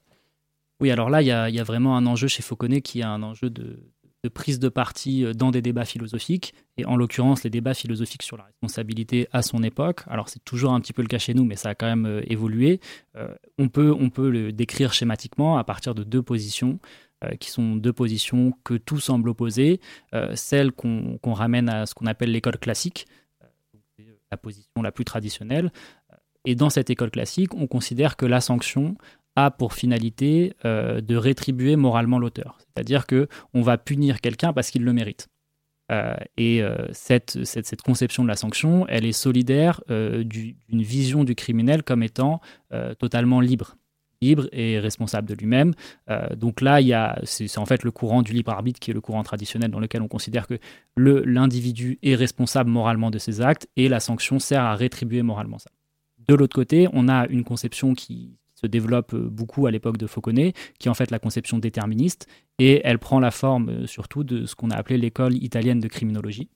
Oui, 0.79 0.89
alors 0.89 1.09
là, 1.11 1.21
il 1.21 1.27
y, 1.27 1.31
a 1.31 1.63
vraiment 1.63 1.95
un 1.95 2.05
enjeu 2.07 2.27
chez 2.27 2.41
Fauconnet 2.41 2.81
qui 2.81 2.99
est 2.99 3.03
un 3.03 3.21
enjeu 3.23 3.49
de, 3.49 3.79
de 4.23 4.29
prise 4.29 4.59
de 4.59 4.69
parti 4.69 5.23
euh, 5.23 5.33
dans 5.33 5.51
des 5.51 5.61
débats 5.61 5.85
philosophiques, 5.85 6.53
et 6.77 6.85
en 6.85 6.95
l'occurrence 6.95 7.43
les 7.43 7.49
débats 7.49 7.73
philosophiques 7.73 8.23
sur 8.23 8.37
la 8.37 8.43
responsabilité 8.43 9.27
à 9.31 9.41
son 9.41 9.63
époque. 9.63 10.01
Alors 10.07 10.29
c'est 10.29 10.43
toujours 10.43 10.73
un 10.73 10.81
petit 10.81 10.93
peu 10.93 11.01
le 11.01 11.07
cas 11.07 11.17
chez 11.17 11.33
nous, 11.33 11.45
mais 11.45 11.55
ça 11.55 11.69
a 11.69 11.75
quand 11.75 11.85
même 11.85 12.05
euh, 12.05 12.21
évolué. 12.27 12.79
Euh, 13.15 13.33
on, 13.57 13.69
peut, 13.69 13.95
on 13.97 14.09
peut 14.09 14.29
le 14.29 14.51
décrire 14.51 14.93
schématiquement 14.93 15.57
à 15.57 15.63
partir 15.63 15.95
de 15.95 16.03
deux 16.03 16.21
positions. 16.21 16.79
qui 17.39 17.49
sont 17.49 17.75
deux 17.75 17.93
positions 17.93 18.53
que 18.63 18.75
tout 18.75 18.99
semble 18.99 19.29
opposer. 19.29 19.79
celle 20.35 20.71
qu'on 20.71 21.33
ramène 21.33 21.67
à 21.67 21.87
ce 21.87 21.95
qu'on 21.95 22.05
appelle 22.05 22.31
l'école 22.31 22.59
classique, 22.59 23.07
la 24.31 24.37
position 24.37 24.83
la 24.83 24.91
plus 24.91 25.03
traditionnelle. 25.03 25.71
Et 26.45 26.55
dans 26.55 26.69
cette 26.69 26.89
école 26.89 27.11
classique, 27.11 27.53
on 27.55 27.67
considère 27.67 28.15
que 28.15 28.25
la 28.25 28.39
sanction 28.39 28.95
a 29.37 29.51
pour 29.51 29.73
finalité 29.73 30.53
euh, 30.65 30.99
de 30.99 31.15
rétribuer 31.15 31.77
moralement 31.77 32.19
l'auteur. 32.19 32.57
C'est-à-dire 32.59 33.05
que 33.05 33.29
on 33.53 33.61
va 33.61 33.77
punir 33.77 34.19
quelqu'un 34.19 34.51
parce 34.51 34.71
qu'il 34.71 34.83
le 34.83 34.91
mérite. 34.91 35.27
Euh, 35.89 36.15
et 36.35 36.61
euh, 36.61 36.75
cette, 36.91 37.45
cette, 37.45 37.81
conception 37.81 38.23
de 38.23 38.27
la 38.27 38.35
sanction, 38.35 38.85
elle 38.89 39.05
est 39.05 39.13
solidaire 39.13 39.81
d'une 39.87 40.81
vision 40.81 41.23
du 41.23 41.35
criminel 41.35 41.83
comme 41.83 42.03
étant 42.03 42.41
totalement 42.99 43.39
libre 43.39 43.77
libre 44.19 44.49
et 44.51 44.79
responsable 44.79 45.29
de 45.29 45.35
lui-même. 45.35 45.75
donc 46.35 46.61
là, 46.61 46.79
c'est, 47.23 47.55
en 47.59 47.67
fait 47.67 47.83
le 47.83 47.91
courant 47.91 48.23
du 48.23 48.33
libre 48.33 48.51
arbitre 48.51 48.79
qui 48.79 48.89
est 48.89 48.93
le 48.95 48.99
courant 48.99 49.21
traditionnel 49.21 49.69
dans 49.69 49.79
lequel 49.79 50.01
on 50.01 50.07
considère 50.07 50.47
que 50.47 50.57
l'individu 50.97 51.99
est 52.01 52.15
responsable 52.15 52.71
moralement 52.71 53.11
de 53.11 53.19
ses 53.19 53.41
actes 53.41 53.67
et 53.75 53.87
la 53.87 53.99
sanction 53.99 54.39
sert 54.39 54.63
à 54.63 54.75
rétribuer 54.75 55.21
moralement 55.21 55.59
ça. 55.59 55.69
De 56.27 56.33
l'autre 56.33 56.55
côté, 56.55 56.87
on 56.93 57.07
a 57.09 57.27
une 57.27 57.43
conception 57.43 57.93
qui, 57.93 58.39
se 58.57 58.67
développe 58.67 59.13
euh, 59.13 59.29
beaucoup 59.29 59.67
à 59.67 59.71
l'époque 59.71 59.97
de 59.97 60.07
Fauconnet, 60.07 60.53
qui 60.79 60.87
est 60.87 60.91
en 60.91 60.95
fait 60.95 61.11
la 61.11 61.19
conception 61.19 61.59
déterministe, 61.59 62.27
et 62.59 62.81
elle 62.83 62.99
prend 62.99 63.19
la 63.19 63.31
forme 63.31 63.69
euh, 63.69 63.87
surtout 63.87 64.23
de 64.23 64.45
ce 64.45 64.55
qu'on 64.55 64.71
a 64.71 64.75
appelé 64.75 64.97
l'école 64.97 65.35
italienne 65.35 65.79
de 65.79 65.87
criminologie. 65.87 66.49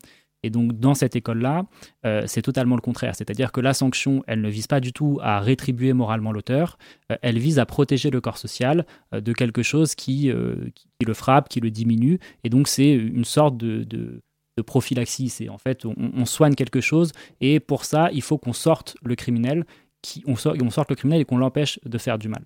Et 0.43 0.49
donc 0.49 0.79
dans 0.79 0.95
cette 0.95 1.15
école-là, 1.15 1.67
euh, 2.03 2.23
c'est 2.25 2.41
totalement 2.41 2.75
le 2.75 2.81
contraire. 2.81 3.15
C'est-à-dire 3.15 3.51
que 3.51 3.61
la 3.61 3.75
sanction, 3.75 4.23
elle 4.25 4.41
ne 4.41 4.49
vise 4.49 4.65
pas 4.65 4.79
du 4.79 4.91
tout 4.91 5.19
à 5.21 5.39
rétribuer 5.39 5.93
moralement 5.93 6.31
l'auteur, 6.31 6.79
elle 7.21 7.37
vise 7.37 7.59
à 7.59 7.67
protéger 7.67 8.09
le 8.09 8.21
corps 8.21 8.39
social 8.39 8.87
de 9.11 9.33
quelque 9.33 9.61
chose 9.61 9.93
qui, 9.93 10.31
qui, 10.73 11.05
le 11.05 11.13
frappe, 11.13 11.47
qui 11.47 11.59
le 11.59 11.69
diminue. 11.69 12.17
Et 12.43 12.49
donc 12.49 12.67
c'est 12.67 12.91
une 12.91 13.23
sorte 13.23 13.55
de, 13.55 13.83
de, 13.83 14.19
prophylaxie. 14.65 15.29
C'est 15.29 15.49
en 15.49 15.59
fait, 15.59 15.85
on, 15.85 15.95
on, 15.97 16.25
soigne 16.25 16.53
quelque 16.53 16.81
chose 16.81 17.11
et 17.39 17.59
pour 17.59 17.83
ça, 17.85 18.09
il 18.11 18.21
faut 18.21 18.37
qu'on 18.39 18.53
sorte 18.53 18.95
le 19.03 19.15
criminel 19.15 19.65
on, 20.25 20.35
sort, 20.35 20.55
le 20.55 20.95
criminel 20.95 21.21
et 21.21 21.25
qu'on 21.25 21.37
l'empêche 21.37 21.79
de 21.85 21.97
faire 21.97 22.17
du 22.17 22.27
mal. 22.27 22.43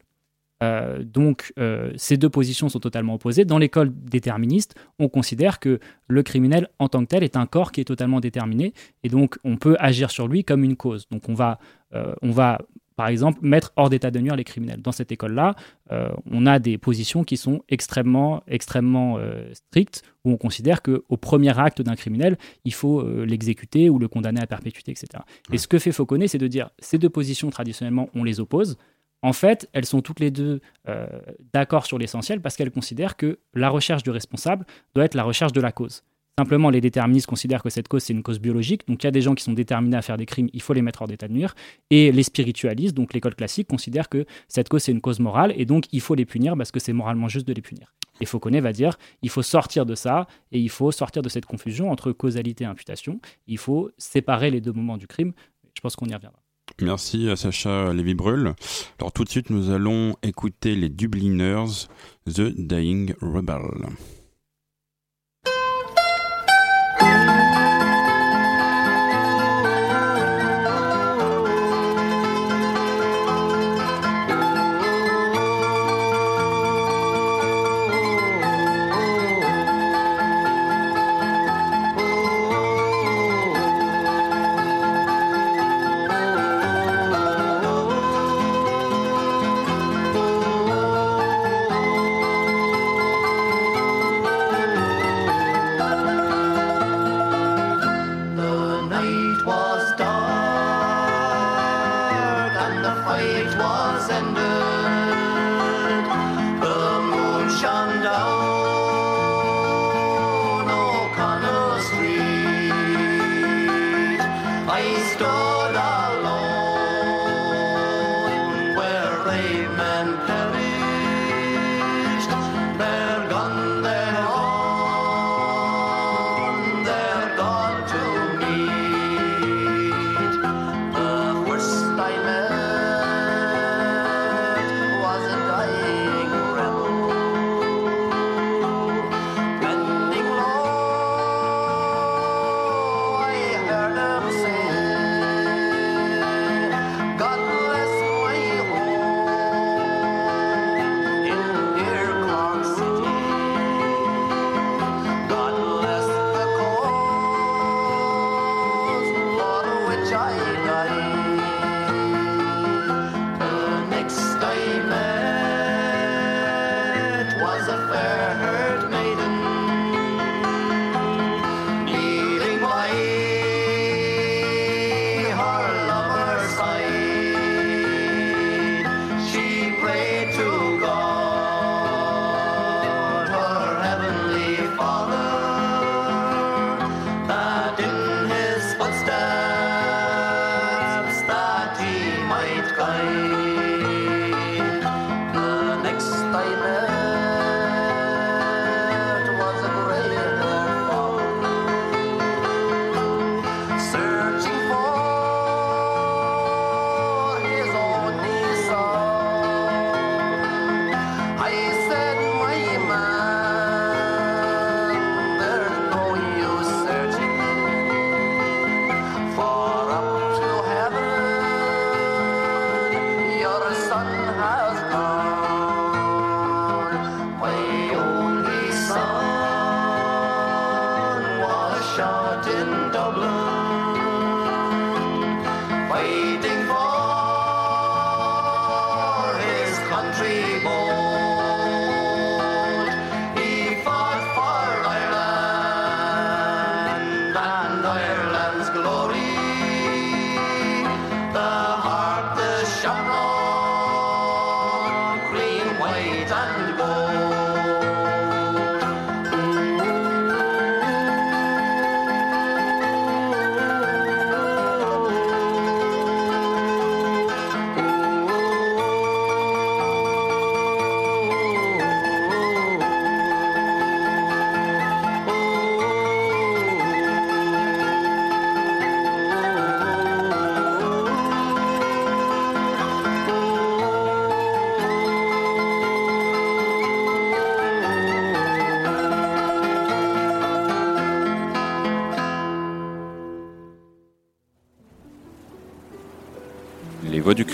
Euh, 0.64 1.04
donc 1.04 1.52
euh, 1.60 1.92
ces 1.98 2.16
deux 2.16 2.30
positions 2.30 2.70
sont 2.70 2.80
totalement 2.80 3.16
opposées. 3.16 3.44
Dans 3.44 3.58
l'école 3.58 3.92
déterministe, 3.94 4.76
on 5.00 5.10
considère 5.10 5.60
que 5.60 5.80
le 6.08 6.24
criminel 6.24 6.70
en 6.80 6.88
tant 6.88 7.02
que 7.02 7.10
tel 7.10 7.24
est 7.24 7.36
un 7.36 7.46
corps 7.46 7.74
qui 7.74 7.82
est 7.82 7.86
totalement 7.86 8.22
déterminé 8.22 8.74
et 9.04 9.10
donc 9.10 9.38
on 9.44 9.58
peut 9.58 9.76
agir 9.80 10.12
sur 10.12 10.28
lui 10.28 10.46
comme 10.46 10.64
une 10.64 10.78
cause. 10.78 11.08
Donc 11.10 11.28
on 11.28 11.34
va, 11.34 11.60
euh, 11.94 12.16
on 12.22 12.32
va 12.32 12.60
par 12.96 13.08
exemple, 13.08 13.40
mettre 13.42 13.74
hors 13.76 13.90
d'état 13.90 14.12
de 14.12 14.20
nuire 14.20 14.36
les 14.36 14.44
criminels. 14.44 14.82
Dans 14.82 14.92
cette 14.92 15.12
école-là, 15.12 15.56
euh, 15.92 16.10
on 16.32 16.46
a 16.46 16.60
des 16.60 16.78
positions 16.78 17.24
qui 17.24 17.38
sont 17.38 17.62
extrêmement, 17.68 18.44
extrêmement 18.48 19.18
euh, 19.18 19.54
strictes, 19.54 20.04
où 20.24 20.32
on 20.32 20.38
considère 20.38 20.82
qu'au 20.82 21.18
premier 21.18 21.58
acte 21.60 21.82
d'un 21.82 21.96
criminel, 21.96 22.38
il 22.64 22.74
faut 22.74 23.02
euh, 23.02 23.26
l'exécuter 23.26 23.90
ou 23.90 24.00
le 24.00 24.08
condamner 24.08 24.42
à 24.42 24.48
perpétuité, 24.48 24.92
etc. 24.92 25.24
Et 25.52 25.58
ce 25.58 25.68
que 25.68 25.78
fait 25.78 25.92
Fauconnet, 25.92 26.28
c'est 26.28 26.38
de 26.38 26.48
dire 26.48 26.70
ces 26.80 26.98
deux 26.98 27.10
positions, 27.10 27.50
traditionnellement, 27.50 28.10
on 28.16 28.24
les 28.24 28.40
oppose. 28.40 28.78
En 29.22 29.34
fait, 29.34 29.68
elles 29.74 29.86
sont 29.86 30.02
toutes 30.02 30.20
les 30.20 30.30
deux 30.30 30.62
d'accord 31.52 31.88
sur 31.88 31.98
l'essentiel 31.98 32.42
parce 32.42 32.56
qu'elles 32.56 32.70
considèrent 32.70 33.18
que 33.18 33.40
la 33.56 33.70
recherche 33.70 34.04
du 34.04 34.12
responsable 34.12 34.68
doit 34.94 35.04
être 35.04 35.16
la 35.16 35.24
recherche 35.24 35.52
de 35.52 35.62
la 35.62 35.72
cause. 35.72 36.04
Simplement, 36.38 36.70
les 36.70 36.82
déterministes 36.82 37.28
considèrent 37.28 37.64
que 37.64 37.70
cette 37.70 37.88
cause, 37.88 38.04
c'est 38.04 38.12
une 38.12 38.22
cause 38.22 38.40
biologique. 38.40 38.86
Donc, 38.90 39.04
il 39.04 39.08
y 39.08 39.08
a 39.08 39.12
des 39.12 39.22
gens 39.22 39.36
qui 39.36 39.44
sont 39.44 39.54
déterminés 39.54 39.96
à 39.96 40.02
faire 40.02 40.18
des 40.18 40.26
crimes, 40.26 40.50
il 40.52 40.62
faut 40.62 40.74
les 40.74 40.82
mettre 40.82 41.02
hors 41.02 41.08
d'état 41.08 41.30
de 41.30 41.34
nuire. 41.34 41.56
Et 41.92 42.12
les 42.12 42.24
spiritualistes, 42.24 42.94
donc 42.94 43.14
l'école 43.14 43.36
classique, 43.36 43.70
considèrent 43.70 44.10
que 44.10 44.26
cette 44.50 44.68
cause, 44.68 44.84
c'est 44.84 44.92
une 44.92 45.00
cause 45.00 45.22
morale. 45.22 45.54
Et 45.56 45.66
donc, 45.66 45.86
il 45.94 46.02
faut 46.02 46.14
les 46.14 46.26
punir 46.26 46.58
parce 46.58 46.72
que 46.72 46.80
c'est 46.82 46.92
moralement 46.92 47.30
juste 47.30 47.48
de 47.48 47.54
les 47.54 47.62
punir. 47.62 47.94
Et 48.22 48.26
Fauconnet 48.26 48.62
va 48.62 48.74
dire 48.74 48.98
il 49.22 49.30
faut 49.30 49.42
sortir 49.42 49.86
de 49.86 49.96
ça 49.96 50.28
et 50.52 50.60
il 50.60 50.70
faut 50.70 50.92
sortir 50.92 51.22
de 51.22 51.30
cette 51.30 51.46
confusion 51.46 51.92
entre 51.92 52.12
causalité 52.12 52.64
et 52.64 52.68
imputation. 52.68 53.20
Il 53.48 53.58
faut 53.58 53.92
séparer 53.98 54.52
les 54.52 54.62
deux 54.62 54.72
moments 54.72 54.98
du 54.98 55.08
crime. 55.08 55.34
Je 55.74 55.82
pense 55.82 55.96
qu'on 55.96 56.06
y 56.06 56.14
reviendra. 56.14 56.40
Merci 56.82 57.30
à 57.30 57.36
Sacha 57.36 57.94
Lévy-Brul. 57.94 58.54
Alors 59.00 59.12
tout 59.12 59.24
de 59.24 59.30
suite, 59.30 59.50
nous 59.50 59.70
allons 59.70 60.16
écouter 60.24 60.76
les 60.76 60.90
Dubliners, 60.90 61.88
The 62.26 62.54
Dying 62.58 63.14
Rebel. 63.22 63.62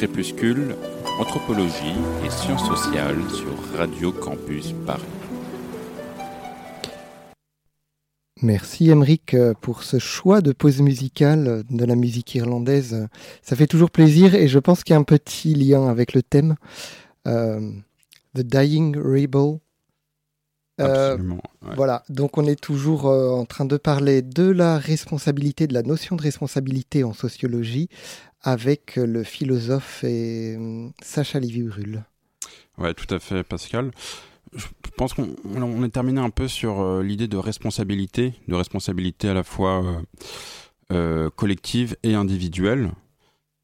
Crépuscule, 0.01 0.75
anthropologie 1.19 1.93
et 2.25 2.29
sciences 2.31 2.65
sociales 2.65 3.21
sur 3.29 3.77
Radio 3.77 4.11
Campus 4.11 4.73
Paris. 4.83 5.03
Merci 8.41 8.89
Emeric 8.89 9.35
pour 9.61 9.83
ce 9.83 9.99
choix 9.99 10.41
de 10.41 10.53
pause 10.53 10.81
musicale 10.81 11.61
de 11.69 11.85
la 11.85 11.95
musique 11.95 12.33
irlandaise. 12.33 13.07
Ça 13.43 13.55
fait 13.55 13.67
toujours 13.67 13.91
plaisir 13.91 14.33
et 14.33 14.47
je 14.47 14.57
pense 14.57 14.83
qu'il 14.83 14.93
y 14.93 14.97
a 14.97 14.99
un 14.99 15.03
petit 15.03 15.53
lien 15.53 15.87
avec 15.87 16.15
le 16.15 16.23
thème. 16.23 16.55
Euh, 17.27 17.71
The 18.33 18.41
Dying 18.41 18.97
Rebel. 18.97 19.59
Euh, 20.79 21.17
voilà, 21.75 22.01
donc 22.09 22.39
on 22.39 22.47
est 22.47 22.59
toujours 22.59 23.07
euh, 23.07 23.29
en 23.29 23.45
train 23.45 23.65
de 23.65 23.77
parler 23.77 24.23
de 24.23 24.49
la 24.49 24.79
responsabilité, 24.79 25.67
de 25.67 25.75
la 25.75 25.83
notion 25.83 26.15
de 26.15 26.23
responsabilité 26.23 27.03
en 27.03 27.13
sociologie 27.13 27.87
avec 28.43 28.95
le 28.95 29.23
philosophe 29.23 30.03
hum, 30.03 30.91
Sacha 31.01 31.39
Lévy-Bruhl. 31.39 32.03
Ouais, 32.77 32.93
tout 32.93 33.13
à 33.13 33.19
fait, 33.19 33.43
Pascal. 33.43 33.91
Je 34.53 34.65
pense 34.97 35.13
qu'on 35.13 35.83
est 35.83 35.89
terminé 35.89 36.19
un 36.19 36.29
peu 36.29 36.47
sur 36.47 36.81
euh, 36.81 37.03
l'idée 37.03 37.27
de 37.27 37.37
responsabilité, 37.37 38.33
de 38.47 38.55
responsabilité 38.55 39.29
à 39.29 39.33
la 39.33 39.43
fois 39.43 39.83
euh, 39.83 40.01
euh, 40.91 41.29
collective 41.29 41.95
et 42.03 42.15
individuelle. 42.15 42.91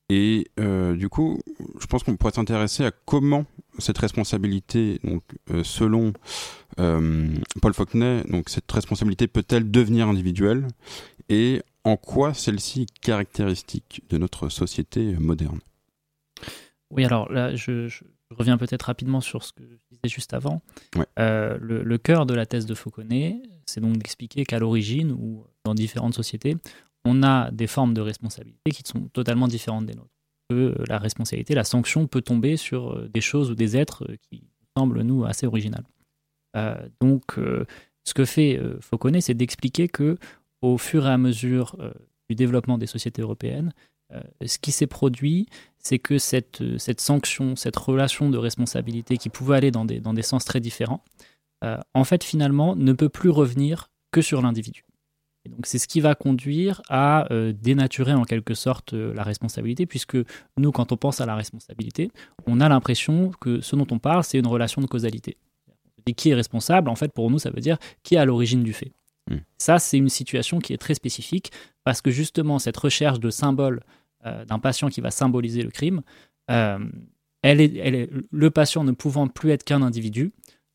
Et 0.10 0.50
du 0.58 1.10
coup, 1.10 1.42
je 1.82 1.86
pense 1.86 2.02
qu'on 2.04 2.16
pourrait 2.16 2.32
s'intéresser 2.32 2.86
à 2.86 2.92
comment 2.92 3.46
cette 3.78 3.98
responsabilité, 3.98 5.02
donc 5.04 5.22
selon 5.64 6.14
Paul 6.78 7.74
Faulkner, 7.74 8.22
donc 8.30 8.48
cette 8.48 8.72
responsabilité 8.72 9.28
peut-elle 9.28 9.70
devenir 9.70 10.08
individuelle 10.08 10.66
et 11.28 11.62
en 11.88 11.96
quoi 11.96 12.34
celle-ci 12.34 12.82
est 12.82 13.00
caractéristique 13.00 14.02
de 14.10 14.18
notre 14.18 14.50
société 14.50 15.14
moderne? 15.14 15.62
Oui, 16.92 17.06
alors 17.06 17.32
là, 17.32 17.56
je, 17.56 17.90
reviens 18.30 18.58
peut-être 18.58 18.84
rapidement 18.84 19.22
sur 19.22 19.44
ce 19.44 19.54
que 19.54 19.64
je 19.64 19.76
disais 19.90 20.14
juste 20.14 20.34
avant. 20.34 20.62
Euh, 21.18 21.58
le, 21.62 21.98
cœur 21.98 22.26
de 22.26 22.34
la 22.34 22.46
thèse 22.46 22.66
de 22.66 22.76
Fauconnet, 22.76 23.42
c'est 23.66 23.80
donc 23.80 23.98
d'expliquer 23.98 24.44
qu'à 24.44 24.60
l'origine, 24.60 25.14
ou 25.14 25.46
dans 25.64 25.74
différentes 25.74 26.14
sociétés, 26.14 26.58
on 27.06 27.24
a 27.24 27.52
des 27.52 27.68
formes 27.68 27.94
de 27.94 28.02
responsabilité 28.02 28.72
qui 28.72 28.84
sont 28.86 29.08
totalement 29.14 29.48
différentes 29.48 29.86
des 29.86 29.96
nôtres. 29.96 30.10
Que 30.50 30.56
euh, 30.56 30.84
la 30.88 30.98
responsabilité, 30.98 31.56
la 31.56 31.64
sanction 31.64 32.08
peut 32.08 32.22
tomber 32.22 32.58
sur 32.58 32.94
euh, 32.94 33.10
des 33.14 33.22
choses 33.22 33.50
ou 33.50 33.56
des 33.56 33.78
êtres 33.78 34.06
qui 34.30 34.44
semblent, 34.78 35.02
nous, 35.04 35.24
assez 35.24 35.48
originales. 35.48 35.86
donc, 37.00 37.40
ce 38.04 38.14
que 38.14 38.26
fait 38.26 38.60
Fauconnet, 38.80 39.22
c'est 39.22 39.34
d'expliquer 39.34 39.88
que 39.88 40.18
au 40.62 40.78
fur 40.78 41.06
et 41.06 41.12
à 41.12 41.18
mesure 41.18 41.76
euh, 41.80 41.92
du 42.30 42.36
développement 42.36 42.78
des 42.78 42.88
sociétés 42.88 43.22
européennes, 43.22 43.74
euh, 44.14 44.22
ce 44.46 44.58
qui 44.58 44.72
s'est 44.72 44.88
produit, 44.88 45.48
c'est 45.78 46.00
que 46.00 46.18
cette, 46.18 46.62
euh, 46.62 46.78
cette 46.78 47.02
sanction, 47.02 47.56
cette 47.56 47.76
relation 47.76 48.30
de 48.30 48.38
responsabilité 48.38 49.18
qui 49.18 49.30
pouvait 49.30 49.58
aller 49.58 49.72
dans 49.72 49.86
des, 49.86 50.00
dans 50.00 50.14
des 50.14 50.22
sens 50.22 50.46
très 50.46 50.60
différents, 50.60 51.04
en 51.96 52.04
fait, 52.04 52.24
finalement, 52.24 52.76
ne 52.76 52.94
peut 52.94 53.10
plus 53.10 53.32
revenir 53.32 53.90
que 54.12 54.22
sur 54.22 54.44
l'individu. 54.44 54.86
Et 55.44 55.50
donc, 55.50 55.66
c'est 55.66 55.80
ce 55.80 55.88
qui 55.88 56.02
va 56.02 56.14
conduire 56.14 56.84
à 56.88 57.28
dénaturer 57.32 58.14
en 58.14 58.26
quelque 58.26 58.54
sorte 58.54 58.94
la 58.94 59.24
responsabilité, 59.24 59.88
puisque 59.88 60.18
nous, 60.58 60.72
quand 60.72 60.92
on 60.92 60.98
pense 60.98 61.20
à 61.20 61.26
la 61.26 61.34
responsabilité, 61.34 62.12
on 62.46 62.62
a 62.62 62.70
l'impression 62.70 63.32
que 63.42 63.60
ce 63.60 63.76
dont 63.76 63.88
on 63.90 63.98
parle, 63.98 64.24
c'est 64.24 64.38
une 64.38 64.46
relation 64.46 64.84
de 64.84 64.86
causalité. 64.86 65.38
Et 66.06 66.14
qui 66.14 66.30
est 66.30 66.36
responsable, 66.36 66.90
en 66.90 66.96
fait, 66.96 67.12
pour 67.12 67.32
nous, 67.32 67.40
ça 67.40 67.50
veut 67.50 67.60
dire 67.60 67.80
qui 68.04 68.14
est 68.14 68.20
à 68.20 68.26
l'origine 68.26 68.62
du 68.62 68.74
fait. 68.74 68.92
Hmm. 69.28 69.38
Ça, 69.58 69.80
c'est 69.80 69.98
une 69.98 70.10
situation 70.10 70.60
qui 70.60 70.74
est 70.74 70.78
très 70.78 70.94
spécifique 70.94 71.52
parce 71.84 72.02
que 72.02 72.12
justement, 72.12 72.60
cette 72.60 72.78
recherche 72.78 73.20
de 73.20 73.30
symbole 73.30 73.82
euh, 74.26 74.46
d'un 74.46 74.60
patient 74.60 74.90
qui 74.90 75.02
va 75.02 75.12
symboliser 75.12 75.62
le 75.62 75.72
crime, 75.72 76.02
euh, 76.50 76.80
elle 77.42 77.62
est, 77.62 78.10
le 78.32 78.52
patient 78.52 78.84
ne 78.84 78.92
pouvant 78.92 79.28
plus 79.28 79.52
être 79.52 79.64
qu'un 79.64 79.82
individu, 79.82 80.32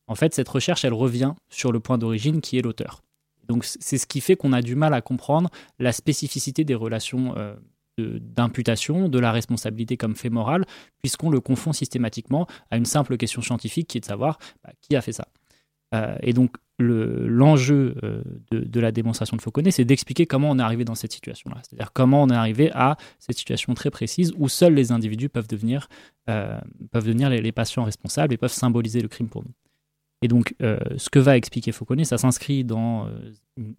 en 0.07 0.15
fait, 0.15 0.35
cette 0.35 0.49
recherche, 0.49 0.85
elle 0.85 0.93
revient 0.95 1.35
sur 1.49 1.73
le 1.73 1.81
point 1.81 1.99
d'origine 1.99 2.41
qui 2.41 2.59
est 2.59 2.63
l'auteur. 2.63 3.03
Donc, 3.49 3.65
c'est 3.65 3.99
ce 3.99 4.07
qui 4.07 4.21
fait 4.21 4.37
qu'on 4.37 4.53
a 4.53 4.63
du 4.63 4.77
mal 4.77 4.95
à 4.95 5.01
comprendre 5.01 5.51
la 5.79 5.93
spécificité 5.93 6.65
des 6.65 6.75
relations 6.75 7.35
euh, 7.37 7.57
d'imputation, 7.99 9.09
de, 9.09 9.19
la 9.19 9.33
responsabilité 9.33 9.97
comme 9.97 10.17
fait 10.17 10.31
moral, 10.31 10.65
puisqu'on 11.03 11.31
le 11.31 11.41
confond 11.41 11.73
systématiquement 11.73 12.47
à 12.71 12.77
une 12.77 12.87
simple 12.87 13.17
question 13.17 13.43
scientifique 13.43 13.89
qui 13.89 13.99
est 13.99 14.01
de 14.01 14.07
savoir 14.07 14.39
bah, 14.65 14.71
qui 14.81 14.97
a 14.97 15.03
fait 15.03 15.13
ça. 15.13 15.29
Et 16.23 16.33
donc, 16.33 16.57
l'enjeu 16.83 17.95
euh, 18.03 18.23
de, 18.51 18.81
la 18.81 18.93
démonstration 18.93 19.37
de 19.37 19.43
Fauconnet, 19.43 19.71
c'est 19.71 19.85
d'expliquer 19.85 20.27
comment 20.27 20.51
on 20.51 20.59
est 20.59 20.63
arrivé 20.63 20.85
dans 20.85 20.95
cette 20.95 21.13
situation-là. 21.13 21.59
C'est-à-dire 21.63 21.93
comment 21.93 22.23
on 22.23 22.29
est 22.29 22.35
arrivé 22.35 22.71
à 22.73 22.97
cette 23.19 23.37
situation 23.37 23.75
très 23.75 23.91
précise 23.91 24.33
où 24.37 24.49
seuls 24.49 24.75
les 24.75 24.93
individus 24.93 25.29
peuvent 25.29 25.49
devenir, 25.49 25.89
euh, 26.29 26.59
peuvent 26.91 27.07
devenir 27.07 27.31
les, 27.31 27.53
patients 27.53 27.85
responsables 27.85 28.33
et 28.35 28.37
peuvent 28.37 28.53
symboliser 28.53 29.01
le 29.01 29.09
crime 29.09 29.29
pour 29.29 29.43
nous. 29.43 29.53
Et 30.25 30.29
donc, 30.29 30.55
euh, 30.63 30.79
ce 30.97 31.11
que 31.11 31.19
va 31.19 31.37
expliquer 31.37 31.73
Fauconnet, 31.73 32.05
ça 32.05 32.17
s'inscrit 32.17 32.65
dans 32.65 33.09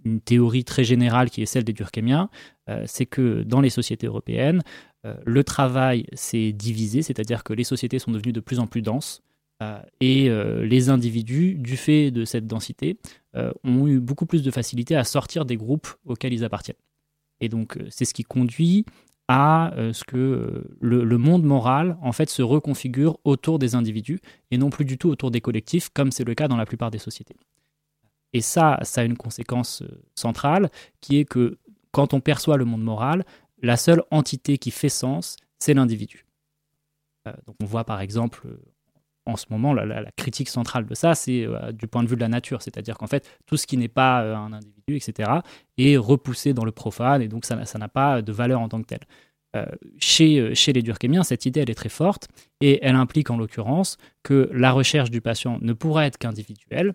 une, 0.03 0.19
théorie 0.19 0.65
très 0.65 0.83
générale 0.83 1.29
qui 1.29 1.41
est 1.41 1.45
celle 1.45 1.63
des 1.63 1.73
Durkheimiens, 1.73 2.29
c'est 2.85 3.05
que 3.05 3.43
dans 3.43 3.61
les 3.61 3.69
sociétés 3.69 4.07
européennes, 4.07 4.61
le 5.03 5.43
travail 5.43 6.05
s'est 6.13 6.51
divisé, 6.51 7.01
c'est-à-dire 7.01 7.43
que 7.43 7.53
les 7.53 7.63
sociétés 7.63 7.97
sont 7.97 8.11
devenues 8.11 8.33
de 8.33 8.39
plus 8.41 8.59
en 8.59 8.67
plus 8.67 8.81
denses, 8.81 9.21
euh, 9.21 9.32
et 9.99 10.29
euh, 10.29 10.65
les 10.65 10.89
individus, 10.89 11.55
du 11.55 11.77
fait 11.77 12.11
de 12.11 12.25
cette 12.25 12.47
densité, 12.47 12.97
euh, 13.35 13.51
ont 13.63 13.87
eu 13.87 13.99
beaucoup 13.99 14.25
plus 14.25 14.43
de 14.43 14.51
facilité 14.51 14.95
à 14.95 15.03
sortir 15.03 15.45
des 15.45 15.57
groupes 15.57 15.87
auxquels 16.05 16.33
ils 16.33 16.43
appartiennent. 16.43 16.77
Et 17.39 17.49
donc, 17.49 17.77
c'est 17.89 18.05
ce 18.05 18.13
qui 18.13 18.23
conduit 18.23 18.85
à 19.27 19.73
ce 19.93 20.03
que 20.03 20.65
le, 20.81 21.17
monde 21.17 21.43
moral, 21.43 21.97
en 22.01 22.11
fait, 22.11 22.29
se 22.29 22.41
reconfigure 22.41 23.17
autour 23.23 23.57
des 23.57 23.73
individus 23.73 24.19
et 24.51 24.57
non 24.57 24.69
plus 24.69 24.85
du 24.85 24.97
tout 24.97 25.09
autour 25.09 25.31
des 25.31 25.41
collectifs, 25.41 25.89
comme 25.89 26.11
c'est 26.11 26.25
le 26.25 26.35
cas 26.35 26.47
dans 26.47 26.57
la 26.57 26.65
plupart 26.65 26.91
des 26.91 26.99
sociétés. 26.99 27.35
Et 28.33 28.41
ça, 28.41 28.79
ça 28.83 29.01
a 29.01 29.03
une 29.05 29.17
conséquence 29.17 29.81
centrale, 30.15 30.69
qui 30.99 31.17
est 31.17 31.25
que 31.25 31.57
quand 31.91 32.13
on 32.13 32.19
perçoit 32.19 32.57
le 32.57 32.65
monde 32.65 32.83
moral, 32.83 33.25
la 33.61 33.77
seule 33.77 34.03
entité 34.11 34.57
qui 34.57 34.71
fait 34.71 34.89
sens, 34.89 35.37
c'est 35.57 35.73
l'individu. 35.73 36.25
donc 37.25 37.55
on 37.61 37.65
voit 37.65 37.85
par 37.85 38.01
exemple 38.01 38.47
en 39.25 39.35
ce 39.35 39.45
moment, 39.49 39.73
la, 39.73 40.03
critique 40.17 40.49
centrale 40.49 40.85
de 40.85 40.95
ça, 40.95 41.15
c'est 41.15 41.47
du 41.73 41.87
point 41.87 42.03
de 42.03 42.09
vue 42.09 42.15
de 42.15 42.21
la 42.21 42.27
nature, 42.27 42.61
c'est-à-dire 42.61 42.97
qu'en 42.97 43.07
fait, 43.07 43.29
tout 43.45 43.57
ce 43.57 43.65
qui 43.65 43.77
n'est 43.77 43.87
pas 43.87 44.21
un 44.35 44.51
individu, 44.53 44.95
etc., 44.95 45.31
est 45.77 45.97
repoussé 45.97 46.53
dans 46.53 46.65
le 46.65 46.71
profane, 46.71 47.21
et 47.21 47.27
donc 47.27 47.45
ça 47.45 47.55
n'a 47.55 47.87
pas 47.87 48.21
de 48.21 48.31
valeur 48.31 48.59
en 48.59 48.67
tant 48.67 48.81
que 48.81 48.87
tel. 48.87 48.99
chez, 49.97 50.53
chez 50.55 50.73
les 50.73 50.81
Durkheimiens, 50.81 51.23
cette 51.23 51.45
idée, 51.45 51.61
elle 51.61 51.69
est 51.69 51.75
très 51.75 51.89
forte, 51.89 52.27
et 52.59 52.79
elle 52.81 52.95
implique 52.95 53.29
en 53.29 53.37
l'occurrence 53.37 53.97
que 54.23 54.49
la 54.51 54.71
recherche 54.71 55.09
du 55.09 55.21
patient 55.21 55.57
ne 55.61 55.71
pourra 55.73 56.05
être 56.05 56.17
qu'individuelle, 56.17 56.93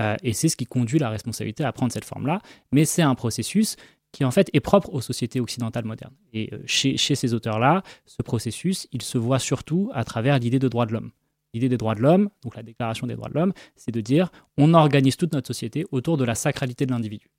euh, 0.00 0.16
et 0.22 0.32
c'est 0.32 0.48
ce 0.48 0.56
qui 0.56 0.66
conduit 0.66 0.98
la 0.98 1.08
responsabilité 1.08 1.64
à 1.64 1.72
prendre 1.72 1.92
cette 1.92 2.04
forme-là. 2.04 2.40
Mais 2.72 2.84
c'est 2.84 3.02
un 3.02 3.14
processus 3.14 3.76
qui 4.12 4.24
en 4.24 4.30
fait 4.30 4.48
est 4.52 4.60
propre 4.60 4.92
aux 4.92 5.00
sociétés 5.00 5.40
occidentales 5.40 5.84
modernes. 5.84 6.14
Et 6.32 6.50
euh, 6.52 6.58
chez, 6.66 6.96
ces 6.96 7.34
auteurs-là, 7.34 7.82
ce 8.04 8.22
processus, 8.22 8.88
il 8.92 9.02
se 9.02 9.18
voit 9.18 9.38
surtout 9.38 9.90
à 9.94 10.04
travers 10.04 10.38
l'idée 10.38 10.58
de 10.58 10.68
droit 10.68 10.86
de 10.86 10.92
l'homme. 10.92 11.10
L'idée 11.56 11.70
des 11.70 11.78
droits 11.78 11.94
de 11.94 12.02
l'homme, 12.02 12.28
donc 12.42 12.54
la 12.54 12.62
déclaration 12.62 13.06
des 13.06 13.14
droits 13.14 13.30
de 13.30 13.34
l'homme, 13.34 13.54
c'est 13.76 13.90
de 13.90 14.02
dire 14.02 14.30
on 14.58 14.74
organise 14.74 15.16
toute 15.16 15.32
notre 15.32 15.46
société 15.46 15.86
autour 15.90 16.18
de 16.18 16.24
la 16.24 16.34
sacralité 16.34 16.84
de 16.84 16.90
l'individu. 16.90 17.30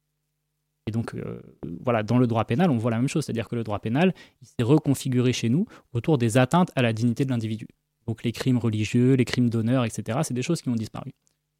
Et 0.87 0.91
donc, 0.91 1.13
euh, 1.13 1.39
voilà, 1.83 2.01
dans 2.01 2.17
le 2.17 2.25
droit 2.25 2.45
pénal, 2.45 2.71
on 2.71 2.77
voit 2.77 2.89
la 2.89 2.97
même 2.97 3.07
chose, 3.07 3.25
c'est-à-dire 3.25 3.47
que 3.47 3.55
le 3.55 3.63
droit 3.63 3.77
pénal, 3.77 4.15
s'est 4.41 4.63
reconfiguré 4.63 5.33
chez 5.33 5.49
nous 5.49 5.67
autour 5.93 6.17
des 6.17 6.39
atteintes 6.39 6.71
à 6.75 6.81
la 6.81 6.93
dignité 6.93 7.25
de 7.25 7.29
l'individu. 7.29 7.67
Donc 8.07 8.23
les 8.23 8.31
crimes 8.31 8.57
religieux, 8.57 9.13
les 9.13 9.25
crimes 9.25 9.51
d'honneur, 9.51 9.85
etc., 9.85 10.17
c'est 10.23 10.33
des 10.33 10.41
choses 10.41 10.63
qui 10.63 10.69
ont 10.69 10.75
disparu. 10.75 11.11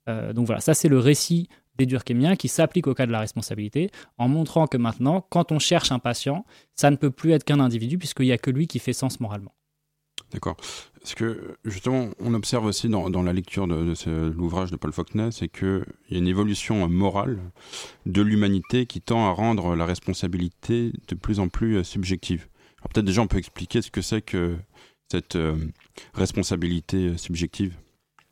Euh, 0.09 0.33
donc 0.33 0.47
voilà, 0.47 0.61
ça 0.61 0.73
c'est 0.73 0.89
le 0.89 0.97
récit 0.97 1.47
des 1.75 1.85
Durkheimiens 1.85 2.35
qui 2.35 2.47
s'applique 2.47 2.87
au 2.87 2.95
cas 2.95 3.05
de 3.05 3.11
la 3.11 3.19
responsabilité, 3.19 3.91
en 4.17 4.27
montrant 4.27 4.65
que 4.65 4.77
maintenant, 4.77 5.27
quand 5.29 5.51
on 5.51 5.59
cherche 5.59 5.91
un 5.91 5.99
patient, 5.99 6.43
ça 6.73 6.89
ne 6.89 6.95
peut 6.95 7.11
plus 7.11 7.33
être 7.33 7.43
qu'un 7.43 7.59
individu, 7.59 7.99
puisqu'il 7.99 8.25
n'y 8.25 8.31
a 8.31 8.39
que 8.39 8.49
lui 8.49 8.65
qui 8.65 8.79
fait 8.79 8.93
sens 8.93 9.19
moralement. 9.19 9.53
D'accord. 10.31 10.57
Parce 11.01 11.15
que 11.15 11.55
justement, 11.63 12.09
on 12.19 12.33
observe 12.33 12.65
aussi 12.65 12.89
dans, 12.89 13.23
la 13.23 13.33
lecture 13.33 13.67
de, 13.67 13.93
l'ouvrage 14.35 14.71
de 14.71 14.75
Paul 14.75 14.91
Faulkner, 14.91 15.29
c'est 15.31 15.47
qu'il 15.47 15.85
y 16.09 16.15
a 16.15 16.17
une 16.17 16.27
évolution 16.27 16.87
morale 16.89 17.39
de 18.05 18.21
l'humanité 18.21 18.85
qui 18.85 18.99
tend 18.99 19.27
à 19.27 19.31
rendre 19.31 19.75
la 19.75 19.85
responsabilité 19.85 20.91
de 21.07 21.15
plus 21.15 21.39
en 21.39 21.47
plus 21.47 21.83
subjective. 21.85 22.47
Alors 22.79 22.89
peut-être 22.89 23.05
déjà 23.05 23.21
on 23.21 23.27
peut 23.27 23.37
expliquer 23.37 23.81
ce 23.81 23.89
que 23.89 24.01
c'est 24.01 24.21
que 24.21 24.57
cette 25.09 25.37
euh, 25.37 25.55
responsabilité 26.13 27.17
subjective. 27.17 27.73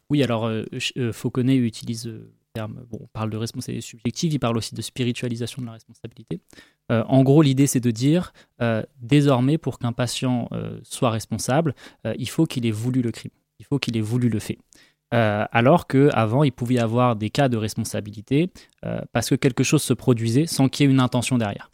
Oui, 0.10 0.22
alors 0.24 0.46
euh, 0.46 0.64
euh, 0.98 1.12
Fauconnet 1.12 1.58
utilise 1.58 2.08
euh, 2.08 2.32
on 2.60 3.08
parle 3.13 3.30
de 3.30 3.38
responsabilité 3.38 3.86
subjective, 3.86 4.34
il 4.34 4.39
parle 4.39 4.58
aussi 4.58 4.76
de 4.76 4.82
spiritualisation 4.82 5.62
de 5.62 5.68
la 5.68 5.74
responsabilité. 5.74 6.39
en 6.89 7.24
gros, 7.24 7.41
l'idée, 7.41 7.68
c'est 7.68 7.80
de 7.80 7.91
dire, 7.91 8.34
désormais, 9.02 9.58
pour 9.58 9.80
qu'un 9.80 9.94
patient 9.94 10.50
soit 10.84 11.10
responsable, 11.10 11.76
il 12.18 12.30
faut 12.30 12.46
qu'il 12.46 12.65
ait 12.65 12.72
voulu 12.72 13.02
le 13.02 13.12
crime, 13.12 13.32
il 13.60 13.65
faut 13.65 13.80
qu'il 13.80 13.98
ait 13.98 14.02
voulu 14.02 14.30
le 14.30 14.39
fait. 14.39 14.58
alors 15.12 15.88
qu'avant, 15.88 16.44
il 16.44 16.52
pouvait 16.52 16.76
y 16.76 16.80
avoir 16.80 17.15
des 17.15 17.30
cas 17.30 17.50
de 17.50 17.58
responsabilité 17.58 18.50
parce 19.12 19.30
que 19.30 19.36
quelque 19.36 19.63
chose 19.63 19.84
se 19.84 19.94
produisait 19.94 20.48
sans 20.48 20.70
qu'il 20.70 20.86
y 20.86 20.89
ait 20.89 20.91
une 20.91 21.00
intention 21.00 21.38
derrière. 21.38 21.70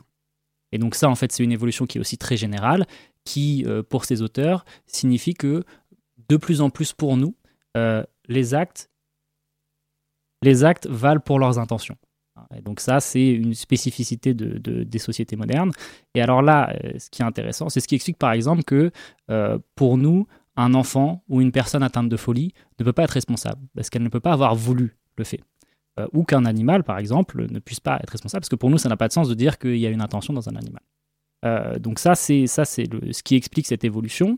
Et 0.71 0.77
donc 0.77 0.95
ça, 0.95 1.09
en 1.09 1.15
fait, 1.15 1.31
c'est 1.31 1.43
une 1.43 1.51
évolution 1.51 1.85
qui 1.85 1.97
est 1.97 2.01
aussi 2.01 2.17
très 2.17 2.37
générale, 2.37 2.85
qui, 3.25 3.65
pour 3.89 4.05
ces 4.05 4.21
auteurs, 4.21 4.65
signifie 4.85 5.33
que 5.33 5.63
de 6.29 6.37
plus 6.37 6.61
en 6.61 6.69
plus 6.69 6.93
pour 6.93 7.17
nous, 7.17 7.35
les 8.27 8.53
actes, 8.53 8.89
les 10.41 10.63
actes 10.63 10.87
valent 10.87 11.21
pour 11.21 11.39
leurs 11.39 11.59
intentions. 11.59 11.97
Et 12.55 12.61
donc 12.61 12.79
ça, 12.79 12.99
c'est 12.99 13.29
une 13.29 13.53
spécificité 13.53 14.33
de, 14.33 14.57
des 14.83 14.99
sociétés 14.99 15.35
modernes. 15.35 15.71
Et 16.15 16.21
alors 16.21 16.41
là, 16.41 16.73
euh, 16.83 16.93
ce 16.97 17.09
qui 17.09 17.21
est 17.21 17.25
intéressant, 17.25 17.69
c'est 17.69 17.79
ce 17.79 17.87
qui 17.87 17.95
explique 17.95 18.17
par 18.17 18.31
exemple 18.31 18.63
que 18.63 18.91
euh, 19.29 19.59
pour 19.75 19.97
nous, 19.97 20.27
un 20.57 20.73
enfant 20.73 21.23
ou 21.29 21.41
une 21.41 21.51
personne 21.51 21.83
atteinte 21.83 22.09
de 22.09 22.17
folie 22.17 22.53
ne 22.79 22.83
peut 22.83 22.93
pas 22.93 23.03
être 23.03 23.11
responsable, 23.11 23.61
parce 23.75 23.89
qu'elle 23.89 24.03
ne 24.03 24.09
peut 24.09 24.19
pas 24.19 24.33
avoir 24.33 24.55
voulu 24.55 24.97
le 25.17 25.23
fait. 25.23 25.39
Euh, 25.99 26.07
ou 26.13 26.23
qu'un 26.23 26.45
animal, 26.45 26.83
par 26.83 26.97
exemple, 26.97 27.47
ne 27.49 27.59
puisse 27.59 27.79
pas 27.79 27.99
être 28.01 28.09
responsable, 28.09 28.41
parce 28.41 28.49
que 28.49 28.55
pour 28.55 28.69
nous, 28.69 28.77
ça 28.77 28.89
n'a 28.89 28.97
pas 28.97 29.07
de 29.07 29.13
sens 29.13 29.29
de 29.29 29.33
dire 29.33 29.57
qu'il 29.59 29.77
y 29.77 29.85
a 29.85 29.89
une 29.89 30.01
intention 30.01 30.33
dans 30.33 30.49
un 30.49 30.55
animal. 30.55 30.81
donc 31.79 31.99
ça, 31.99 32.15
c'est 32.15 32.47
ça, 32.47 32.65
c'est 32.65 32.87
ce 33.11 33.23
qui 33.23 33.35
explique 33.35 33.67
cette 33.67 33.83
évolution. 33.83 34.37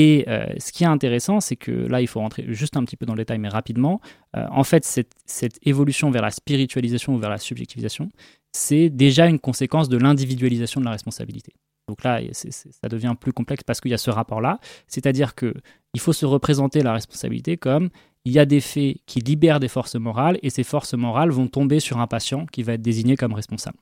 Et 0.00 0.24
euh, 0.28 0.46
ce 0.58 0.70
qui 0.70 0.84
est 0.84 0.86
intéressant, 0.86 1.40
c'est 1.40 1.56
que 1.56 1.72
là, 1.72 2.00
il 2.00 2.06
faut 2.06 2.20
rentrer 2.20 2.44
juste 2.54 2.76
un 2.76 2.84
petit 2.84 2.96
peu 2.96 3.04
dans 3.04 3.14
le 3.14 3.22
détail, 3.22 3.38
mais 3.38 3.48
rapidement. 3.48 4.00
Euh, 4.36 4.46
en 4.52 4.62
fait, 4.62 4.84
cette, 4.84 5.10
cette, 5.24 5.58
évolution 5.66 6.12
vers 6.12 6.22
la 6.22 6.30
spiritualisation 6.30 7.16
ou 7.16 7.18
vers 7.18 7.30
la 7.30 7.38
subjectivisation, 7.38 8.08
c'est 8.52 8.90
déjà 8.90 9.26
une 9.26 9.40
conséquence 9.40 9.88
de 9.88 9.96
l'individualisation 9.98 10.80
de 10.80 10.84
la 10.84 10.92
responsabilité. 10.92 11.52
Donc 11.88 12.04
là, 12.04 12.20
ça 12.32 12.88
devient 12.88 13.16
plus 13.20 13.32
complexe 13.32 13.64
parce 13.64 13.80
qu'il 13.80 13.90
y 13.90 13.94
a 13.94 13.98
ce 13.98 14.10
rapport-là. 14.10 14.60
C'est-à-dire 14.86 15.34
qu'il 15.34 15.52
faut 15.98 16.12
se 16.12 16.26
représenter 16.26 16.80
la 16.82 16.92
responsabilité 16.92 17.56
comme 17.56 17.88
il 18.24 18.30
y 18.30 18.38
a 18.38 18.46
des 18.46 18.60
faits 18.60 18.98
qui 19.04 19.18
libèrent 19.18 19.58
des 19.58 19.66
forces 19.66 19.96
morales 19.96 20.38
et 20.44 20.50
ces 20.50 20.62
forces 20.62 20.94
morales 20.94 21.30
vont 21.30 21.48
tomber 21.48 21.80
sur 21.80 21.98
un 21.98 22.06
patient 22.06 22.46
qui 22.46 22.62
va 22.62 22.74
être 22.74 22.82
désigné 22.82 23.16
comme 23.16 23.32
responsable. 23.32 23.78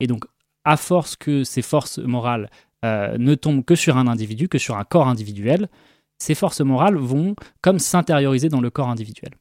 Et 0.00 0.08
donc, 0.08 0.24
à 0.64 0.76
force 0.76 1.14
que 1.14 1.44
ces 1.44 1.62
forces 1.62 1.98
morales 1.98 2.50
euh, 2.84 3.18
ne 3.18 3.34
tombent 3.34 3.62
que 3.62 3.74
sur 3.74 3.98
un 3.98 4.06
individu, 4.06 4.48
que 4.48 4.56
sur 4.56 4.78
un 4.78 4.84
corps 4.84 5.06
individuel, 5.06 5.68
ces 6.18 6.34
forces 6.34 6.62
morales 6.62 6.96
vont 6.96 7.34
comme 7.60 7.78
s'intérioriser 7.78 8.48
dans 8.48 8.62
le 8.62 8.70
corps 8.70 8.88
individuel. 8.88 9.32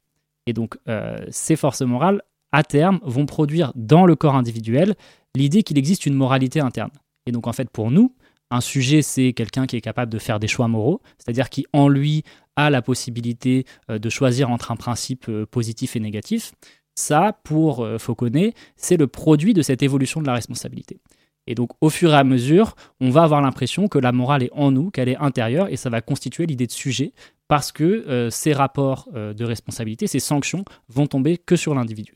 Et 0.46 0.52
donc 0.52 0.78
euh, 0.90 1.18
ces 1.30 1.56
forces 1.56 1.82
morales, 1.82 2.22
à 2.52 2.64
terme, 2.64 3.00
vont 3.04 3.26
produire 3.26 3.72
dans 3.76 4.06
le 4.06 4.18
corps 4.18 4.36
individuel 4.36 4.96
l'idée 5.36 5.64
qu'il 5.64 5.78
existe 5.78 6.06
une 6.06 6.16
moralité 6.16 6.60
interne. 6.60 6.92
Et 7.28 7.32
donc 7.32 7.48
en 7.48 7.54
fait 7.54 7.70
pour 7.70 7.92
nous, 7.92 8.14
un 8.52 8.60
sujet, 8.60 9.02
c'est 9.02 9.32
quelqu'un 9.32 9.68
qui 9.68 9.78
est 9.78 9.82
capable 9.82 10.12
de 10.12 10.20
faire 10.20 10.42
des 10.42 10.48
choix 10.48 10.68
moraux, 10.68 11.02
c'est-à-dire 11.18 11.50
qui 11.50 11.66
en 11.72 11.88
lui 11.88 12.24
a 12.58 12.70
la 12.70 12.82
possibilité 12.82 13.66
euh, 13.90 14.00
de 14.00 14.10
choisir 14.10 14.50
entre 14.50 14.72
un 14.72 14.76
principe 14.76 15.32
positif 15.46 15.96
et 15.96 16.02
négatif. 16.02 16.52
Ça, 16.96 17.40
pour 17.46 17.88
Fauconnet, 17.98 18.54
c'est 18.76 18.98
le 18.98 19.08
produit 19.08 19.54
de 19.54 19.62
cette 19.62 19.82
évolution 19.82 20.20
de 20.20 20.28
la 20.28 20.34
responsabilité. 20.34 21.00
Et 21.48 21.56
donc, 21.56 21.72
au 21.82 21.90
fur 21.90 22.12
et 22.12 22.16
à 22.16 22.24
mesure, 22.24 22.76
on 23.00 23.10
va 23.10 23.24
avoir 23.24 23.42
l'impression 23.42 23.88
que 23.88 23.98
la 23.98 24.12
morale 24.12 24.44
est 24.44 24.52
en 24.54 24.72
nous, 24.72 24.92
qu'elle 24.92 25.10
est 25.10 25.18
intérieure, 25.18 25.68
et 25.70 25.78
ça 25.78 25.90
va 25.90 26.02
constituer 26.02 26.46
l'idée 26.46 26.68
de 26.68 26.72
sujet, 26.72 27.12
parce 27.48 27.72
que 27.72 27.84
euh, 27.84 28.30
ces 28.30 28.54
rapports 28.54 29.10
euh, 29.16 29.34
de 29.34 29.44
responsabilité, 29.44 30.08
ces 30.08 30.20
sanctions, 30.20 30.64
vont 30.88 31.08
tomber 31.08 31.38
que 31.38 31.56
sur 31.56 31.74
l'individu. 31.74 32.14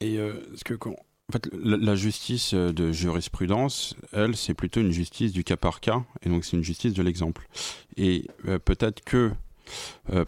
Et 0.00 0.18
euh, 0.18 0.34
ce 0.54 0.62
que, 0.62 0.74
en 0.74 1.32
fait, 1.32 1.48
la, 1.54 1.94
justice 1.94 2.54
de 2.54 2.92
jurisprudence, 2.92 3.96
elle, 4.12 4.36
c'est 4.36 4.54
plutôt 4.54 4.80
une 4.80 4.92
justice 4.92 5.32
du 5.32 5.44
cas 5.44 5.56
par 5.56 5.80
cas, 5.80 6.04
et 6.22 6.28
donc 6.28 6.44
c'est 6.44 6.56
une 6.56 6.64
justice 6.64 6.92
de 6.92 7.02
l'exemple. 7.02 7.48
Et 7.96 8.26
peut-être 8.64 9.02
que 9.04 9.32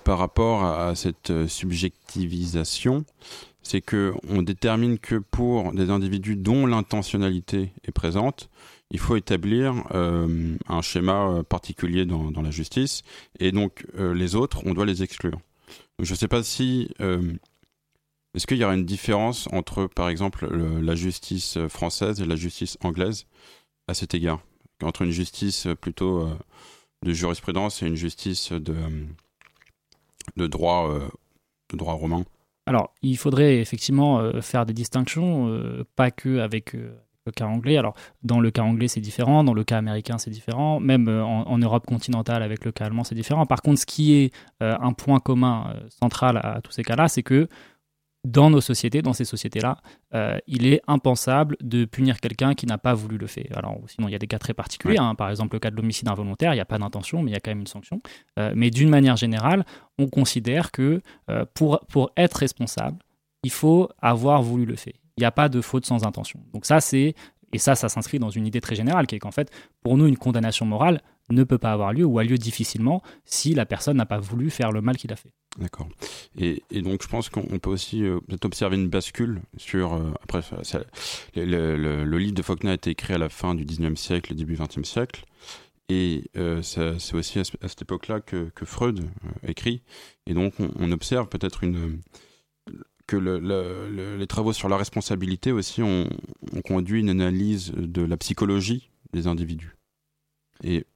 par 0.05 0.19
rapport 0.19 0.65
à 0.65 0.95
cette 0.95 1.47
subjectivisation, 1.47 3.07
c'est 3.63 3.81
que 3.81 4.15
on 4.29 4.43
détermine 4.43 4.99
que 4.99 5.17
pour 5.17 5.73
des 5.73 5.91
individus 5.91 6.37
dont 6.37 6.67
l'intentionnalité 6.67 7.73
est 7.85 7.93
présente, 7.93 8.49
il 8.91 8.99
faut 8.99 9.17
établir 9.17 9.85
euh, 9.93 10.57
un 10.69 10.83
schéma 10.83 11.29
euh, 11.29 11.43
particulier 11.43 12.07
dans, 12.07 12.43
la 12.43 12.51
justice, 12.51 13.03
et 13.39 13.53
donc 13.53 13.87
euh, 13.97 14.15
les 14.15 14.35
autres, 14.35 14.63
on 14.65 14.75
doit 14.75 14.87
les 14.87 15.03
exclure. 15.03 15.39
je 16.01 16.11
ne 16.11 16.17
sais 16.17 16.29
pas 16.29 16.43
si 16.43 16.91
est-ce 18.35 18.47
qu'il 18.47 18.59
y 18.59 18.65
aura 18.65 18.75
une 18.75 18.87
différence 18.87 19.49
entre, 19.53 19.87
par 19.87 20.09
exemple, 20.09 20.47
la 20.53 20.95
justice 20.95 21.59
française 21.69 22.21
et 22.21 22.27
la 22.27 22.37
justice 22.37 22.79
anglaise 22.83 23.27
à 23.89 23.95
cet 23.95 24.15
égard, 24.15 24.41
entre 24.83 25.03
une 25.03 25.11
justice 25.11 25.67
plutôt 25.81 26.29
de 27.05 27.13
jurisprudence 27.13 27.83
et 27.83 27.87
une 27.87 27.97
justice 27.97 28.53
de, 28.53 28.77
de 30.37 30.47
droit, 30.47 30.97
de 31.73 31.77
droit 31.77 31.95
romain? 31.95 32.25
Alors, 32.71 32.95
il 33.03 33.19
faudrait 33.19 33.59
effectivement 33.59 34.21
euh, 34.21 34.41
faire 34.41 34.65
des 34.65 34.73
distinctions, 34.73 35.49
euh, 35.49 35.85
pas 35.97 36.13
que 36.13 36.39
avec 36.39 36.77
euh, 36.77 36.95
le 37.27 37.33
cas 37.33 37.47
anglais. 37.47 37.77
Alors, 37.77 37.95
dans 38.23 38.39
le 38.39 38.53
cas 38.53 38.63
anglais, 38.63 38.87
c'est 38.87 39.01
différent, 39.01 39.43
dans 39.43 39.55
le 39.55 39.65
cas 39.65 39.77
américain, 39.77 40.19
c'est 40.19 40.31
différent, 40.31 40.79
même 40.79 41.09
en, 41.09 41.59
Europe 41.59 41.85
continentale, 41.85 42.45
avec 42.45 42.65
le 42.65 42.71
cas 42.71 42.85
allemand, 42.85 43.03
c'est 43.03 43.17
différent. 43.17 43.45
Par 43.45 43.61
contre, 43.61 43.81
ce 43.81 43.87
qui 43.87 44.15
est 44.15 44.33
un 44.61 44.93
point 44.93 45.19
commun 45.19 45.75
central 45.89 46.37
à 46.37 46.61
tous 46.63 46.71
ces 46.71 46.85
cas-là, 46.85 47.09
c'est 47.09 47.25
que 47.25 47.49
dans 48.25 48.51
nos 48.51 48.61
sociétés, 48.61 49.03
dans 49.03 49.13
ces 49.13 49.25
sociétés-là, 49.25 49.79
euh, 50.15 50.37
il 50.47 50.67
est 50.67 50.83
impensable 50.87 51.57
de 51.63 51.85
punir 51.85 52.21
quelqu'un 52.21 52.55
qui 52.55 52.67
n'a 52.67 52.79
pas 52.79 52.93
voulu 52.93 53.17
le 53.17 53.27
faire. 53.27 53.57
Alors, 53.57 53.79
sinon, 53.87 54.09
il 54.09 54.13
y 54.13 54.15
a 54.15 54.19
des 54.19 54.27
cas 54.27 54.39
très 54.39 54.53
particuliers. 54.53 54.99
Hein. 54.99 55.15
Par 55.15 55.31
exemple, 55.31 55.55
le 55.57 55.61
cas 55.61 55.71
de 55.71 55.77
l'homicide 55.77 56.09
involontaire, 56.09 56.53
il 56.53 56.57
n'y 56.57 56.61
a 56.61 56.67
pas 56.67 56.79
d'intention, 56.79 57.23
mais 57.23 57.31
il 57.31 57.35
y 57.35 57.37
a 57.37 57.41
quand 57.41 57.51
même 57.51 57.61
une 57.61 57.67
sanction. 57.67 58.03
Euh, 58.39 58.53
mais 58.55 58.71
d'une 58.71 58.91
manière 58.91 59.17
générale, 59.17 59.65
on 59.99 60.09
considère 60.09 60.71
que 60.71 61.01
euh, 61.31 61.45
pour, 61.55 61.81
pour 61.89 62.11
être 62.17 62.35
responsable, 62.35 62.99
il 63.43 63.51
faut 63.51 63.89
avoir 64.03 64.43
voulu 64.43 64.67
le 64.67 64.77
faire. 64.77 64.95
Il 65.17 65.21
n'y 65.21 65.27
a 65.27 65.33
pas 65.33 65.49
de 65.49 65.61
faute 65.61 65.87
sans 65.87 66.05
intention. 66.05 66.41
Donc 66.53 66.67
ça, 66.67 66.81
c'est 66.81 67.15
et 67.53 67.59
ça, 67.59 67.75
ça 67.75 67.89
s'inscrit 67.89 68.19
dans 68.19 68.31
une 68.31 68.47
idée 68.47 68.61
très 68.61 68.77
générale 68.77 69.07
qui 69.07 69.17
est 69.17 69.19
qu'en 69.19 69.33
fait, 69.33 69.51
pour 69.83 69.97
nous, 69.97 70.07
une 70.07 70.17
condamnation 70.17 70.67
morale 70.67 71.01
ne 71.31 71.43
peut 71.45 71.59
pas 71.59 71.73
avoir 71.73 71.93
lieu 71.93 72.05
ou 72.05 72.19
a 72.19 72.25
lieu 72.25 72.39
difficilement 72.39 73.03
si 73.25 73.55
la 73.55 73.67
personne 73.67 73.97
n'a 73.97 74.07
pas 74.07 74.19
voulu 74.19 74.51
faire 74.51 74.73
le 74.73 74.81
mal 74.81 74.97
qu'il 74.97 75.13
a 75.13 75.17
fait. 75.17 75.33
D'accord. 75.59 75.89
Et, 76.39 76.63
donc 76.83 77.03
je 77.03 77.09
pense 77.09 77.29
qu'on 77.29 77.59
peut 77.59 77.71
aussi 77.71 78.05
euh, 78.05 78.21
peut-être 78.21 78.45
observer 78.45 78.77
une 78.77 78.89
bascule 78.89 79.43
sur... 79.57 79.95
Euh, 79.95 80.13
après, 80.23 80.41
le, 81.35 82.19
livre 82.19 82.35
de 82.35 82.43
Faulkner 82.43 82.71
a 82.71 82.75
été 82.75 82.91
écrit 82.91 83.15
à 83.15 83.19
la 83.19 83.29
fin 83.29 83.55
du 83.55 83.65
19e 83.65 83.97
siècle, 83.97 84.35
début 84.35 84.55
20e 84.55 84.85
siècle. 84.85 85.25
Et 85.89 86.31
c'est 86.63 87.15
aussi 87.15 87.41
à, 87.41 87.45
cette 87.45 87.83
époque-là 87.83 88.21
que, 88.21 88.49
Freud 88.65 89.11
écrit. 89.45 89.83
Et 90.27 90.35
donc, 90.35 90.55
on, 90.61 90.93
observe 90.93 91.29
peut-être 91.29 91.65
une 91.65 92.01
que 93.09 93.17
les 93.17 94.27
travaux 94.29 94.53
sur 94.53 94.69
la 94.69 94.77
responsabilité 94.77 95.51
aussi 95.51 95.83
ont, 95.83 96.09
conduit 96.65 97.01
une 97.01 97.11
analyse 97.11 97.73
de 97.73 98.03
la 98.03 98.17
psychologie 98.17 98.89
des 99.13 99.27
individus. 99.27 99.77
Et 100.63 100.87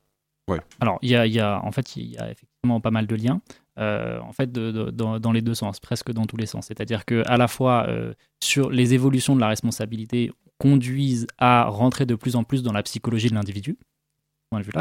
ouais. 0.49 0.61
Alors, 0.79 1.01
il 1.03 1.11
y 1.11 1.41
a, 1.41 1.61
en 1.65 1.73
fait, 1.73 1.97
il 1.97 2.13
y 2.13 2.19
a 2.19 2.31
effectivement 2.31 2.81
pas 2.81 2.93
mal 2.93 3.09
de 3.09 3.17
liens. 3.17 3.41
Euh, 3.79 4.21
en 4.21 4.33
fait, 4.33 4.53
de, 4.53 4.91
dans, 4.91 5.33
les 5.33 5.43
deux 5.43 5.55
sens, 5.55 5.81
presque 5.81 6.13
dans 6.13 6.27
tous 6.27 6.37
les 6.37 6.47
sens. 6.47 6.67
C'est-à-dire 6.67 7.05
que 7.05 7.23
à 7.27 7.37
la 7.37 7.49
fois 7.49 7.87
euh, 7.89 8.15
sur 8.41 8.71
les 8.71 8.95
évolutions 8.95 9.35
de 9.35 9.41
la 9.41 9.49
responsabilité 9.49 10.31
conduisent 10.59 11.27
à 11.39 11.65
rentrer 11.65 12.07
de 12.07 12.15
plus 12.15 12.37
en 12.37 12.45
plus 12.45 12.63
dans 12.63 12.73
la 12.73 12.83
psychologie 12.83 13.29
de 13.29 13.35
l'individu. 13.35 13.77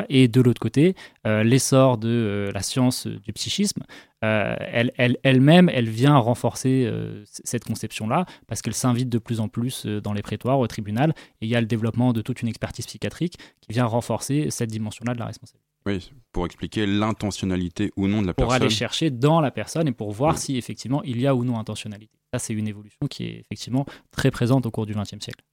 Et 0.07 0.27
de 0.27 0.39
l'autre 0.39 0.61
côté, 0.61 0.95
euh, 1.25 1.41
l'essor 1.41 1.97
de 1.97 2.51
la 2.53 2.61
science 2.61 3.07
du 3.07 3.33
psychisme, 3.33 3.81
elle, 4.21 4.91
elle-même, 5.23 5.67
elle, 5.67 5.89
vient 5.89 6.15
renforcer 6.17 6.87
cette 7.25 7.63
conception-là 7.65 8.27
parce 8.45 8.61
qu'elle 8.61 8.75
s'invite 8.75 9.09
de 9.09 9.17
plus 9.17 9.39
en 9.39 9.47
plus 9.47 9.87
dans 9.87 10.13
les 10.13 10.21
prétoires, 10.21 10.59
au 10.59 10.67
tribunal, 10.67 11.15
et 11.41 11.47
il 11.47 11.49
y 11.49 11.55
a 11.55 11.59
le 11.59 11.65
développement 11.65 12.13
de 12.13 12.21
toute 12.21 12.43
une 12.43 12.49
expertise 12.49 12.85
psychiatrique 12.85 13.39
qui 13.61 13.73
vient 13.73 13.85
renforcer 13.85 14.51
cette 14.51 14.69
dimension-là 14.69 15.15
de 15.15 15.19
la 15.19 15.25
responsabilité. 15.25 15.72
Oui, 15.85 16.11
pour 16.31 16.45
expliquer 16.45 16.85
l'intentionnalité 16.85 17.91
ou 17.95 18.07
non 18.07 18.21
de 18.21 18.27
la 18.27 18.33
personne. 18.33 18.47
Pour 18.47 18.53
aller 18.53 18.69
chercher 18.69 19.11
dans 19.11 19.41
la 19.41 19.51
personne 19.51 19.87
et 19.87 19.91
pour 19.91 20.11
voir 20.11 20.37
si 20.37 20.57
effectivement 20.57 21.03
il 21.03 21.19
y 21.19 21.27
a 21.27 21.35
ou 21.35 21.43
non 21.43 21.59
intentionnalité. 21.59 22.17
Ça, 22.33 22.39
c'est 22.39 22.53
une 22.53 22.67
évolution 22.67 23.07
qui 23.09 23.25
est 23.25 23.39
effectivement 23.39 23.85
très 24.11 24.31
présente 24.31 24.65
au 24.65 24.71
cours 24.71 24.85
du 24.85 24.93
XXe 24.93 25.19
siècle. 25.19 25.43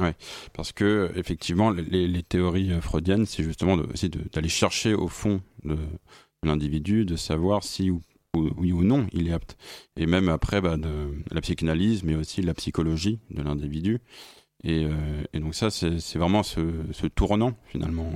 Oui, 0.00 0.10
parce 0.52 0.72
que 0.72 1.10
effectivement, 1.16 1.70
les, 1.70 2.22
théories 2.22 2.72
euh, 2.72 2.80
freudiennes, 2.80 3.26
c'est 3.26 3.42
justement 3.42 3.74
aussi 3.92 4.10
d'aller 4.10 4.48
chercher 4.48 4.94
au 4.94 5.08
fond 5.08 5.40
de, 5.64 5.76
l'individu, 6.44 7.04
de 7.04 7.16
savoir 7.16 7.64
si 7.64 7.90
ou, 7.90 8.00
oui 8.34 8.72
ou 8.72 8.84
non 8.84 9.06
il 9.12 9.28
est 9.28 9.32
apte. 9.32 9.56
Et 9.96 10.06
même 10.06 10.28
après, 10.28 10.60
bah, 10.60 10.76
de, 10.76 11.14
la 11.32 11.40
psychanalyse, 11.40 12.04
mais 12.04 12.14
aussi 12.14 12.42
la 12.42 12.54
psychologie 12.54 13.18
de 13.30 13.42
l'individu. 13.42 14.00
Et, 14.62 14.84
euh, 14.84 15.22
donc 15.40 15.54
ça, 15.54 15.70
c'est 15.70 16.16
vraiment 16.16 16.42
ce, 16.42 16.60
ce, 16.92 17.06
tournant 17.06 17.54
finalement 17.66 18.12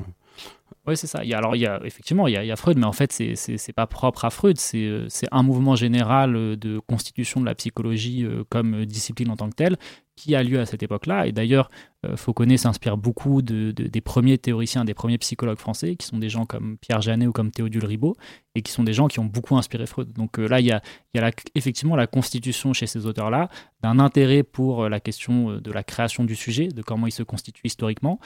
oui, 0.85 0.97
c'est 0.97 1.07
ça. 1.07 1.21
Alors, 1.21 1.55
il 1.55 1.61
y 1.61 1.66
a, 1.66 1.81
effectivement, 1.85 2.27
il 2.27 2.33
y 2.33 2.51
a, 2.51 2.57
Freud, 2.57 2.77
mais 2.77 2.87
en 2.87 2.92
fait, 2.92 3.12
c'est 3.12 3.35
n'est 3.49 3.73
pas 3.73 3.87
propre 3.87 4.25
à 4.25 4.31
Freud. 4.31 4.59
C'est 4.59 5.29
un 5.31 5.42
mouvement 5.45 5.77
général 5.77 6.35
euh, 6.35 6.57
de 6.57 6.81
constitution 6.81 7.40
de 7.40 7.47
la 7.47 7.55
psychologie 7.55 8.25
euh, 8.25 8.42
comme 8.49 8.85
discipline 8.85 9.31
en 9.31 9.37
tant 9.37 9.49
que 9.49 9.55
telle 9.55 9.77
qui 10.16 10.35
a 10.35 10.42
lieu 10.42 10.59
à 10.59 10.66
cette 10.66 10.83
époque-là. 10.83 11.29
Et 11.29 11.33
d'ailleurs, 11.33 11.71
euh, 12.05 12.16
Fauconnet 12.16 12.57
s'inspire 12.57 12.97
beaucoup 12.97 13.42
de, 13.42 13.71
des 13.71 14.01
premiers 14.01 14.38
théoriciens, 14.38 14.85
des 14.85 14.92
premiers 14.92 15.18
psychologues 15.18 15.59
français, 15.59 15.95
qui 15.95 16.05
sont 16.05 16.18
des 16.18 16.29
gens 16.29 16.47
comme 16.47 16.79
Pierre 16.79 17.01
Janet 17.01 17.29
ou 17.29 17.33
comme 17.33 17.53
Théodule 17.53 17.87
Ribot, 17.87 18.16
et 18.57 18.62
qui 18.62 18.73
sont 18.73 18.83
des 18.83 18.92
gens 18.92 19.07
qui 19.07 19.21
ont 19.21 19.25
beaucoup 19.25 19.57
inspiré 19.57 19.87
Freud. 19.87 20.12
Donc 20.12 20.37
là, 20.37 20.59
il 20.59 20.66
y 20.66 20.73
a, 20.73 20.83
il 21.14 21.21
y 21.21 21.25
a 21.25 21.31
effectivement 21.55 21.95
la 21.95 22.09
constitution 22.09 22.73
chez 22.73 22.88
ces 22.88 23.07
auteurs-là 23.07 23.49
d'un 23.83 24.01
intérêt 24.01 24.42
pour 24.42 24.88
la 24.88 24.99
question 24.99 25.59
de 25.59 25.73
la 25.73 25.85
création 25.85 26.25
du 26.25 26.35
sujet, 26.35 26.68
de 26.68 26.83
comment 26.83 27.07
il 27.07 27.12
se 27.12 27.23
constitue 27.23 27.62
historiquement, 27.64 28.21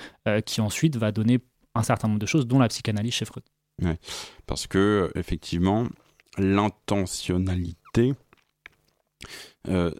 qui 0.44 0.60
ensuite 0.60 0.96
va 0.96 1.12
donner 1.12 1.38
un 1.76 1.82
certain 1.82 2.08
nombre 2.08 2.20
de 2.20 2.26
choses, 2.26 2.46
dont 2.46 2.58
la 2.58 2.68
psychanalyse 2.68 3.14
chez 3.14 3.24
Freud. 3.24 3.44
parce 4.46 4.66
que 4.66 5.10
effectivement, 5.14 5.86
l'intentionnalité, 6.38 8.14
euh, 9.68 9.90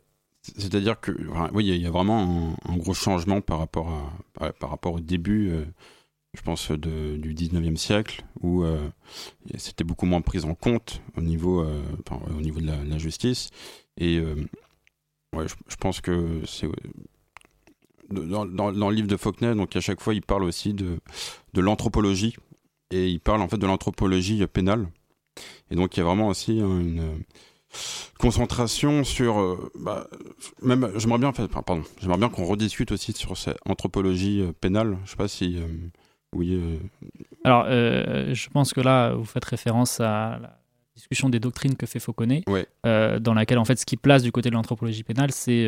c'est-à-dire 0.43 1.01
que, 1.01 1.13
oui, 1.53 1.67
il 1.67 1.83
y, 1.83 1.87
a 1.87 1.91
vraiment 1.91 2.57
un, 2.69 2.77
gros 2.77 2.95
changement 2.95 3.41
par 3.41 3.59
rapport, 3.59 3.91
par 4.35 4.71
rapport 4.71 4.95
au 4.95 5.01
début, 5.01 5.51
euh, 5.51 5.65
je 6.35 6.43
pense, 6.43 6.71
du 6.71 7.35
19e 7.35 7.77
siècle, 7.77 8.25
où 8.43 8.63
euh, 8.63 8.89
c'était 9.57 9.85
beaucoup 9.85 10.07
moins 10.07 10.21
pris 10.21 10.45
en 10.45 10.55
compte 10.55 11.03
au 11.17 11.21
niveau, 11.21 11.65
au 11.65 12.41
niveau 12.41 12.61
de 12.61 12.67
la, 12.67 12.99
justice. 12.99 13.51
Et 13.97 14.21
ouais, 15.35 15.47
je, 15.49 15.77
pense 15.77 16.01
que 16.01 16.43
c'est 16.47 16.69
dans, 18.11 18.45
le 18.45 18.95
livre 18.95 19.09
de 19.09 19.17
Faulkner, 19.17 19.55
donc 19.55 19.75
à 19.77 19.81
chaque 19.81 20.01
fois, 20.01 20.15
il 20.15 20.23
parle 20.23 20.45
aussi 20.45 20.75
de, 20.75 20.99
de 21.55 21.61
l'anthropologie 21.61 22.37
et 22.91 23.09
il 23.09 23.21
parle 23.21 23.43
en 23.43 23.49
fait 23.49 23.59
de 23.59 23.67
l'anthropologie 23.67 24.47
pénale. 24.47 24.89
Et 25.71 25.77
donc 25.77 25.97
il 25.97 26.01
y 26.01 26.03
a 26.03 26.07
vraiment 26.07 26.29
aussi 26.29 26.59
une 26.59 27.25
concentration 28.19 29.05
sur, 29.05 29.39
euh, 29.39 29.71
bah, 29.79 30.09
même 30.63 30.91
j'aimerais 30.97 31.19
bien, 31.19 31.33
pardon, 31.33 31.83
j'aimerais 32.01 32.19
bien 32.19 32.29
qu'on 32.29 32.45
rediscute 32.45 32.93
aussi 32.93 33.13
sur 33.13 33.37
cette 33.37 33.59
anthropologie 33.67 34.43
euh, 34.43 34.53
pénale. 34.53 34.99
Je 35.05 35.11
sais 35.11 35.17
pas 35.17 35.29
si 35.29 35.59
euh, 35.59 35.67
oui. 36.35 36.61
Alors, 37.45 37.67
je 37.67 38.49
pense 38.51 38.73
que 38.75 38.81
là, 38.81 39.15
vous 39.15 39.25
faites 39.25 39.45
référence 39.45 40.01
à 40.01 40.39
la 40.43 40.59
discussion 40.95 41.29
des 41.31 41.41
doctrines 41.41 41.77
que 41.77 41.87
fait 41.87 42.01
Fauconnet, 42.01 42.43
dans 42.85 43.35
laquelle 43.35 43.59
en 43.59 43.65
fait 43.65 43.77
ce 43.77 43.87
qui 43.87 43.97
place 43.97 44.23
du 44.23 44.33
côté 44.33 44.51
de 44.51 44.55
l'anthropologie 44.55 45.03
pénale, 45.03 45.31
c'est 45.33 45.67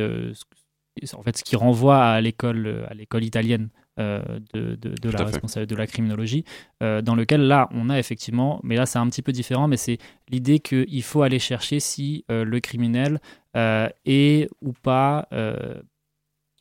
en 1.14 1.22
fait 1.22 1.36
ce 1.36 1.44
qui 1.44 1.56
renvoie 1.56 2.04
à 2.04 2.20
l'école 2.20 2.86
à 2.88 2.94
l'école 2.94 3.24
italienne 3.24 3.68
euh, 3.98 4.22
de, 4.54 4.76
de, 4.76 5.10
la 5.10 5.24
responsabilité 5.24 5.74
de 5.74 5.76
la 5.76 5.88
criminologie, 5.88 6.44
euh, 6.84 7.02
dans 7.02 7.16
lequel 7.16 7.40
là 7.40 7.68
on 7.72 7.90
a 7.90 7.98
effectivement, 7.98 8.60
mais 8.62 8.76
là 8.76 8.86
c'est 8.86 9.00
un 9.00 9.08
petit 9.08 9.22
peu 9.22 9.32
différent, 9.32 9.66
mais 9.66 9.76
c'est 9.76 9.98
l'idée 10.28 10.60
qu'il 10.60 11.02
faut 11.02 11.22
aller 11.22 11.40
chercher 11.40 11.80
si 11.80 12.24
euh, 12.30 12.44
le 12.44 12.60
criminel 12.60 13.20
est 14.04 14.48
ou 14.62 14.72
pas 14.72 15.26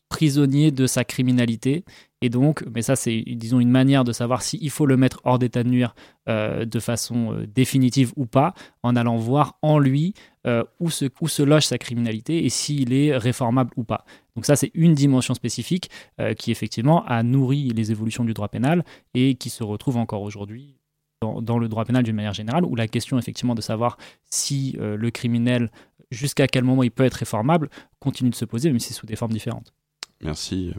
prisonnier 0.10 0.71
de 0.71 0.88
sa 0.88 1.04
criminalité. 1.04 1.84
Et 2.21 2.30
donc, 2.30 2.63
mais 2.73 2.82
ça 2.82 2.95
c'est 2.95 3.23
disons 3.27 3.60
une 3.60 3.69
manière 3.69 4.03
de 4.03 4.12
savoir 4.12 4.41
s'il 4.41 4.69
faut 4.71 4.86
le 4.86 4.97
mettre 4.97 5.21
hors 5.23 5.38
d'état 5.38 5.63
de 5.63 5.69
nuire 5.69 5.93
de 6.27 6.80
façon 6.80 7.45
définitive 7.56 8.12
ou 8.17 8.25
pas, 8.25 8.53
en 8.84 8.97
allant 8.97 9.15
voir 9.15 9.58
en 9.62 9.80
lui 9.80 10.13
euh, 10.47 10.63
où, 10.80 10.89
se, 10.89 11.06
où, 11.19 11.27
se, 11.27 11.43
loge 11.43 11.65
sa 11.65 11.77
criminalité 11.77 12.45
et 12.45 12.49
s'il 12.49 12.93
est 12.93 13.17
réformable 13.17 13.71
ou 13.75 13.84
pas. 13.84 14.06
Donc 14.36 14.45
ça, 14.45 14.56
c'est 14.56 14.71
une 14.75 14.93
dimension 14.93 15.34
spécifique 15.34 15.89
euh, 16.21 16.34
qui, 16.36 16.51
effectivement, 16.51 17.03
a 17.06 17.21
nourri 17.21 17.69
les 17.71 17.91
évolutions 17.91 18.23
du 18.23 18.34
droit 18.34 18.47
pénal 18.47 18.86
et 19.13 19.36
qui 19.36 19.49
se 19.49 19.62
retrouve 19.65 19.97
encore 19.97 20.21
aujourd'hui 20.21 20.77
dans, 21.21 21.58
le 21.58 21.67
droit 21.67 21.84
pénal 21.84 22.03
d'une 22.03 22.15
manière 22.15 22.34
générale, 22.34 22.63
où 22.63 22.75
la 22.75 22.88
question, 22.88 23.19
effectivement, 23.19 23.56
de 23.56 23.62
savoir 23.62 23.97
si 24.30 24.77
euh, 24.80 24.95
le 24.95 25.12
criminel, 25.12 25.69
jusqu'à 26.12 26.47
quel 26.47 26.63
moment 26.63 26.84
il 26.84 26.91
peut 26.91 27.03
être 27.03 27.15
réformable, 27.15 27.69
continue 27.99 28.30
de 28.30 28.36
se 28.36 28.45
poser, 28.45 28.69
même 28.69 28.80
si 28.80 28.93
sous 28.93 29.06
des 29.06 29.17
formes 29.17 29.34
différentes. 29.34 29.73
Merci. 30.21 30.71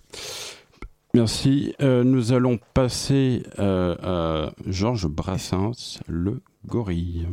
Merci. 1.19 1.75
nous 1.81 2.33
allons 2.33 2.61
passer 2.75 3.43
à 3.59 4.51
Georges 4.69 5.09
Brassens, 5.09 5.99
le 6.07 6.43
gorille. 6.65 7.27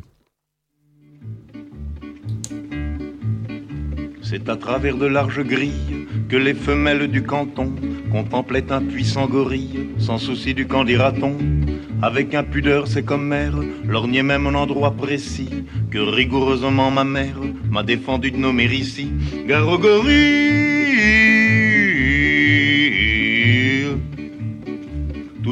C'est 4.24 4.50
à 4.50 4.56
travers 4.56 4.98
de 4.98 5.06
larges 5.06 5.44
grilles 5.44 6.08
que 6.30 6.36
les 6.36 6.56
femelles 6.56 7.08
du 7.10 7.22
canton 7.22 7.76
contemplaient 8.12 8.72
un 8.72 8.82
puissant 8.82 9.28
gorille, 9.28 9.92
sans 10.00 10.18
souci 10.18 10.56
du 10.56 10.66
camp 10.66 10.84
dira-t-on. 10.84 11.38
Avec 12.02 12.34
impudeur, 12.34 12.88
c'est 12.88 13.04
comme 13.04 13.28
mère, 13.28 13.54
lorgnait 13.86 14.24
même 14.24 14.48
un 14.48 14.56
endroit 14.56 14.96
précis 14.96 15.66
que 15.92 16.00
rigoureusement 16.00 16.90
ma 16.90 17.04
mère 17.04 17.38
m'a 17.70 17.84
défendu 17.84 18.32
de 18.32 18.38
nommer 18.38 18.66
ici. 18.66 19.12
Gare 19.48 19.78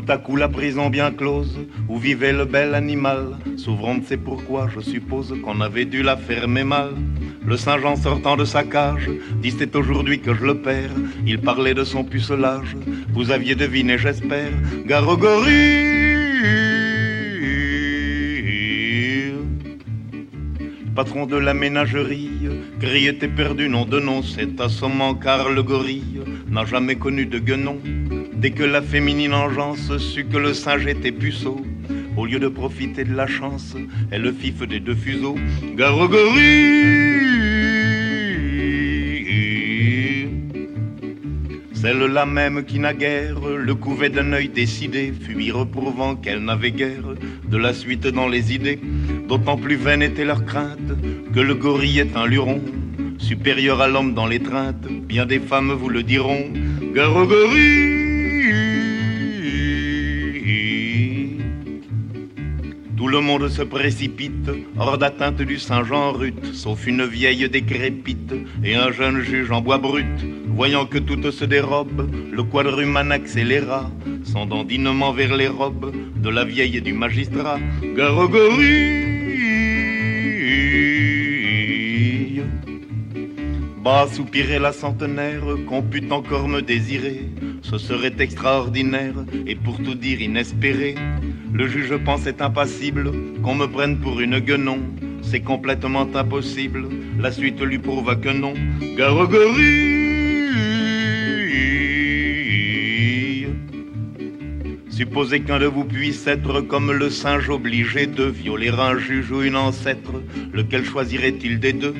Tout 0.06 0.12
à 0.12 0.18
coup 0.18 0.36
la 0.36 0.50
prison 0.50 0.90
bien 0.90 1.12
close, 1.12 1.58
où 1.88 1.98
vivait 1.98 2.34
le 2.34 2.44
bel 2.44 2.76
animal, 2.76 3.38
s'ouvrant 3.56 3.96
c'est 4.06 4.18
pourquoi 4.18 4.68
je 4.68 4.82
suppose 4.82 5.34
qu'on 5.42 5.62
avait 5.62 5.86
dû 5.86 6.04
la 6.04 6.18
fermer 6.18 6.66
mal. 6.66 6.90
Le 7.46 7.56
Saint-Jean 7.56 7.96
sortant 7.96 8.36
de 8.36 8.44
sa 8.44 8.64
cage, 8.66 9.10
dit 9.42 9.52
c'est 9.58 9.74
aujourd'hui 9.78 10.20
que 10.20 10.34
je 10.34 10.44
le 10.44 10.56
perds. 10.56 10.92
Il 11.26 11.40
parlait 11.40 11.74
de 11.74 11.86
son 11.86 12.04
pucelage, 12.04 12.76
vous 13.14 13.32
aviez 13.32 13.56
deviné 13.56 13.98
j'espère. 13.98 14.52
Garogori 14.86 15.94
Patron 20.96 21.28
de 21.28 21.38
la 21.38 21.54
ménagerie, 21.54 22.50
gris 22.78 23.08
était 23.08 23.30
perdu, 23.30 23.70
nom 23.70 23.86
de 23.86 24.02
nom, 24.02 24.22
c'est 24.22 24.60
assommant 24.60 25.16
car 25.16 25.50
le 25.50 25.64
gorille 25.64 26.22
n'a 26.50 26.66
jamais 26.66 26.98
connu 26.98 27.26
de 27.26 27.40
guenon. 27.40 27.80
Dès 28.44 28.52
que 28.52 28.64
la 28.64 28.82
féminine 28.82 29.34
engeance 29.34 29.98
sut 30.00 30.28
que 30.28 30.36
le 30.36 30.54
singe 30.54 30.86
était 30.86 31.14
puceau, 31.14 31.66
au 32.18 32.26
lieu 32.26 32.40
de 32.40 32.50
profiter 32.50 33.06
de 33.06 33.16
la 33.16 33.26
chance, 33.26 33.74
elle 34.12 34.22
le 34.24 34.34
fif 34.34 34.68
des 34.68 34.82
deux 34.82 34.96
fuseaux. 34.96 35.38
Garogori 35.78 36.42
Celle-là 41.74 42.26
même 42.26 42.66
qui 42.66 42.80
naguère 42.80 43.40
le 43.48 43.76
couvait 43.76 44.10
d'un 44.10 44.34
œil 44.34 44.50
décidé, 44.50 45.14
fut 45.18 45.42
y 45.42 45.50
reprouvant 45.50 46.18
qu'elle 46.18 46.44
n'avait 46.44 46.72
guère 46.72 47.16
de 47.48 47.58
la 47.58 47.74
suite 47.74 48.08
dans 48.08 48.28
les 48.28 48.54
idées. 48.54 48.82
D'autant 49.30 49.56
plus 49.56 49.78
vaine 49.78 50.02
était 50.02 50.26
leur 50.26 50.44
crainte 50.44 50.92
que 51.34 51.40
le 51.40 51.56
gorille 51.56 52.00
est 52.00 52.18
un 52.18 52.26
luron, 52.26 52.62
supérieur 53.20 53.80
à 53.80 53.88
l'homme 53.88 54.14
dans 54.14 54.28
l'étreinte. 54.28 54.86
Bien 54.86 55.26
des 55.26 55.40
femmes 55.40 55.72
vous 55.72 55.88
le 55.88 56.04
diront. 56.04 56.52
Gare 56.94 57.26
le 63.14 63.22
monde 63.22 63.48
se 63.48 63.62
précipite, 63.62 64.50
hors 64.76 64.98
d'atteinte 64.98 65.40
du 65.44 65.60
Saint-Jean 65.60 66.14
rut, 66.14 66.44
sauf 66.52 66.88
une 66.88 67.06
vieille 67.06 67.48
décrépite 67.48 68.34
et 68.64 68.74
un 68.74 68.92
jeune 68.92 69.22
juge 69.22 69.52
en 69.52 69.62
bois 69.62 69.78
brut. 69.78 70.18
Voyant 70.48 70.88
que 70.88 70.98
tout 70.98 71.32
se 71.32 71.46
dérobe, 71.46 72.10
le 72.32 72.42
quadruman 72.42 73.12
accéléra, 73.12 73.92
son 74.24 74.48
vers 75.14 75.38
les 75.38 75.48
robes 75.48 75.94
de 76.16 76.30
la 76.30 76.44
vieille 76.44 76.78
et 76.78 76.82
du 76.82 76.94
magistrat. 76.94 77.60
Garogorie 77.96 79.04
Bas 83.84 84.08
soupirait 84.12 84.58
la 84.58 84.72
centenaire, 84.72 85.44
qu'on 85.68 85.84
pût 85.84 86.10
encore 86.10 86.48
me 86.48 86.62
désirer. 86.62 87.30
Ce 87.62 87.78
serait 87.78 88.16
extraordinaire 88.18 89.24
et 89.46 89.56
pour 89.56 89.78
tout 89.84 89.94
dire 89.94 90.20
inespéré. 90.20 90.96
Le 91.54 91.68
juge 91.68 91.96
pensait 91.98 92.42
impassible 92.42 93.12
qu'on 93.44 93.54
me 93.54 93.68
prenne 93.68 94.00
pour 94.00 94.20
une 94.20 94.40
guenon. 94.40 94.80
C'est 95.22 95.42
complètement 95.42 96.08
impossible. 96.16 96.90
La 97.20 97.32
suite 97.32 97.62
lui 97.62 97.78
prouva 97.78 98.16
que 98.16 98.30
non. 98.30 98.56
Garogorie. 98.98 100.04
Supposez 104.90 105.42
qu'un 105.42 105.60
de 105.60 105.68
vous 105.68 105.84
puisse 105.86 106.26
être 106.26 106.62
comme 106.62 106.92
le 106.92 107.12
singe 107.12 107.50
obligé 107.50 108.08
de 108.08 108.24
violer 108.24 108.70
un 108.70 108.98
juge 108.98 109.32
ou 109.32 109.44
une 109.44 109.56
ancêtre. 109.56 110.14
Lequel 110.54 110.84
choisirait-il 110.84 111.60
des 111.60 111.74
deux? 111.74 111.94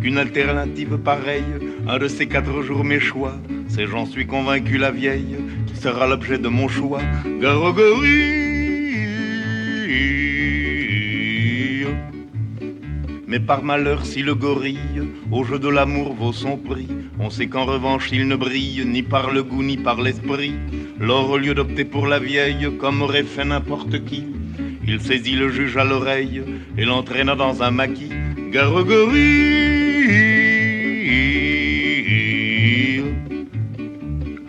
Qu'une 0.00 0.18
alternative 0.18 0.96
pareille, 0.98 1.54
un 1.88 1.98
de 1.98 2.06
ces 2.06 2.26
quatre 2.26 2.62
jours 2.62 2.84
mes 2.84 3.00
choix, 3.00 3.34
c'est 3.68 3.86
j'en 3.86 4.06
suis 4.06 4.26
convaincu 4.26 4.78
la 4.78 4.90
vieille, 4.92 5.36
qui 5.66 5.76
sera 5.76 6.06
l'objet 6.06 6.38
de 6.38 6.48
mon 6.48 6.68
choix. 6.68 7.00
Garogorie 7.40 8.41
Mais 13.26 13.40
par 13.40 13.62
malheur, 13.62 14.04
si 14.04 14.22
le 14.22 14.34
gorille 14.34 15.08
au 15.30 15.42
jeu 15.42 15.58
de 15.58 15.68
l'amour 15.68 16.14
vaut 16.14 16.34
son 16.34 16.58
prix, 16.58 16.88
on 17.18 17.30
sait 17.30 17.46
qu'en 17.46 17.64
revanche 17.64 18.10
il 18.12 18.28
ne 18.28 18.36
brille 18.36 18.84
ni 18.84 19.02
par 19.02 19.32
le 19.32 19.42
goût 19.42 19.62
ni 19.62 19.78
par 19.78 20.02
l'esprit. 20.02 20.52
Lors, 21.00 21.30
au 21.30 21.38
lieu 21.38 21.54
d'opter 21.54 21.86
pour 21.86 22.06
la 22.06 22.18
vieille, 22.18 22.68
comme 22.78 23.00
aurait 23.00 23.22
fait 23.22 23.46
n'importe 23.46 24.04
qui, 24.04 24.26
il 24.86 25.00
saisit 25.00 25.36
le 25.36 25.48
juge 25.48 25.78
à 25.78 25.84
l'oreille 25.84 26.42
et 26.76 26.84
l'entraîna 26.84 27.34
dans 27.34 27.62
un 27.62 27.70
maquis. 27.70 28.12
Garogorie 28.50 29.52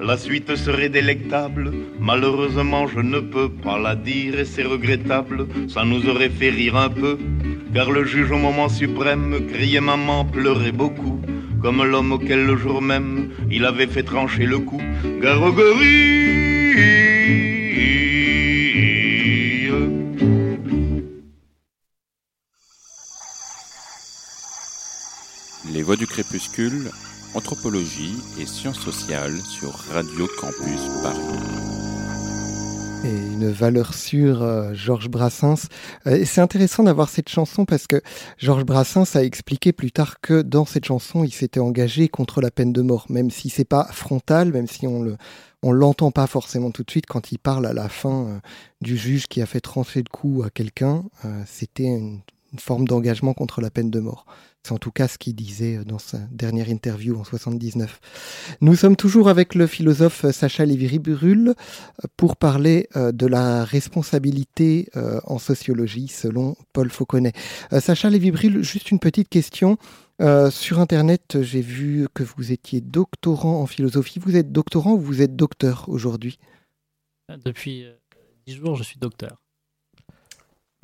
La 0.05 0.17
suite 0.17 0.53
serait 0.57 0.89
délectable, 0.89 1.71
malheureusement 1.97 2.87
je 2.87 2.99
ne 2.99 3.21
peux 3.21 3.47
pas 3.47 3.79
la 3.79 3.95
dire 3.95 4.37
et 4.37 4.43
c'est 4.43 4.63
regrettable, 4.63 5.47
ça 5.69 5.85
nous 5.85 6.09
aurait 6.09 6.29
fait 6.29 6.49
rire 6.49 6.75
un 6.75 6.89
peu, 6.89 7.17
car 7.73 7.89
le 7.89 8.03
juge 8.03 8.29
au 8.31 8.37
moment 8.37 8.67
suprême 8.67 9.47
criait 9.47 9.79
maman, 9.79 10.25
pleurait 10.25 10.73
beaucoup, 10.73 11.21
comme 11.61 11.85
l'homme 11.85 12.11
auquel 12.11 12.45
le 12.45 12.57
jour 12.57 12.81
même 12.81 13.29
il 13.49 13.63
avait 13.63 13.87
fait 13.87 14.03
trancher 14.03 14.45
le 14.45 14.59
cou. 14.59 14.81
Garogorie 15.21 16.33
Les 25.73 25.81
voix 25.81 25.95
du 25.95 26.07
crépuscule 26.07 26.91
anthropologie 27.35 28.15
et 28.39 28.45
sciences 28.45 28.79
sociales 28.79 29.39
sur 29.41 29.71
Radio 29.91 30.27
Campus 30.39 30.81
Paris. 31.01 31.19
Et 33.03 33.33
une 33.33 33.49
valeur 33.49 33.93
sûre, 33.93 34.41
euh, 34.43 34.73
Georges 34.73 35.09
Brassens. 35.09 35.67
Euh, 36.07 36.23
c'est 36.25 36.41
intéressant 36.41 36.83
d'avoir 36.83 37.09
cette 37.09 37.27
chanson 37.27 37.65
parce 37.65 37.87
que 37.87 38.01
Georges 38.37 38.63
Brassens 38.63 39.15
a 39.15 39.23
expliqué 39.23 39.73
plus 39.73 39.91
tard 39.91 40.21
que 40.21 40.41
dans 40.41 40.65
cette 40.65 40.85
chanson, 40.85 41.23
il 41.23 41.33
s'était 41.33 41.59
engagé 41.59 42.07
contre 42.07 42.39
la 42.39 42.51
peine 42.51 42.71
de 42.71 42.81
mort, 42.81 43.07
même 43.09 43.29
si 43.29 43.49
c'est 43.49 43.65
pas 43.65 43.85
frontal, 43.91 44.53
même 44.53 44.67
si 44.67 44.87
on 44.87 45.01
le 45.01 45.17
on 45.65 45.71
l'entend 45.71 46.11
pas 46.11 46.27
forcément 46.27 46.71
tout 46.71 46.83
de 46.83 46.91
suite 46.91 47.05
quand 47.05 47.31
il 47.31 47.39
parle 47.39 47.65
à 47.65 47.71
la 47.73 47.87
fin 47.87 48.25
euh, 48.25 48.39
du 48.81 48.97
juge 48.97 49.27
qui 49.27 49.41
a 49.41 49.45
fait 49.45 49.61
trancher 49.61 49.99
le 49.99 50.09
coup 50.11 50.43
à 50.45 50.49
quelqu'un. 50.49 51.03
C'était 51.45 51.85
une 51.85 52.21
forme 52.59 52.85
d'engagement 52.85 53.33
contre 53.33 53.61
la 53.61 53.69
peine 53.69 53.89
de 53.89 54.01
mort. 54.01 54.25
C'est 54.65 54.71
en 54.71 54.77
tout 54.77 54.91
cas 54.91 55.09
ce 55.09 55.17
qu'il 55.17 55.35
disait 55.35 55.83
dans 55.83 55.99
sa 55.99 56.19
dernière 56.31 56.69
interview 56.69 57.19
en 57.19 57.25
79. 57.25 57.99
Nous 58.61 58.75
sommes 58.77 58.95
toujours 58.95 59.27
avec 59.27 59.55
le 59.55 59.67
philosophe 59.67 60.25
Sacha 60.31 60.65
Lévy-Brul 60.65 61.53
pour 62.15 62.37
parler 62.37 62.87
euh, 62.95 63.11
de 63.11 63.27
la 63.27 63.65
responsabilité 63.65 64.87
euh, 64.95 65.19
en 65.25 65.37
sociologie 65.37 66.07
selon 66.07 66.55
Paul 66.71 66.89
Fauconnet. 66.89 67.33
Euh, 67.73 67.81
Sacha 67.81 68.09
Lévy-Brul, 68.09 68.63
juste 68.63 68.89
une 68.91 68.99
petite 68.99 69.27
question. 69.27 69.77
sur 70.49 70.79
Internet, 70.79 71.41
j'ai 71.41 71.61
vu 71.61 72.07
que 72.13 72.23
vous 72.23 72.53
étiez 72.53 72.79
doctorant 72.79 73.59
en 73.59 73.65
philosophie. 73.65 74.19
Vous 74.19 74.37
êtes 74.37 74.53
doctorant 74.53 74.93
ou 74.93 74.99
vous 74.99 75.21
êtes 75.21 75.35
docteur 75.35 75.89
aujourd'hui? 75.89 76.39
Depuis 77.43 77.85
dix 78.47 78.55
jours, 78.55 78.77
je 78.77 78.83
suis 78.83 78.97
docteur. 78.97 79.41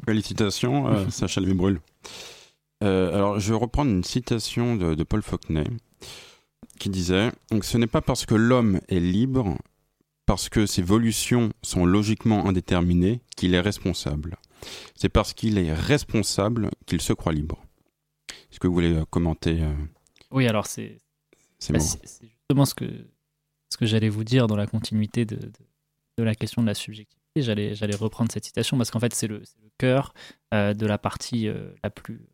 Félicitations, 0.05 1.09
Sacha 1.09 1.39
Lévy-Brul. 1.39 1.79
Euh, 2.83 3.13
alors, 3.13 3.39
je 3.39 3.53
vais 3.53 3.59
reprendre 3.59 3.91
une 3.91 4.03
citation 4.03 4.75
de, 4.75 5.03
Paul 5.03 5.21
Fauquenet 5.21 5.67
qui 6.79 6.89
disait 6.89 7.31
Ce 7.61 7.77
n'est 7.77 7.87
pas 7.87 8.01
parce 8.01 8.25
que 8.25 8.35
l'homme 8.35 8.79
est 8.87 8.99
libre, 8.99 9.57
parce 10.25 10.47
que 10.47 10.65
ses 10.65 10.81
volitions 10.81 11.51
sont 11.61 11.85
logiquement 11.85 12.47
indéterminées, 12.47 13.21
qu'il 13.35 13.53
est 13.53 13.59
responsable. 13.59 14.37
C'est 14.95 15.09
parce 15.09 15.33
qu'il 15.33 15.57
est 15.57 15.73
responsable 15.73 16.69
qu'il 16.85 17.01
se 17.01 17.13
croit 17.13 17.33
libre. 17.33 17.63
Est-ce 18.51 18.59
que 18.59 18.67
vous 18.67 18.73
voulez 18.73 18.93
euh, 18.93 19.05
commenter 19.05 19.61
euh, 19.61 19.73
Oui, 20.31 20.47
alors 20.47 20.67
c'est 20.67 20.97
bah, 21.69 21.79
justement 21.79 22.65
ce 22.65 22.75
que, 22.75 22.85
ce 23.69 23.77
que 23.77 23.85
j'allais 23.85 24.09
vous 24.09 24.23
dire 24.23 24.47
dans 24.47 24.55
la 24.55 24.67
continuité 24.67 25.25
de, 25.25 25.51
de, 26.17 26.23
la 26.23 26.35
question 26.35 26.61
de 26.61 26.67
la 26.67 26.73
subjectivité. 26.73 27.17
J'allais 27.35 27.95
reprendre 27.95 28.31
cette 28.31 28.45
citation 28.45 28.77
parce 28.77 28.91
qu'en 28.91 28.99
fait, 28.99 29.13
c'est 29.13 29.27
le, 29.27 29.37
le, 29.37 29.69
cœur 29.77 30.13
de 30.51 30.85
la 30.85 30.97
partie 30.97 31.47
la 31.83 31.89
plus 31.89 32.27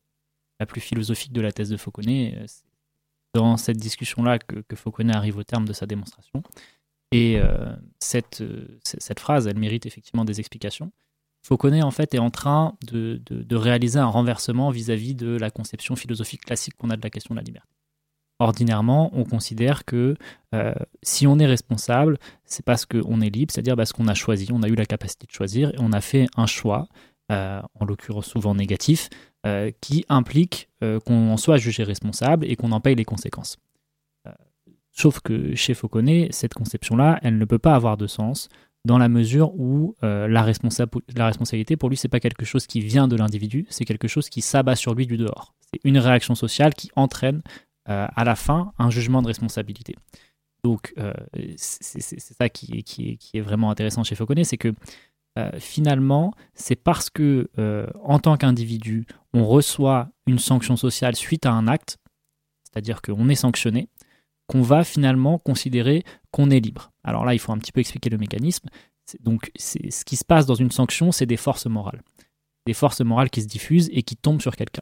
la 0.60 0.66
plus 0.66 0.82
philosophique 0.82 1.34
de 1.34 1.42
la 1.42 1.52
thèse 1.52 1.70
de 1.70 1.78
Fauconnet. 1.78 2.36
Euh, 2.38 2.46
c'est 2.48 2.64
dans 3.34 3.58
cette 3.58 3.78
discussion-là 3.78 4.40
que, 4.40 4.76
Fauconnet 4.76 5.16
arrive 5.16 5.38
au 5.38 5.44
terme 5.44 5.68
de 5.68 5.74
sa 5.74 5.86
démonstration. 5.86 6.42
Et 7.12 7.38
euh, 7.38 7.76
cette, 8.00 8.42
euh, 8.42 8.80
cette 8.84 9.20
phrase, 9.20 9.48
elle 9.48 9.58
mérite 9.58 9.86
effectivement 9.86 10.26
des 10.26 10.40
explications. 10.40 10.92
Fauconnet, 11.42 11.84
en 11.84 11.92
fait, 11.92 12.14
est 12.16 12.20
en 12.20 12.32
train 12.32 12.76
de, 12.88 13.22
de, 13.28 13.56
réaliser 13.56 14.00
un 14.00 14.08
renversement 14.08 14.72
vis-à-vis 14.72 15.14
de 15.14 15.38
la 15.38 15.52
conception 15.52 15.96
philosophique 15.96 16.42
classique 16.42 16.76
qu'on 16.76 16.90
a 16.90 16.98
de 16.98 17.04
la 17.04 17.12
question 17.12 17.36
de 17.36 17.40
la 17.40 17.44
liberté. 17.44 17.70
Ordinairement, 18.40 19.12
on 19.14 19.26
considère 19.26 19.86
que 19.86 20.16
si 21.04 21.28
on 21.28 21.38
est 21.38 21.46
responsable, 21.46 22.18
c'est 22.46 22.66
parce 22.66 22.88
qu'on 22.88 23.22
est 23.22 23.30
libre, 23.30 23.54
c'est-à-dire 23.54 23.76
parce 23.76 23.94
qu'on 23.94 24.08
a 24.08 24.16
choisi, 24.16 24.48
on 24.52 24.64
a 24.64 24.68
eu 24.68 24.76
la 24.76 24.88
capacité 24.88 25.28
de 25.28 25.32
choisir, 25.32 25.70
et 25.70 25.78
on 25.80 25.94
a 25.94 26.02
fait 26.02 26.26
un 26.36 26.48
choix, 26.48 26.88
en 27.30 27.86
l'occurrence 27.86 28.26
souvent 28.26 28.56
négatif, 28.56 29.10
euh, 29.46 29.70
qui 29.80 30.06
implique 30.10 30.70
euh, 30.82 31.00
qu'on 31.00 31.38
soit 31.38 31.58
jugé 31.58 31.84
responsable 31.84 32.48
et 32.50 32.56
qu'on 32.56 32.72
en 32.72 32.80
paye 32.80 32.96
les 32.96 33.06
conséquences. 33.06 33.58
Euh, 34.26 34.32
sauf 34.92 35.20
que 35.20 35.54
chez 35.54 35.76
Fauconnet, 35.76 36.30
cette 36.32 36.56
conception-là, 36.56 37.20
elle 37.22 37.38
ne 37.38 37.46
peut 37.46 37.60
pas 37.60 37.76
avoir 37.76 37.96
de 37.96 38.08
sens 38.08 38.50
dans 38.86 38.98
la 38.98 39.08
mesure 39.08 39.54
où 39.54 39.96
la, 40.02 40.44
responsabilité, 40.44 41.76
pour 41.76 41.90
lui, 41.90 41.98
c'est 41.98 42.08
pas 42.08 42.20
quelque 42.20 42.46
chose 42.46 42.68
qui 42.68 42.82
vient 42.82 43.08
de 43.08 43.16
l'individu, 43.16 43.66
c'est 43.70 43.86
quelque 43.86 44.08
chose 44.08 44.30
qui 44.30 44.42
s'abat 44.42 44.76
sur 44.76 44.94
lui 44.94 45.08
du 45.08 45.18
dehors. 45.18 45.56
C'est 45.62 45.80
une 45.84 45.98
réaction 45.98 46.36
sociale 46.36 46.76
qui 46.76 46.92
entraîne 46.96 47.42
à 47.86 48.24
la 48.24 48.36
fin 48.36 48.74
un 48.78 48.92
jugement 48.92 49.24
de 49.24 49.28
responsabilité. 49.28 49.96
Donc, 50.64 50.94
c'est 51.58 52.20
ça 52.20 52.48
qui, 52.50 52.84
qui, 52.84 53.18
qui, 53.18 53.38
est 53.40 53.42
vraiment 53.42 53.72
intéressant 53.72 54.04
chez 54.04 54.14
Fauconnet, 54.14 54.44
c'est 54.44 54.58
que 54.58 54.72
euh, 55.38 55.52
finalement, 55.60 56.34
c'est 56.54 56.76
parce 56.76 57.10
que, 57.10 57.50
euh, 57.60 57.88
en 58.04 58.20
tant 58.20 58.38
qu'individu, 58.38 59.06
on 59.34 59.46
reçoit 59.46 60.10
une 60.28 60.40
sanction 60.40 60.78
sociale 60.78 61.16
suite 61.16 61.46
à 61.46 61.52
un 61.52 61.68
acte, 61.68 61.98
c'est-à-dire 62.64 63.02
qu'on 63.02 63.28
est 63.28 63.36
sanctionné, 63.36 63.90
qu'on 64.48 64.62
va 64.62 64.84
finalement 64.84 65.38
considérer 65.38 66.04
qu'on 66.32 66.50
est 66.50 66.60
libre. 66.60 66.92
Alors 67.04 67.26
là, 67.26 67.34
il 67.34 67.40
faut 67.40 67.52
un 67.52 67.58
petit 67.58 67.72
peu 67.72 67.82
expliquer 67.82 68.10
le 68.10 68.18
mécanisme. 68.18 68.70
Donc, 69.20 69.52
ce 69.58 70.06
qui 70.06 70.16
se 70.16 70.26
passe 70.26 70.46
dans 70.46 70.56
une 70.56 70.72
sanction, 70.72 71.12
c'est 71.12 71.26
des 71.26 71.38
forces 71.38 71.66
morales. 71.66 72.02
Des 72.66 72.74
forces 72.74 73.02
morales 73.02 73.30
qui 73.30 73.42
se 73.42 73.48
diffusent 73.48 73.90
et 73.92 74.04
qui 74.04 74.16
tombent 74.16 74.42
sur 74.42 74.56
quelqu'un. 74.56 74.82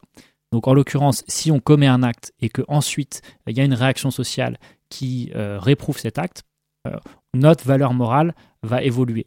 Donc, 0.52 0.68
en 0.68 0.74
l'occurrence, 0.74 1.24
si 1.26 1.50
on 1.50 1.58
commet 1.58 1.88
un 1.88 2.02
acte 2.02 2.32
et 2.40 2.48
qu'ensuite, 2.48 3.22
il 3.48 3.56
y 3.56 3.60
a 3.60 3.64
une 3.64 3.74
réaction 3.74 4.10
sociale 4.10 4.58
qui 4.88 5.32
euh, 5.34 5.58
réprouve 5.58 5.98
cet 5.98 6.18
acte, 6.18 6.44
notre 7.32 7.64
valeur 7.64 7.94
morale 7.94 8.34
va 8.62 8.82
évoluer 8.82 9.24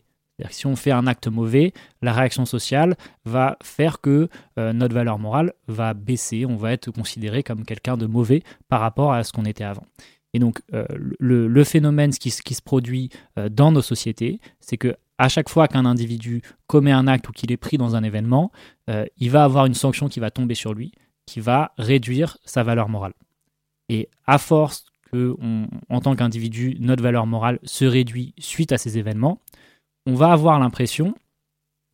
si 0.50 0.68
on 0.68 0.76
fait 0.76 0.92
un 0.92 1.08
acte 1.08 1.28
mauvais, 1.28 1.74
la 2.02 2.14
réaction 2.14 2.46
sociale 2.46 2.96
va 3.26 3.58
faire 3.64 4.02
que 4.02 4.30
euh, 4.60 4.74
notre 4.74 4.94
valeur 4.94 5.20
morale 5.20 5.54
va 5.68 5.94
baisser, 5.94 6.46
on 6.46 6.56
va 6.56 6.74
être 6.74 6.92
considéré 6.92 7.44
comme 7.44 7.66
quelqu'un 7.66 7.98
de 7.98 8.06
mauvais 8.06 8.44
par 8.70 8.80
rapport 8.80 9.14
à 9.14 9.24
ce 9.24 9.34
qu'on 9.34 9.46
était 9.46 9.64
avant. 9.64 9.86
Et 10.34 10.40
donc 10.40 10.62
euh, 10.74 10.86
le, 11.20 11.64
phénomène 11.64 12.12
qui, 12.12 12.30
se 12.30 12.62
produit 12.62 13.10
euh, 13.40 13.50
dans 13.50 13.72
nos 13.72 13.82
sociétés, 13.82 14.40
c'est 14.60 14.78
que 14.78 14.96
à 15.18 15.30
chaque 15.30 15.50
fois 15.50 15.68
qu'un 15.68 15.86
individu 15.86 16.44
commet 16.68 16.92
un 16.92 17.08
acte 17.08 17.28
ou 17.30 17.32
qu'il 17.32 17.52
est 17.52 17.58
pris 17.58 17.78
dans 17.78 17.96
un 17.96 18.04
événement, 18.04 18.52
il 19.18 19.32
va 19.32 19.44
avoir 19.44 19.66
une 19.66 19.74
sanction 19.74 20.10
qui 20.10 20.20
va 20.20 20.30
tomber 20.30 20.54
sur 20.54 20.76
lui, 20.76 20.92
qui 21.26 21.40
va 21.40 21.72
réduire 21.80 22.38
sa 22.46 22.62
valeur 22.62 22.88
morale. 22.88 23.14
Et 23.90 24.10
à 24.28 24.38
force 24.38 24.86
que, 25.12 25.36
en 25.90 26.02
tant 26.02 26.16
qu'individu, 26.16 26.78
notre 26.80 27.02
valeur 27.02 27.26
morale 27.26 27.58
se 27.64 27.84
réduit 27.84 28.36
suite 28.38 28.72
à 28.72 28.78
ces 28.78 29.00
événements, 29.00 29.42
on 30.08 30.16
va 30.16 30.32
avoir 30.32 30.58
l'impression, 30.60 31.14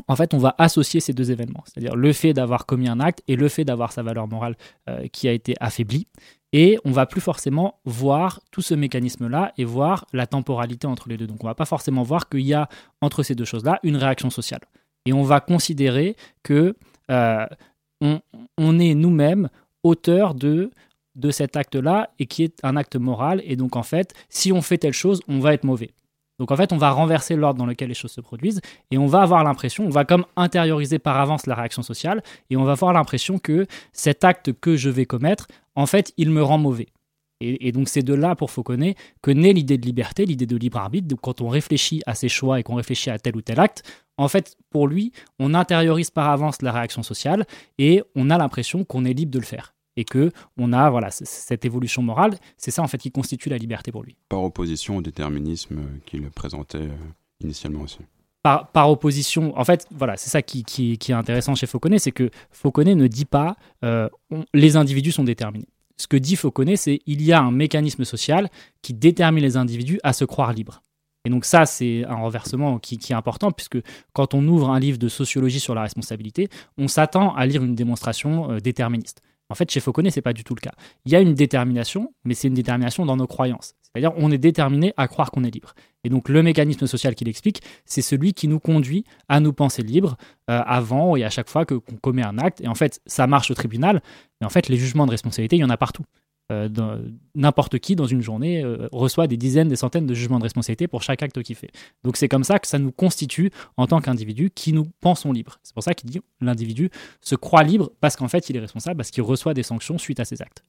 en 0.08 0.16
fait, 0.16 0.34
on 0.34 0.38
va 0.38 0.54
associer 0.60 1.00
ces 1.00 1.14
deux 1.14 1.32
événements, 1.32 1.64
c'est-à-dire 1.66 1.96
le 1.96 2.14
fait 2.14 2.34
d'avoir 2.34 2.68
commis 2.68 2.88
un 2.88 3.00
acte 3.00 3.24
et 3.28 3.36
le 3.36 3.50
fait 3.50 3.66
d'avoir 3.66 3.92
sa 3.92 4.04
valeur 4.04 4.28
morale 4.28 4.56
euh, 4.88 5.08
qui 5.08 5.28
a 5.28 5.32
été 5.32 5.56
affaiblie. 5.60 6.08
Et 6.52 6.78
on 6.86 6.92
va 6.92 7.08
plus 7.08 7.22
forcément 7.22 7.80
voir 7.86 8.40
tout 8.52 8.62
ce 8.62 8.76
mécanisme-là 8.76 9.54
et 9.58 9.66
voir 9.66 10.06
la 10.14 10.28
temporalité 10.28 10.86
entre 10.86 11.10
les 11.10 11.18
deux. 11.18 11.26
Donc 11.26 11.44
on 11.44 11.48
va 11.48 11.56
pas 11.56 11.66
forcément 11.66 12.04
voir 12.04 12.30
qu'il 12.30 12.42
y 12.42 12.54
a 12.54 12.70
entre 13.02 13.24
ces 13.24 13.34
deux 13.34 13.46
choses-là 13.46 13.80
une 13.82 13.98
réaction 13.98 14.30
sociale. 14.30 14.62
Et 15.08 15.14
on 15.14 15.24
va 15.24 15.40
considérer 15.40 16.16
que 16.44 16.76
euh, 17.10 17.48
on, 18.00 18.80
est 18.80 18.94
nous-mêmes 18.94 19.50
auteurs 19.82 20.36
de 20.36 20.70
de 21.16 21.32
cet 21.32 21.58
acte-là 21.58 22.10
et 22.20 22.26
qui 22.28 22.44
est 22.44 22.64
un 22.64 22.76
acte 22.76 22.96
moral. 22.96 23.42
Et 23.46 23.56
donc 23.56 23.76
en 23.76 23.84
fait, 23.84 24.14
si 24.30 24.52
on 24.52 24.62
fait 24.62 24.78
telle 24.78 24.94
chose, 24.94 25.22
on 25.28 25.40
va 25.40 25.54
être 25.56 25.64
mauvais. 25.64 25.92
Donc 26.40 26.52
en 26.52 26.56
fait, 26.56 26.74
on 26.74 26.78
va 26.78 26.92
renverser 26.92 27.36
l'ordre 27.36 27.60
dans 27.60 27.66
lequel 27.66 27.90
les 27.90 27.94
choses 27.94 28.12
se 28.12 28.22
produisent 28.22 28.62
et 28.92 28.98
on 28.98 29.06
va 29.06 29.22
avoir 29.22 29.44
l'impression, 29.44 29.86
on 29.86 29.90
va 29.90 30.06
comme 30.06 30.26
intérioriser 30.36 31.00
par 31.00 31.20
avance 31.20 31.46
la 31.46 31.56
réaction 31.56 31.84
sociale 31.84 32.24
et 32.50 32.58
on 32.58 32.64
va 32.64 32.72
avoir 32.74 32.94
l'impression 32.94 33.38
que 33.38 33.68
cet 33.92 34.24
acte 34.24 34.52
que 34.54 34.76
je 34.76 34.90
vais 34.90 35.06
commettre, 35.06 35.48
en 35.76 35.86
fait, 35.86 36.14
il 36.18 36.30
me 36.32 36.44
rend 36.44 36.58
mauvais. 36.58 36.88
Et, 37.46 37.74
donc 37.74 37.90
c'est 37.90 38.04
de 38.04 38.14
là, 38.14 38.36
pour 38.36 38.52
Fauconnet, 38.52 38.96
que 39.22 39.30
naît 39.30 39.52
l'idée 39.52 39.78
de 39.78 39.86
liberté, 39.86 40.26
l'idée 40.26 40.46
de 40.46 40.56
libre 40.56 40.78
arbitre. 40.78 41.08
Donc 41.08 41.20
quand 41.22 41.42
on 41.42 41.50
réfléchit 41.50 42.02
à 42.06 42.16
ses 42.16 42.30
choix 42.30 42.60
et 42.60 42.64
qu'on 42.64 42.76
réfléchit 42.76 43.10
à 43.10 43.20
tel 43.20 43.36
ou 43.36 43.42
tel 43.42 43.60
acte, 43.60 43.84
en 44.18 44.30
fait, 44.30 44.56
pour 44.70 44.88
lui, 44.88 45.12
on 45.40 45.54
intériorise 45.54 46.10
par 46.10 46.30
avance 46.30 46.62
la 46.62 46.72
réaction 46.72 47.04
sociale 47.04 47.46
et 47.78 48.02
on 48.16 48.30
a 48.30 48.38
l'impression 48.38 48.86
qu'on 48.86 49.04
est 49.04 49.14
libre 49.14 49.32
de 49.32 49.40
le 49.40 49.46
faire 49.46 49.74
et 49.98 50.06
que 50.06 50.32
on 50.58 50.74
a 50.74 50.90
voilà 50.90 51.10
cette 51.12 51.66
évolution 51.66 52.02
morale. 52.02 52.38
C'est 52.58 52.72
ça 52.72 52.82
en 52.82 52.88
fait 52.88 52.98
qui 52.98 53.12
constitue 53.12 53.50
la 53.50 53.58
liberté 53.58 53.92
pour 53.92 54.04
lui. 54.04 54.16
Par 54.30 54.44
opposition 54.44 54.98
au 54.98 55.02
déterminisme 55.02 55.82
qu'il 56.06 56.30
présentait 56.32 56.78
euh, 56.80 56.98
initialement 57.42 57.82
aussi. 57.82 58.00
Par, 58.42 58.68
par, 58.72 58.90
opposition, 58.90 59.58
en 59.58 59.64
fait, 59.64 59.88
voilà, 59.90 60.18
c'est 60.18 60.30
ça 60.30 60.42
qui, 60.42 60.66
qui, 60.66 60.98
est 61.08 61.14
intéressant 61.14 61.56
chez 61.56 61.66
Fauconnet, 61.66 61.98
c'est 61.98 62.12
que 62.12 62.30
Fauconnet 62.52 62.94
ne 62.94 63.08
dit 63.08 63.24
pas 63.24 63.56
euh, 63.86 64.10
les 64.54 64.76
individus 64.76 65.14
sont 65.14 65.24
déterminés. 65.24 65.70
Ce 65.96 66.08
que 66.08 66.18
dit 66.18 66.36
Fauconnet, 66.36 66.76
c'est 66.76 67.00
il 67.06 67.22
y 67.22 67.32
a 67.32 67.40
un 67.40 67.52
mécanisme 67.52 68.04
social 68.04 68.50
qui 68.82 68.94
détermine 68.94 69.44
les 69.44 69.56
individus 69.56 70.00
à 70.04 70.12
se 70.12 70.26
croire 70.26 70.52
libres. 70.52 70.84
Et 71.26 71.30
donc 71.30 71.46
ça, 71.46 71.66
c'est 71.66 72.04
un 72.06 72.16
renversement 72.16 72.80
qui, 72.80 72.98
qui, 72.98 73.14
est 73.14 73.16
important, 73.16 73.52
puisque 73.52 73.78
quand 74.12 74.34
on 74.34 74.46
ouvre 74.48 74.70
un 74.70 74.80
livre 74.80 74.98
de 74.98 75.08
sociologie 75.08 75.62
sur 75.62 75.74
la 75.74 75.84
responsabilité, 75.84 76.50
on 76.78 76.90
s'attend 76.90 77.34
à 77.36 77.46
lire 77.46 77.64
une 77.64 77.76
démonstration 77.76 78.52
euh, 78.52 78.60
déterministe. 78.60 79.22
En 79.54 79.56
fait, 79.56 79.70
chez 79.70 79.80
Fauconnet, 79.82 80.10
c'est 80.10 80.24
pas 80.24 80.34
du 80.34 80.44
tout 80.44 80.56
le 80.56 80.62
cas. 80.62 80.72
Il 81.06 81.12
y 81.12 81.16
a 81.16 81.20
une 81.20 81.36
détermination, 81.36 82.12
mais 82.24 82.34
c'est 82.34 82.48
une 82.48 82.56
détermination 82.56 83.06
dans 83.06 83.16
nos 83.16 83.28
croyances. 83.28 83.76
C'est-à-dire, 83.84 84.12
on 84.18 84.32
est 84.32 84.40
déterminé 84.40 84.96
à 84.98 85.08
croire 85.08 85.30
qu'on 85.30 85.44
est 85.44 85.52
libre. 85.52 85.76
Et 86.04 86.10
donc, 86.10 86.28
le 86.28 86.42
mécanisme 86.42 86.88
social 86.88 87.14
qu'il 87.14 87.30
explique, 87.30 87.62
c'est 87.86 88.02
celui 88.02 88.34
qui 88.34 88.48
nous 88.48 88.60
conduit 88.60 89.04
à 89.30 89.40
nous 89.40 89.54
penser 89.54 89.84
libres 89.84 90.18
euh, 90.50 90.60
avant 90.66 91.16
et 91.16 91.24
à 91.24 91.30
chaque 91.30 91.50
fois 91.50 91.68
qu'on 91.68 91.82
commet 92.02 92.24
un 92.24 92.40
acte. 92.40 92.62
Et 92.62 92.68
en 92.68 92.74
fait, 92.74 93.00
ça 93.06 93.28
marche 93.28 93.52
au 93.52 93.54
tribunal, 93.54 94.02
mais 94.42 94.48
en 94.48 94.50
fait, 94.50 94.70
les 94.70 94.78
jugements 94.78 95.06
de 95.06 95.12
responsabilité, 95.12 95.58
il 95.58 95.60
y 95.60 95.64
en 95.64 95.70
a 95.70 95.78
partout. 95.78 96.04
Euh, 96.52 96.68
n'importe 97.36 97.80
qui 97.80 97.96
dans 97.96 98.06
une 98.06 98.22
journée 98.22 98.64
euh, 98.64 98.90
reçoit 98.92 99.28
des 99.28 99.38
dizaines, 99.38 99.70
des 99.70 99.78
centaines 99.78 100.06
de 100.06 100.14
jugements 100.14 100.40
de 100.40 100.44
responsabilité 100.44 100.88
pour 100.88 101.02
chaque 101.02 101.24
acte 101.24 101.42
qu'il 101.42 101.56
fait. 101.56 101.72
Donc 102.04 102.18
c'est 102.18 102.28
comme 102.28 102.44
ça 102.44 102.60
que 102.60 102.68
ça 102.68 102.80
nous 102.80 102.92
constitue 102.92 103.50
en 103.78 103.88
tant 103.88 104.02
qu'individu 104.02 104.52
qui 104.54 104.74
nous 104.74 104.86
pensons 105.00 105.32
libres. 105.32 105.60
C'est 105.64 105.74
pour 105.74 105.84
ça 105.84 105.94
qu'il 105.94 106.10
dit 106.10 106.20
l'individu 106.42 106.90
se 107.22 107.36
croit 107.36 107.64
libre 107.64 107.92
parce 108.02 108.18
qu'en 108.18 108.28
fait 108.28 108.50
il 108.50 108.58
est 108.58 108.60
responsable, 108.60 108.98
parce 108.98 109.10
qu'il 109.10 109.24
reçoit 109.24 109.54
des 109.54 109.64
sanctions 109.64 109.98
suite 109.98 110.20
à 110.20 110.26
ses 110.26 110.42
actes. 110.42 110.66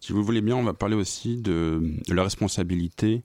Si 0.00 0.12
vous 0.12 0.22
voulez 0.22 0.40
bien, 0.40 0.56
on 0.56 0.62
va 0.62 0.72
parler 0.72 0.96
aussi 0.96 1.36
de, 1.36 1.82
la 2.08 2.22
responsabilité 2.22 3.22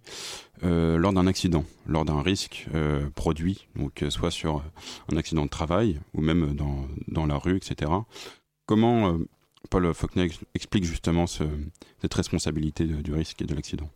euh, 0.64 0.98
lors 0.98 1.14
d'un 1.14 1.28
accident, 1.28 1.64
lors 1.88 2.06
d'un 2.06 2.22
risque 2.22 2.68
produit, 3.16 3.68
donc 3.76 4.04
soit 4.10 4.32
sur 4.32 4.64
un 5.12 5.18
accident 5.18 5.46
de 5.46 5.50
travail 5.50 6.00
ou 6.14 6.22
même 6.22 6.56
dans, 6.56 6.88
dans 7.08 7.28
la 7.28 7.38
rue, 7.38 7.58
etc. 7.58 7.92
Comment 8.66 9.18
Paul 9.70 9.94
Faulkner 9.94 10.30
explique 10.56 10.84
justement 10.84 11.26
cette 11.28 12.14
responsabilité 12.14 12.86
du 12.86 13.14
risque 13.14 13.42
et 13.42 13.46
de 13.46 13.56
l'accident. 13.56 13.90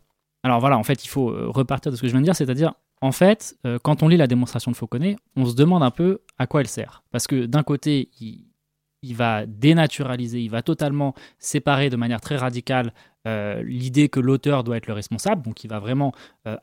Alors 0.44 0.60
voilà, 0.60 0.76
en 0.76 0.82
fait, 0.82 1.04
il 1.04 1.08
faut 1.08 1.30
euh, 1.30 1.48
repartir 1.48 1.92
de 1.92 1.96
ce 1.96 2.02
que 2.02 2.08
je 2.08 2.12
viens 2.12 2.20
de 2.20 2.24
dire, 2.24 2.36
c'est-à-dire, 2.36 2.74
en 3.00 3.12
fait, 3.12 3.56
euh, 3.66 3.78
quand 3.82 4.02
on 4.02 4.08
lit 4.08 4.16
la 4.16 4.26
démonstration 4.26 4.70
de 4.70 4.76
Fauconnet, 4.76 5.16
on 5.36 5.46
se 5.46 5.54
demande 5.54 5.82
un 5.82 5.90
peu 5.90 6.20
à 6.38 6.46
quoi 6.46 6.60
elle 6.60 6.68
sert. 6.68 7.02
Parce 7.10 7.26
que 7.26 7.46
d'un 7.46 7.62
côté, 7.62 8.10
il, 8.20 9.14
va 9.14 9.46
dénaturaliser, 9.46 10.40
il 10.40 10.50
va 10.50 10.62
totalement 10.62 11.14
séparer 11.38 11.90
de 11.90 11.96
manière 11.96 12.20
très 12.20 12.36
radicale 12.36 12.92
euh, 13.26 13.62
l'idée 13.62 14.08
que 14.08 14.18
l'auteur 14.18 14.64
doit 14.64 14.76
être 14.76 14.88
le 14.88 14.94
responsable, 14.94 15.42
donc 15.42 15.62
il 15.62 15.68
va 15.68 15.78
vraiment 15.78 16.12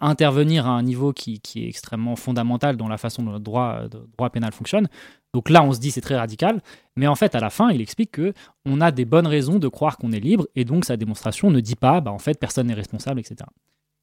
intervenir 0.02 0.66
à 0.68 0.72
un 0.72 0.84
niveau 0.84 1.14
qui, 1.14 1.42
est 1.56 1.68
extrêmement 1.68 2.18
fondamental 2.18 2.76
dans 2.76 2.90
la 2.90 2.98
façon 2.98 3.24
dont 3.24 3.34
le 3.34 3.40
droit, 3.40 3.84
droit 4.18 4.30
pénal 4.30 4.52
fonctionne. 4.52 4.90
Donc 5.34 5.50
là, 5.50 5.64
on 5.64 5.72
se 5.72 5.80
dit 5.80 5.92
c'est 5.92 6.02
très 6.02 6.18
radical, 6.18 6.62
mais 6.96 7.08
en 7.08 7.16
fait, 7.16 7.36
à 7.36 7.40
la 7.40 7.50
fin, 7.50 7.70
il 7.70 7.82
explique 7.82 8.12
que 8.12 8.34
on 8.66 8.82
a 8.82 8.92
des 8.92 9.06
bonnes 9.06 9.28
raisons 9.28 9.60
de 9.60 9.68
croire 9.68 9.98
qu'on 9.98 10.12
est 10.12 10.20
libre, 10.20 10.48
et 10.56 10.66
donc 10.66 10.86
sa 10.86 10.98
démonstration 10.98 11.52
ne 11.52 11.60
dit 11.60 11.76
pas, 11.76 12.02
bah, 12.02 12.12
en 12.12 12.20
fait, 12.20 12.40
personne 12.40 12.68
n'est 12.68 12.74
responsable, 12.74 13.20
etc. 13.20 13.46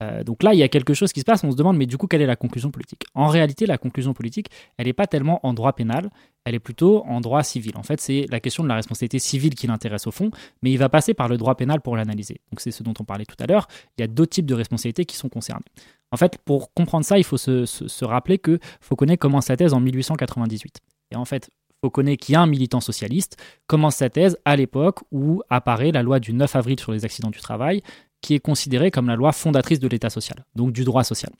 Euh, 0.02 0.22
donc 0.24 0.42
là, 0.42 0.52
il 0.52 0.58
y 0.58 0.62
a 0.62 0.68
quelque 0.68 0.94
chose 0.94 1.12
qui 1.12 1.20
se 1.20 1.24
passe, 1.24 1.42
on 1.42 1.50
se 1.50 1.56
demande, 1.56 1.76
mais 1.76 1.86
du 1.86 1.96
coup, 1.96 2.06
quelle 2.06 2.22
est 2.22 2.26
la 2.26 2.36
conclusion 2.36 2.70
politique? 2.70 3.04
En 3.14 3.28
réalité, 3.28 3.66
la 3.66 3.78
conclusion 3.78 4.12
politique, 4.12 4.48
elle 4.76 4.86
n'est 4.86 4.92
pas 4.92 5.06
tellement 5.06 5.40
en 5.44 5.54
droit 5.54 5.72
pénal, 5.72 6.10
elle 6.44 6.54
est 6.54 6.60
plutôt 6.60 7.02
en 7.06 7.20
droit 7.20 7.42
civil. 7.42 7.72
En 7.76 7.82
fait, 7.82 8.00
c'est 8.00 8.26
la 8.30 8.40
question 8.40 8.62
de 8.62 8.68
la 8.68 8.74
responsabilité 8.74 9.18
civile 9.18 9.54
qui 9.54 9.66
l'intéresse 9.66 10.06
au 10.06 10.10
fond, 10.10 10.30
mais 10.62 10.70
il 10.70 10.76
va 10.76 10.88
passer 10.88 11.14
par 11.14 11.28
le 11.28 11.38
droit 11.38 11.54
pénal 11.54 11.80
pour 11.80 11.96
l'analyser. 11.96 12.40
Donc 12.52 12.60
c'est 12.60 12.70
ce 12.70 12.82
dont 12.82 12.94
on 13.00 13.04
parlait 13.04 13.24
tout 13.24 13.36
à 13.40 13.46
l'heure, 13.46 13.68
il 13.96 14.02
y 14.02 14.04
a 14.04 14.06
d'autres 14.06 14.30
types 14.30 14.46
de 14.46 14.54
responsabilités 14.54 15.06
qui 15.06 15.16
sont 15.16 15.28
concernées. 15.28 15.64
En 16.12 16.16
fait, 16.16 16.38
pour 16.44 16.72
comprendre 16.72 17.04
ça, 17.04 17.18
il 17.18 17.24
faut 17.24 17.36
se, 17.36 18.04
rappeler 18.04 18.38
que 18.38 18.58
Fauconnet 18.80 19.16
commence 19.16 19.46
sa 19.46 19.56
thèse 19.56 19.72
en 19.72 19.80
1898. 19.80 20.78
Et 21.10 21.16
en 21.16 21.24
fait, 21.24 21.50
Fauconnet, 21.82 22.16
qui 22.16 22.32
est 22.32 22.36
un 22.36 22.46
militant 22.46 22.80
socialiste, 22.80 23.36
commence 23.66 23.96
sa 23.96 24.10
thèse 24.10 24.38
à 24.44 24.56
l'époque 24.56 25.00
où 25.12 25.42
apparaît 25.50 25.92
la 25.92 26.02
loi 26.02 26.20
du 26.20 26.32
9 26.32 26.56
avril 26.56 26.80
sur 26.80 26.92
les 26.92 27.04
accidents 27.04 27.30
du 27.30 27.40
travail, 27.40 27.82
qui 28.20 28.34
est 28.34 28.40
considérée 28.40 28.90
comme 28.90 29.06
la 29.06 29.16
loi 29.16 29.32
fondatrice 29.32 29.78
de 29.78 29.88
l'État 29.88 30.10
social, 30.10 30.44
donc 30.54 30.72
du 30.72 30.84
droit 30.84 31.04
social. 31.04 31.32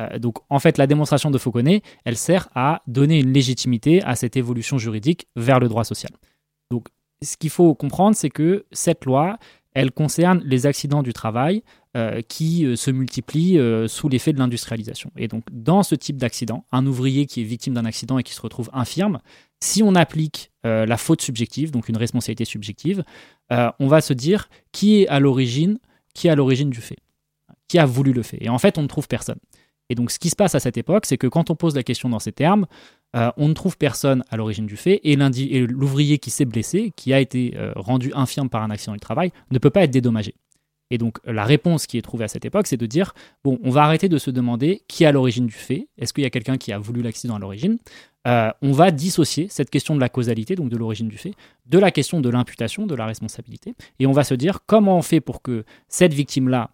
Euh, 0.00 0.18
donc 0.18 0.38
en 0.50 0.58
fait, 0.58 0.78
la 0.78 0.86
démonstration 0.86 1.30
de 1.30 1.38
Fauconnet, 1.38 1.82
elle 2.04 2.16
sert 2.16 2.48
à 2.54 2.82
donner 2.86 3.20
une 3.20 3.32
légitimité 3.32 4.02
à 4.02 4.14
cette 4.14 4.36
évolution 4.36 4.78
juridique 4.78 5.28
vers 5.36 5.60
le 5.60 5.68
droit 5.68 5.84
social. 5.84 6.10
Donc 6.70 6.88
ce 7.22 7.36
qu'il 7.36 7.50
faut 7.50 7.74
comprendre, 7.74 8.16
c'est 8.16 8.30
que 8.30 8.66
cette 8.72 9.04
loi, 9.04 9.38
elle 9.78 9.92
concerne 9.92 10.42
les 10.44 10.66
accidents 10.66 11.02
du 11.02 11.12
travail 11.12 11.62
euh, 11.96 12.20
qui 12.26 12.66
euh, 12.66 12.76
se 12.76 12.90
multiplient 12.90 13.58
sous 13.88 14.08
l'effet 14.08 14.32
de 14.32 14.38
l'industrialisation. 14.38 15.10
Et 15.16 15.28
donc 15.28 15.44
dans 15.50 15.82
ce 15.82 15.94
type 15.94 16.16
d'accident, 16.16 16.64
un 16.72 16.86
ouvrier 16.86 17.26
qui 17.26 17.40
est 17.40 17.44
victime 17.44 17.74
d'un 17.74 17.84
accident 17.84 18.18
et 18.18 18.22
qui 18.22 18.34
se 18.34 18.40
retrouve 18.40 18.70
infirme, 18.72 19.20
si 19.60 19.82
on 19.82 19.94
applique 19.94 20.52
la 20.64 20.96
faute 20.98 21.22
subjective, 21.22 21.70
donc 21.70 21.88
une 21.88 21.96
responsabilité 21.96 22.44
subjective, 22.44 23.02
on 23.50 23.86
va 23.88 24.00
se 24.00 24.12
dire 24.12 24.50
qui 24.70 25.00
est 25.00 25.08
à 25.08 25.18
l'origine 25.18 25.78
qui 26.18 26.26
est 26.26 26.30
à 26.30 26.34
l'origine 26.34 26.70
du 26.70 26.80
fait, 26.80 26.98
qui 27.68 27.78
a 27.78 27.86
voulu 27.86 28.12
le 28.12 28.22
fait. 28.22 28.38
Et 28.40 28.48
en 28.48 28.58
fait, 28.58 28.76
on 28.76 28.82
ne 28.82 28.88
trouve 28.88 29.06
personne. 29.06 29.38
Et 29.90 29.94
donc, 29.94 30.10
ce 30.10 30.18
qui 30.18 30.30
se 30.30 30.36
passe 30.36 30.54
à 30.54 30.60
cette 30.60 30.76
époque, 30.76 31.06
c'est 31.06 31.18
que 31.18 31.26
quand 31.26 31.50
on 31.50 31.56
pose 31.56 31.74
la 31.74 31.82
question 31.82 32.08
dans 32.08 32.18
ces 32.18 32.32
termes, 32.32 32.66
euh, 33.16 33.30
on 33.36 33.48
ne 33.48 33.54
trouve 33.54 33.78
personne 33.78 34.22
à 34.30 34.36
l'origine 34.36 34.66
du 34.66 34.76
fait, 34.76 35.00
et 35.02 35.16
l'ouvrier 35.16 36.18
qui 36.18 36.30
s'est 36.30 36.44
blessé, 36.44 36.92
qui 36.94 37.12
a 37.12 37.20
été 37.20 37.54
euh, 37.56 37.72
rendu 37.74 38.12
infirme 38.14 38.48
par 38.50 38.62
un 38.62 38.70
accident 38.70 38.92
du 38.92 39.00
travail, 39.00 39.32
ne 39.50 39.58
peut 39.58 39.70
pas 39.70 39.84
être 39.84 39.90
dédommagé. 39.90 40.34
Et 40.90 40.96
donc, 40.96 41.18
la 41.24 41.44
réponse 41.44 41.86
qui 41.86 41.98
est 41.98 42.02
trouvée 42.02 42.24
à 42.24 42.28
cette 42.28 42.46
époque, 42.46 42.66
c'est 42.66 42.78
de 42.78 42.86
dire 42.86 43.12
bon, 43.44 43.58
on 43.62 43.70
va 43.70 43.82
arrêter 43.82 44.08
de 44.08 44.16
se 44.16 44.30
demander 44.30 44.82
qui 44.88 45.04
est 45.04 45.12
l'origine 45.12 45.46
du 45.46 45.52
fait. 45.54 45.88
Est-ce 45.98 46.14
qu'il 46.14 46.24
y 46.24 46.26
a 46.26 46.30
quelqu'un 46.30 46.56
qui 46.56 46.72
a 46.72 46.78
voulu 46.78 47.02
l'accident 47.02 47.36
à 47.36 47.38
l'origine? 47.38 47.78
Euh, 48.26 48.50
On 48.62 48.72
va 48.72 48.90
dissocier 48.90 49.48
cette 49.50 49.68
question 49.68 49.94
de 49.94 50.00
la 50.00 50.08
causalité, 50.08 50.54
donc 50.54 50.70
de 50.70 50.76
l'origine 50.78 51.08
du 51.08 51.18
fait, 51.18 51.32
de 51.66 51.78
la 51.78 51.90
question 51.90 52.22
de 52.22 52.28
l'imputation, 52.30 52.86
de 52.86 52.94
la 52.94 53.04
responsabilité. 53.04 53.74
Et 53.98 54.06
on 54.06 54.12
va 54.12 54.24
se 54.24 54.34
dire 54.34 54.60
comment 54.66 54.96
on 54.96 55.02
fait 55.02 55.20
pour 55.20 55.42
que 55.42 55.64
cette 55.88 56.14
victime-là, 56.14 56.70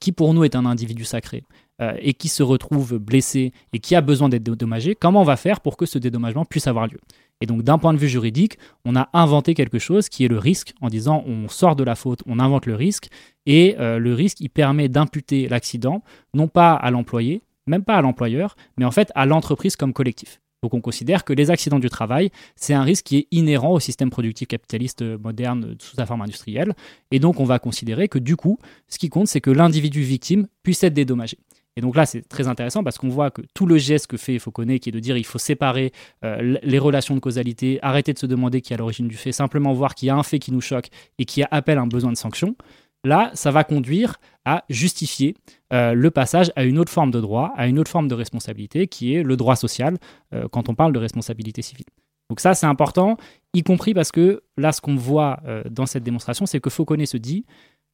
qui 0.00 0.12
pour 0.12 0.34
nous 0.34 0.44
est 0.44 0.56
un 0.56 0.66
individu 0.66 1.04
sacré, 1.04 1.44
euh, 1.80 1.94
et 2.00 2.14
qui 2.14 2.28
se 2.28 2.42
retrouve 2.42 2.98
blessé 2.98 3.52
et 3.72 3.78
qui 3.78 3.94
a 3.94 4.00
besoin 4.00 4.28
d'être 4.28 4.42
dédommagé, 4.42 4.94
comment 4.94 5.20
on 5.20 5.24
va 5.24 5.36
faire 5.36 5.60
pour 5.60 5.76
que 5.76 5.86
ce 5.86 5.98
dédommagement 5.98 6.44
puisse 6.44 6.66
avoir 6.66 6.86
lieu? 6.86 6.98
Et 7.40 7.46
donc 7.46 7.62
d'un 7.62 7.78
point 7.78 7.92
de 7.92 7.98
vue 7.98 8.08
juridique, 8.08 8.58
on 8.84 8.96
a 8.96 9.08
inventé 9.12 9.54
quelque 9.54 9.78
chose 9.78 10.08
qui 10.08 10.24
est 10.24 10.28
le 10.28 10.38
risque, 10.38 10.74
en 10.80 10.88
disant 10.88 11.22
on 11.26 11.48
sort 11.48 11.76
de 11.76 11.84
la 11.84 11.94
faute, 11.94 12.20
on 12.26 12.38
invente 12.40 12.66
le 12.66 12.74
risque, 12.74 13.08
et 13.46 13.76
euh, 13.78 13.98
le 13.98 14.12
risque, 14.14 14.40
il 14.40 14.50
permet 14.50 14.88
d'imputer 14.88 15.48
l'accident, 15.48 16.02
non 16.34 16.48
pas 16.48 16.72
à 16.72 16.90
l'employé, 16.90 17.42
même 17.66 17.84
pas 17.84 17.96
à 17.96 18.02
l'employeur, 18.02 18.56
mais 18.76 18.84
en 18.84 18.90
fait 18.90 19.12
à 19.14 19.26
l'entreprise 19.26 19.76
comme 19.76 19.92
collectif. 19.92 20.40
Donc 20.62 20.74
on 20.74 20.80
considère 20.80 21.24
que 21.24 21.32
les 21.32 21.50
accidents 21.50 21.78
du 21.78 21.88
travail, 21.88 22.30
c'est 22.56 22.74
un 22.74 22.82
risque 22.82 23.06
qui 23.06 23.18
est 23.18 23.26
inhérent 23.30 23.72
au 23.72 23.80
système 23.80 24.10
productif 24.10 24.48
capitaliste 24.48 25.02
moderne 25.02 25.76
sous 25.78 25.94
sa 25.94 26.04
forme 26.04 26.22
industrielle. 26.22 26.74
Et 27.12 27.20
donc 27.20 27.38
on 27.38 27.44
va 27.44 27.60
considérer 27.60 28.08
que 28.08 28.18
du 28.18 28.34
coup, 28.34 28.58
ce 28.88 28.98
qui 28.98 29.08
compte, 29.08 29.28
c'est 29.28 29.40
que 29.40 29.52
l'individu 29.52 30.02
victime 30.02 30.48
puisse 30.64 30.82
être 30.82 30.94
dédommagé. 30.94 31.38
Et 31.78 31.80
donc 31.80 31.94
là, 31.94 32.06
c'est 32.06 32.22
très 32.22 32.48
intéressant 32.48 32.82
parce 32.82 32.98
qu'on 32.98 33.08
voit 33.08 33.30
que 33.30 33.40
tout 33.54 33.64
le 33.64 33.78
geste 33.78 34.08
que 34.08 34.16
fait 34.16 34.40
Fauconnet, 34.40 34.80
qui 34.80 34.88
est 34.88 34.92
de 34.92 34.98
dire 34.98 35.16
il 35.16 35.24
faut 35.24 35.38
séparer 35.38 35.92
euh, 36.24 36.58
les 36.60 36.78
relations 36.80 37.14
de 37.14 37.20
causalité, 37.20 37.78
arrêter 37.82 38.12
de 38.12 38.18
se 38.18 38.26
demander 38.26 38.62
qui 38.62 38.72
est 38.72 38.74
à 38.74 38.78
l'origine 38.78 39.06
du 39.06 39.16
fait, 39.16 39.30
simplement 39.30 39.72
voir 39.72 39.94
qu'il 39.94 40.08
y 40.08 40.10
a 40.10 40.16
un 40.16 40.24
fait 40.24 40.40
qui 40.40 40.50
nous 40.50 40.60
choque 40.60 40.88
et 41.20 41.24
qui 41.24 41.44
appelle 41.52 41.78
un 41.78 41.86
besoin 41.86 42.10
de 42.10 42.16
sanction, 42.16 42.56
là, 43.04 43.30
ça 43.34 43.52
va 43.52 43.62
conduire 43.62 44.16
à 44.44 44.64
justifier 44.68 45.36
euh, 45.72 45.92
le 45.92 46.10
passage 46.10 46.50
à 46.56 46.64
une 46.64 46.80
autre 46.80 46.90
forme 46.90 47.12
de 47.12 47.20
droit, 47.20 47.52
à 47.54 47.68
une 47.68 47.78
autre 47.78 47.92
forme 47.92 48.08
de 48.08 48.14
responsabilité, 48.16 48.88
qui 48.88 49.14
est 49.14 49.22
le 49.22 49.36
droit 49.36 49.54
social, 49.54 49.98
euh, 50.34 50.48
quand 50.50 50.68
on 50.68 50.74
parle 50.74 50.92
de 50.92 50.98
responsabilité 50.98 51.62
civile. 51.62 51.86
Donc 52.28 52.40
ça, 52.40 52.54
c'est 52.54 52.66
important, 52.66 53.16
y 53.54 53.62
compris 53.62 53.94
parce 53.94 54.10
que 54.10 54.42
là, 54.56 54.72
ce 54.72 54.80
qu'on 54.80 54.96
voit 54.96 55.40
dans 55.70 55.86
cette 55.86 56.02
démonstration, 56.02 56.44
c'est 56.44 56.60
que 56.60 56.68
Fauconnet 56.68 57.06
se 57.06 57.16
dit, 57.16 57.46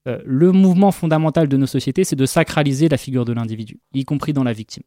euh, 0.07 0.21
le 0.25 0.53
mouvement 0.53 0.93
fondamental 0.93 1.49
de 1.49 1.57
nos 1.57 1.67
sociétés, 1.67 2.05
c'est 2.05 2.17
de 2.17 2.27
sacraliser 2.27 2.89
la 2.89 2.97
figure 2.97 3.25
de 3.25 3.33
l'individu, 3.33 3.81
y 3.93 4.05
compris 4.05 4.33
dans 4.33 4.45
la 4.45 4.53
victime. 4.53 4.85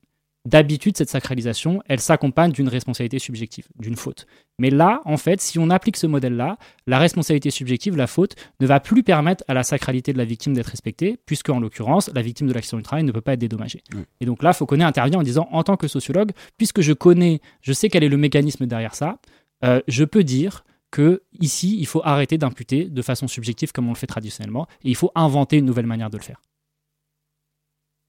D'habitude, 0.47 0.95
cette 0.95 1.09
sacralisation, 1.09 1.81
elle 1.87 1.99
s'accompagne 1.99 2.53
d'une 2.53 2.69
responsabilité 2.69 3.19
subjective, 3.19 3.67
d'une 3.77 3.97
faute. 3.97 4.27
Mais 4.59 4.69
là, 4.69 5.01
en 5.03 5.17
fait, 5.17 5.41
si 5.41 5.59
on 5.59 5.69
applique 5.69 5.97
ce 5.97 6.07
modèle-là, 6.07 6.57
la 6.85 6.99
responsabilité 6.99 7.49
subjective, 7.49 7.97
la 7.97 8.07
faute, 8.07 8.35
ne 8.61 8.65
va 8.65 8.79
plus 8.79 9.03
permettre 9.03 9.43
à 9.49 9.53
la 9.53 9.63
sacralité 9.63 10.13
de 10.13 10.17
la 10.17 10.23
victime 10.23 10.53
d'être 10.53 10.67
respectée, 10.67 11.17
puisque 11.25 11.49
en 11.49 11.59
l'occurrence, 11.59 12.09
la 12.13 12.21
victime 12.21 12.47
de 12.47 12.53
l'accident 12.53 12.77
du 12.77 12.83
travail 12.83 13.03
ne 13.03 13.11
peut 13.11 13.19
pas 13.19 13.33
être 13.33 13.41
dédommagée. 13.41 13.83
Et 14.21 14.25
donc 14.25 14.41
là, 14.41 14.53
Fauconnet 14.53 14.85
intervient 14.85 15.19
en 15.19 15.23
disant, 15.23 15.49
en 15.51 15.63
tant 15.63 15.75
que 15.75 15.89
sociologue, 15.89 16.31
puisque 16.57 16.79
je 16.79 16.93
connais, 16.93 17.41
je 17.61 17.73
sais 17.73 17.89
quel 17.89 18.05
est 18.05 18.09
le 18.09 18.15
mécanisme 18.15 18.67
derrière 18.67 18.95
ça, 18.95 19.19
euh, 19.65 19.81
je 19.89 20.05
peux 20.05 20.23
dire 20.23 20.63
que 20.91 21.23
ici, 21.39 21.77
il 21.79 21.85
faut 21.85 22.01
arrêter 22.03 22.37
d'imputer 22.37 22.89
de 22.89 23.01
façon 23.01 23.27
subjective 23.27 23.71
comme 23.71 23.87
on 23.87 23.93
le 23.93 23.97
fait 23.97 24.07
traditionnellement, 24.07 24.67
et 24.83 24.89
il 24.89 24.95
faut 24.95 25.11
inventer 25.15 25.57
une 25.57 25.65
nouvelle 25.65 25.85
manière 25.85 26.09
de 26.09 26.17
le 26.17 26.23
faire. 26.23 26.41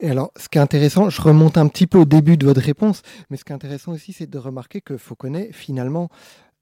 Et 0.01 0.11
alors, 0.11 0.31
ce 0.37 0.49
qui 0.49 0.59
est 0.59 0.61
intéressant, 0.61 1.11
je 1.11 1.20
remonte 1.20 1.59
un 1.59 1.66
petit 1.66 1.89
peu 1.89 1.99
au 1.99 2.05
début 2.05 2.37
de 2.37 2.47
votre 2.47 2.61
réponse, 2.61 3.03
mais 3.31 3.37
ce 3.37 3.45
qui 3.45 3.51
est 3.51 3.55
intéressant 3.55 3.93
aussi, 3.93 4.12
c'est 4.12 4.31
de 4.31 4.39
remarquer 4.39 4.81
que 4.81 4.97
Fauconnet, 4.97 5.51
finalement, 5.53 6.09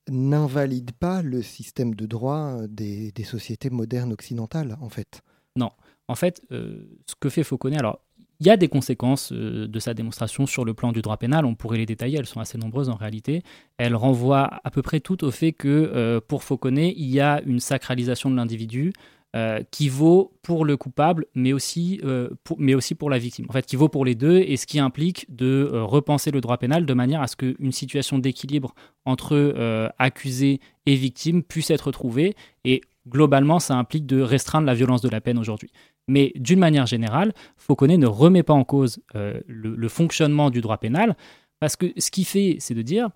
n'invalide 0.09 0.93
pas 0.93 1.21
le 1.21 1.43
système 1.43 1.95
de 1.95 2.07
droit 2.07 2.67
des, 2.69 3.13
sociétés 3.25 3.69
modernes 3.69 4.13
occidentales, 4.13 4.79
en 4.81 4.89
fait. 4.89 5.21
Non. 5.55 5.71
En 6.09 6.15
fait, 6.15 6.41
euh, 6.53 6.89
ce 7.07 7.15
que 7.19 7.29
fait 7.29 7.43
Fauconnet, 7.43 7.79
alors 7.79 8.01
il 8.41 8.47
y 8.47 8.51
a 8.51 8.57
des 8.57 8.69
conséquences 8.69 9.33
euh, 9.33 9.67
de 9.67 9.79
sa 9.79 9.95
démonstration 9.95 10.47
sur 10.47 10.65
le 10.65 10.75
plan 10.75 10.93
du 10.93 11.03
droit 11.03 11.17
pénal, 11.17 11.45
on 11.45 11.55
pourrait 11.55 11.79
les 11.79 11.87
détailler, 11.87 12.19
elles 12.19 12.27
sont 12.27 12.41
assez 12.41 12.59
nombreuses 12.59 12.89
en 12.89 12.95
réalité. 12.95 13.43
Elles 13.79 13.97
renvoient 13.97 14.61
à 14.65 14.71
peu 14.71 14.83
près 14.83 15.01
toutes 15.01 15.23
au 15.23 15.31
fait 15.31 15.53
que 15.53 15.69
euh, 15.69 16.21
pour 16.27 16.45
Fauconnet, 16.45 16.95
il 16.97 17.09
y 17.09 17.21
a 17.21 17.41
une 17.47 17.61
sacralisation 17.61 18.31
de 18.31 18.37
l'individu 18.37 18.93
euh, 19.35 19.61
qui 19.71 19.89
vaut 19.89 20.33
pour 20.43 20.65
le 20.65 20.77
coupable, 20.77 21.27
mais 21.35 21.53
aussi, 21.53 22.01
pour, 22.45 22.59
mais 22.59 22.75
aussi 22.75 22.95
pour 22.95 23.11
la 23.11 23.19
victime. 23.19 23.47
En 23.49 23.53
fait, 23.53 23.67
qui 23.67 23.77
vaut 23.77 23.89
pour 23.89 24.05
les 24.05 24.15
deux, 24.15 24.39
et 24.39 24.57
ce 24.57 24.67
qui 24.67 24.79
implique 24.79 25.27
de 25.35 25.69
repenser 25.73 26.31
le 26.31 26.41
droit 26.41 26.59
pénal 26.59 26.87
de 26.87 26.95
manière 26.95 27.21
à 27.21 27.27
ce 27.27 27.37
qu'une 27.37 27.73
situation 27.73 28.19
d'équilibre 28.19 28.75
entre 29.05 29.93
accusé 29.99 30.61
et 30.87 30.95
victime 30.95 31.43
puisse 31.43 31.71
être 31.71 31.91
trouvée. 31.91 32.35
Et 32.65 32.81
globalement, 33.09 33.59
ça 33.59 33.77
implique 33.77 34.07
de 34.07 34.21
restreindre 34.21 34.67
la 34.67 34.75
violence 34.75 35.03
de 35.03 35.09
la 35.09 35.21
peine 35.21 35.39
aujourd'hui. 35.39 35.71
Mais 36.09 36.33
d'une 36.37 36.59
manière 36.59 36.87
générale, 36.87 37.33
Fauconnet 37.57 37.97
ne 37.97 38.07
remet 38.07 38.43
pas 38.43 38.55
en 38.55 38.65
cause 38.65 39.01
euh, 39.15 39.41
le, 39.47 39.89
fonctionnement 39.89 40.51
du 40.51 40.61
droit 40.61 40.79
pénal, 40.79 41.17
parce 41.59 41.77
que 41.77 41.87
ce 41.99 42.11
qu'il 42.11 42.25
fait, 42.25 42.57
c'est 42.61 42.75
de 42.75 42.83
dire, 42.83 43.09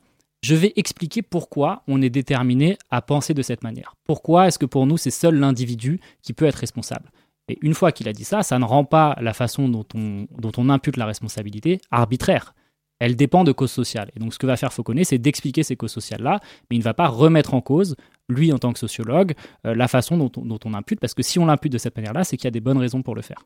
je 0.42 0.54
vais 0.54 0.72
expliquer 0.76 1.22
pourquoi 1.22 1.82
on 1.86 2.02
est 2.02 2.10
déterminé 2.10 2.78
à 2.90 3.02
penser 3.02 3.34
de 3.34 3.42
cette 3.42 3.62
manière. 3.62 3.94
Pourquoi 4.04 4.48
est-ce 4.48 4.58
que 4.58 4.66
pour 4.66 4.86
nous, 4.86 4.96
c'est 4.96 5.10
seul 5.10 5.36
l'individu 5.36 6.00
qui 6.22 6.32
peut 6.32 6.46
être 6.46 6.56
responsable? 6.56 7.10
Et 7.48 7.58
une 7.62 7.74
fois 7.74 7.92
qu'il 7.92 8.08
a 8.08 8.12
dit 8.12 8.24
ça, 8.24 8.42
ça 8.42 8.58
ne 8.58 8.64
rend 8.64 8.84
pas 8.84 9.16
la 9.20 9.34
façon 9.34 9.68
dont 9.68 9.86
on, 9.94 10.26
dont 10.38 10.52
on 10.56 10.68
impute 10.68 10.96
la 10.96 11.06
responsabilité 11.06 11.80
arbitraire 11.90 12.54
elle 13.00 13.16
dépend 13.16 13.42
de 13.42 13.52
causes 13.52 13.72
sociales. 13.72 14.10
Et 14.14 14.20
donc 14.20 14.32
ce 14.32 14.38
que 14.38 14.46
va 14.46 14.56
faire 14.56 14.72
Fauconnet, 14.72 15.04
c'est 15.04 15.18
d'expliquer 15.18 15.62
ces 15.64 15.74
causes 15.74 15.90
sociales-là, 15.90 16.38
mais 16.70 16.76
il 16.76 16.78
ne 16.78 16.84
va 16.84 16.94
pas 16.94 17.08
remettre 17.08 17.54
en 17.54 17.60
cause, 17.60 17.96
lui 18.28 18.52
en 18.52 18.58
tant 18.58 18.72
que 18.72 18.78
sociologue, 18.78 19.32
euh, 19.66 19.74
la 19.74 19.88
façon 19.88 20.16
dont 20.16 20.30
on, 20.36 20.44
dont 20.44 20.60
on, 20.64 20.74
impute, 20.74 21.00
parce 21.00 21.14
que 21.14 21.22
si 21.22 21.38
on 21.38 21.46
l'impute 21.46 21.72
de 21.72 21.78
cette 21.78 21.96
manière-là, 21.96 22.22
c'est 22.22 22.36
qu'il 22.36 22.44
y 22.44 22.48
a 22.48 22.52
des 22.52 22.60
bonnes 22.60 22.78
raisons 22.78 23.02
pour 23.02 23.16
le 23.16 23.22
faire. 23.22 23.42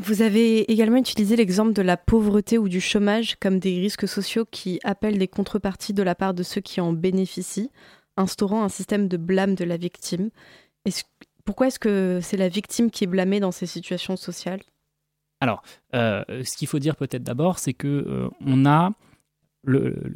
Vous 0.00 0.22
avez 0.22 0.70
également 0.70 0.98
utilisé 0.98 1.36
l'exemple 1.36 1.72
de 1.72 1.82
la 1.82 1.96
pauvreté 1.96 2.58
ou 2.58 2.68
du 2.68 2.80
chômage 2.80 3.36
comme 3.40 3.58
des 3.58 3.80
risques 3.80 4.06
sociaux 4.06 4.44
qui 4.48 4.78
appellent 4.84 5.18
des 5.18 5.28
contreparties 5.28 5.92
de 5.92 6.02
la 6.02 6.14
part 6.14 6.32
de 6.32 6.42
ceux 6.42 6.60
qui 6.60 6.80
en 6.80 6.92
bénéficient, 6.92 7.70
instaurant 8.16 8.62
un 8.62 8.68
système 8.68 9.08
de 9.08 9.16
blâme 9.16 9.54
de 9.54 9.64
la 9.64 9.76
victime. 9.76 10.30
pourquoi 11.44 11.68
est-ce 11.68 11.78
que 11.78 12.20
c'est 12.22 12.36
la 12.36 12.48
victime 12.48 12.90
qui 12.90 13.04
est 13.04 13.08
blâmée 13.08 13.40
dans 13.40 13.52
ces 13.52 13.66
situations 13.66 14.16
sociales? 14.16 14.60
Alors, 15.40 15.62
euh, 15.94 16.22
ce 16.44 16.56
qu'il 16.56 16.68
faut 16.68 16.78
dire 16.78 16.96
peut-être 16.96 17.22
d'abord, 17.22 17.58
c'est 17.58 17.72
que 17.72 17.88
euh, 17.88 18.28
on 18.44 18.66
a 18.66 18.92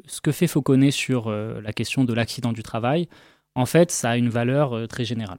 ce 0.06 0.20
que 0.22 0.32
fait 0.32 0.46
Fauconnet 0.46 0.90
sur 0.90 1.28
euh, 1.28 1.60
la 1.60 1.72
question 1.72 2.04
de 2.04 2.12
l'accident 2.14 2.52
du 2.52 2.62
travail. 2.62 3.08
En 3.54 3.66
fait, 3.66 3.90
ça 3.90 4.10
a 4.10 4.16
une 4.16 4.28
valeur 4.28 4.88
très 4.88 5.04
générale. 5.04 5.38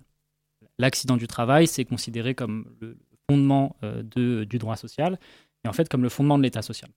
L'accident 0.77 1.17
du 1.17 1.27
travail, 1.27 1.67
c'est 1.67 1.85
considéré 1.85 2.35
comme 2.35 2.65
le 2.79 2.97
fondement 3.29 3.75
du 4.15 4.57
droit 4.57 4.77
social 4.77 5.19
et 5.63 5.67
en 5.67 5.73
fait 5.73 5.89
comme 5.89 6.03
le 6.03 6.09
fondement 6.09 6.37
de 6.37 6.43
l'État 6.43 6.61
social. 6.61 6.89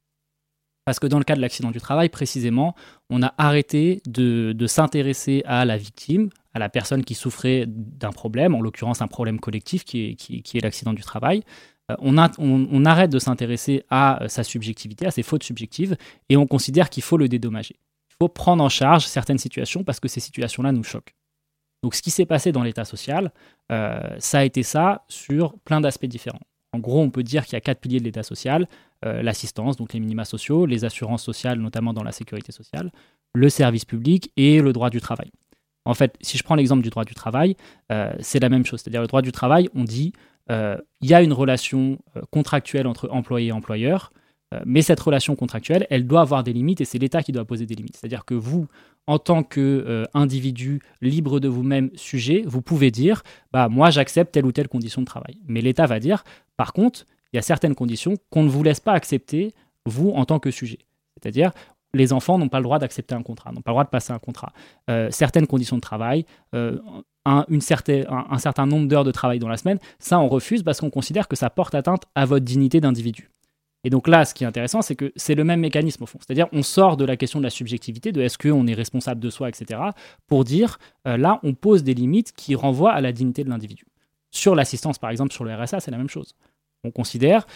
Parce 0.85 1.01
que 1.01 1.07
dans 1.07 1.19
le 1.19 1.25
cas 1.25 1.35
de 1.35 1.41
l'accident 1.41 1.71
du 1.71 1.81
travail, 1.81 2.09
précisément, 2.09 2.75
on 3.11 3.23
a 3.23 3.35
arrêté 3.37 4.01
de 4.07 4.67
s'intéresser 4.67 5.43
à 5.45 5.65
la 5.65 5.77
victime, 5.77 6.31
à 6.55 6.59
la 6.59 6.69
personne 6.69 7.05
qui 7.05 7.15
souffrait 7.15 7.65
d'un 7.67 8.11
problème, 8.11 8.55
en 8.55 8.61
l'occurrence 8.61 9.01
un 9.01 9.07
problème 9.07 9.39
collectif 9.41 9.85
qui 9.85 10.17
est, 10.19 10.63
l'accident 10.63 10.93
du 10.93 11.03
travail. 11.03 11.43
Euh, 11.91 11.97
on, 12.01 12.85
arrête 12.85 13.11
de 13.11 13.19
s'intéresser 13.19 13.85
à 13.89 14.23
euh, 14.23 14.29
sa 14.29 14.45
subjectivité, 14.45 15.07
à 15.07 15.11
ses 15.11 15.23
fautes 15.23 15.43
subjectives, 15.43 15.97
et 16.29 16.37
on 16.37 16.47
considère 16.47 16.91
qu'il 16.91 17.03
faut 17.03 17.17
le 17.17 17.29
dédommager. 17.29 17.77
Il 18.11 18.15
faut 18.21 18.29
prendre 18.29 18.63
en 18.63 18.69
charge 18.69 19.07
certaines 19.07 19.39
situations 19.39 19.85
parce 19.85 20.01
que 20.01 20.09
ces 20.09 20.21
situations-là 20.21 20.73
nous 20.73 20.85
choquent. 20.85 21.15
Donc 21.83 21.95
ce 21.95 22.03
qui 22.03 22.11
s'est 22.11 22.27
passé 22.27 22.53
dans 22.53 22.63
l'État 22.63 22.85
social, 22.85 23.33
euh, 23.71 24.01
ça 24.19 24.41
a 24.41 24.45
été 24.45 24.63
ça 24.63 25.05
sur 25.09 25.57
plein 25.61 25.81
d'aspects 25.81 26.07
différents. 26.07 26.41
En 26.73 26.81
gros, 26.81 27.01
on 27.01 27.11
peut 27.11 27.23
dire 27.23 27.45
qu'il 27.45 27.55
y 27.55 27.57
a 27.57 27.61
quatre 27.61 27.81
piliers 27.81 28.01
de 28.01 28.05
l'État 28.05 28.23
social 28.23 28.67
l'assistance, 29.05 29.77
donc 29.77 29.93
les 29.93 30.01
minima 30.01 30.25
sociaux, 30.25 30.67
les 30.67 30.85
assurances 30.85 31.23
sociales, 31.23 31.61
notamment 31.61 31.93
dans 31.93 32.03
la 32.03 32.11
sécurité 32.11 32.51
sociale, 32.51 32.91
le 33.33 33.49
service 33.49 33.85
public 33.85 34.33
et 34.37 34.61
le 34.61 34.73
droit 34.73 34.91
du 34.91 35.01
travail. 35.01 35.31
En 35.89 35.95
fait, 35.95 36.17
si 36.21 36.37
je 36.37 36.43
prends 36.43 36.55
l'exemple 36.55 36.83
du 36.83 36.91
droit 36.91 37.07
du 37.07 37.15
travail, 37.15 37.57
euh, 37.91 38.13
c'est 38.21 38.41
la 38.41 38.51
même 38.51 38.67
chose. 38.67 38.81
C'est-à-dire 38.81 39.01
le 39.01 39.07
droit 39.07 39.23
du 39.23 39.33
travail, 39.33 39.71
on 39.75 39.85
dit 39.85 40.13
euh, 40.51 40.77
il 41.01 41.09
y 41.09 41.15
a 41.15 41.23
une 41.23 41.33
relation 41.33 41.99
euh, 42.15 42.21
contractuelle 42.31 42.87
entre 42.87 43.09
employé 43.11 43.49
et 43.49 43.53
employeur, 43.53 44.13
mais 44.65 44.81
cette 44.81 45.01
relation 45.01 45.37
contractuelle, 45.37 45.87
elle 45.91 46.07
doit 46.07 46.23
avoir 46.23 46.43
des 46.43 46.55
limites 46.55 46.81
et 46.81 46.87
c'est 46.87 46.97
l'État 46.99 47.23
qui 47.23 47.33
doit 47.33 47.45
poser 47.45 47.67
des 47.67 47.75
limites. 47.75 47.99
C'est-à-dire 47.99 48.25
que 48.25 48.33
vous, 48.33 48.67
en 49.07 49.19
tant 49.19 49.43
qu'individu 49.43 50.81
libre 51.03 51.39
de 51.39 51.49
vous-même, 51.49 51.91
sujet, 51.97 52.45
vous 52.47 52.63
pouvez 52.63 52.91
dire 52.91 53.25
bah 53.53 53.69
moi 53.69 53.91
j'accepte 53.91 54.33
telle 54.33 54.47
ou 54.47 54.53
telle 54.53 54.69
condition 54.69 55.03
de 55.03 55.07
travail. 55.07 55.37
Mais 55.47 55.61
l'État 55.61 55.85
va 55.85 56.01
dire 56.01 56.25
par 56.57 56.73
contre, 56.73 57.05
il 57.33 57.37
y 57.37 57.39
a 57.39 57.43
certaines 57.43 57.75
conditions 57.75 58.15
qu'on 58.31 58.43
ne 58.43 58.49
vous 58.49 58.63
laisse 58.63 58.81
pas 58.81 58.93
accepter 58.93 59.53
vous 59.85 60.13
en 60.13 60.25
tant 60.25 60.39
que 60.39 60.51
sujet. 60.51 60.79
C'est-à-dire, 61.21 61.53
les 61.95 62.13
enfants 62.13 62.39
n'ont 62.39 62.49
pas 62.49 62.59
le 62.59 62.65
droit 62.65 62.79
d'accepter 62.79 63.15
un 63.15 63.23
contrat, 63.23 63.53
n'ont 63.53 63.63
pas 63.63 63.71
le 63.71 63.75
droit 63.75 63.85
de 63.85 63.89
passer 63.89 64.13
un 64.13 64.19
contrat. 64.19 64.53
Euh, 64.91 65.09
certaines 65.11 65.47
conditions 65.47 65.77
de 65.77 65.81
travail, 65.81 66.27
euh, 66.55 66.79
un, 67.25 67.45
une 67.49 67.61
certaine, 67.61 68.07
un, 68.09 68.39
certain 68.39 68.67
nombre 68.67 68.89
d'heures 68.89 69.05
de 69.05 69.11
travail 69.11 69.39
dans 69.39 69.49
la 69.49 69.57
semaine, 69.57 69.79
ça 69.99 70.19
on 70.19 70.29
refuse 70.29 70.63
parce 70.63 70.81
qu'on 70.81 70.91
considère 70.91 71.29
que 71.29 71.37
ça 71.37 71.51
porte 71.51 71.75
atteinte 71.75 72.05
à 72.15 72.25
votre 72.25 72.45
dignité 72.45 72.81
d'individu. 72.81 73.31
Et 73.85 73.91
donc 73.91 74.09
là, 74.09 74.25
ce 74.25 74.35
qui 74.35 74.45
est 74.45 74.47
intéressant, 74.47 74.83
c'est 74.83 74.97
que 74.97 75.13
c'est 75.15 75.37
le 75.37 75.45
même 75.45 75.61
mécanisme 75.61 76.03
au 76.03 76.07
fond. 76.07 76.19
C'est-à-dire, 76.21 76.49
on 76.53 76.63
sort 76.63 76.97
de 76.97 77.05
la 77.05 77.17
question 77.17 77.39
de 77.39 77.45
la 77.45 77.51
subjectivité, 77.51 78.11
de 78.11 78.21
est-ce 78.21 78.37
qu'on 78.37 78.67
est 78.67 78.75
responsable 78.75 79.21
de 79.21 79.31
soi, 79.31 79.49
etc., 79.49 79.81
pour 80.27 80.45
dire, 80.45 80.79
euh, 81.07 81.17
là, 81.17 81.39
on 81.45 81.55
pose 81.55 81.85
des 81.85 81.95
limites 81.95 82.33
qui 82.33 82.57
renvoient 82.57 82.93
à 82.93 83.01
la 83.01 83.13
dignité 83.13 83.45
de 83.45 83.51
l'individu. 83.51 83.85
Sur 84.33 84.57
l'assistance, 84.57 84.99
par 84.99 85.11
exemple, 85.11 85.33
sur 85.33 85.45
le 85.45 85.55
RSA, 85.55 85.79
c'est 85.81 85.93
la 85.93 85.97
même 85.97 86.09
chose. 86.09 86.35
On 86.85 86.91
considère 86.91 87.47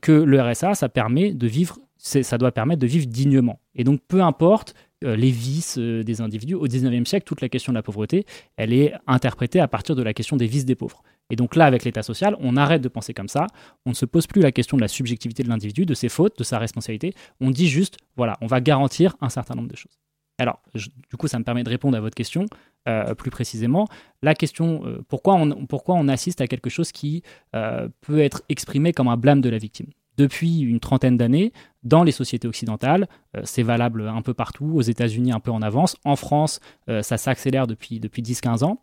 que 0.00 0.12
le 0.12 0.40
RSA, 0.40 0.74
ça 0.74 0.88
permet 0.88 1.34
de 1.34 1.46
vivre 1.46 1.78
ça 2.02 2.36
doit 2.36 2.50
permettre 2.50 2.80
de 2.80 2.86
vivre 2.86 3.06
dignement. 3.06 3.60
Et 3.74 3.84
donc, 3.84 4.00
peu 4.08 4.22
importe 4.22 4.74
euh, 5.04 5.14
les 5.14 5.30
vices 5.30 5.78
euh, 5.78 6.02
des 6.02 6.20
individus, 6.20 6.54
au 6.54 6.66
19e 6.66 7.04
siècle, 7.04 7.24
toute 7.24 7.40
la 7.40 7.48
question 7.48 7.72
de 7.72 7.76
la 7.76 7.82
pauvreté, 7.82 8.26
elle 8.56 8.72
est 8.72 8.92
interprétée 9.06 9.60
à 9.60 9.68
partir 9.68 9.94
de 9.94 10.02
la 10.02 10.12
question 10.12 10.36
des 10.36 10.46
vices 10.46 10.64
des 10.64 10.74
pauvres. 10.74 11.02
Et 11.30 11.36
donc 11.36 11.54
là, 11.54 11.64
avec 11.64 11.84
l'État 11.84 12.02
social, 12.02 12.36
on 12.40 12.56
arrête 12.56 12.82
de 12.82 12.88
penser 12.88 13.14
comme 13.14 13.28
ça, 13.28 13.46
on 13.86 13.90
ne 13.90 13.94
se 13.94 14.04
pose 14.04 14.26
plus 14.26 14.42
la 14.42 14.50
question 14.50 14.76
de 14.76 14.82
la 14.82 14.88
subjectivité 14.88 15.44
de 15.44 15.48
l'individu, 15.48 15.86
de 15.86 15.94
ses 15.94 16.08
fautes, 16.08 16.36
de 16.38 16.44
sa 16.44 16.58
responsabilité, 16.58 17.14
on 17.40 17.50
dit 17.50 17.68
juste, 17.68 17.98
voilà, 18.16 18.36
on 18.40 18.46
va 18.46 18.60
garantir 18.60 19.16
un 19.20 19.28
certain 19.28 19.54
nombre 19.54 19.68
de 19.68 19.76
choses. 19.76 19.98
Alors, 20.38 20.60
du 20.74 21.16
coup, 21.16 21.28
ça 21.28 21.38
me 21.38 21.44
permet 21.44 21.62
de 21.62 21.68
répondre 21.68 21.96
à 21.96 22.00
votre 22.00 22.16
question 22.16 22.46
euh, 22.88 23.14
plus 23.14 23.30
précisément. 23.30 23.86
La 24.22 24.34
question, 24.34 24.82
pourquoi, 25.08 25.34
on, 25.34 25.66
pourquoi 25.66 25.94
on 25.94 26.08
assiste 26.08 26.40
à 26.40 26.48
quelque 26.48 26.68
chose 26.68 26.90
qui 26.90 27.22
peut 27.52 28.18
être 28.18 28.42
exprimé 28.48 28.92
comme 28.92 29.08
un 29.08 29.16
blâme 29.16 29.40
de 29.40 29.50
la 29.50 29.58
victime? 29.58 29.86
Depuis 30.16 30.60
une 30.60 30.80
trentaine 30.80 31.16
d'années 31.16 31.52
dans 31.82 32.04
les 32.04 32.12
sociétés 32.12 32.48
occidentales. 32.48 33.08
Euh, 33.36 33.42
c'est 33.44 33.62
valable 33.62 34.08
un 34.08 34.22
peu 34.22 34.34
partout, 34.34 34.72
aux 34.74 34.82
États-Unis 34.82 35.32
un 35.32 35.40
peu 35.40 35.50
en 35.50 35.62
avance. 35.62 35.96
En 36.04 36.16
France, 36.16 36.60
euh, 36.88 37.02
ça 37.02 37.16
s'accélère 37.16 37.66
depuis, 37.66 38.00
depuis 38.00 38.22
10-15 38.22 38.64
ans. 38.64 38.78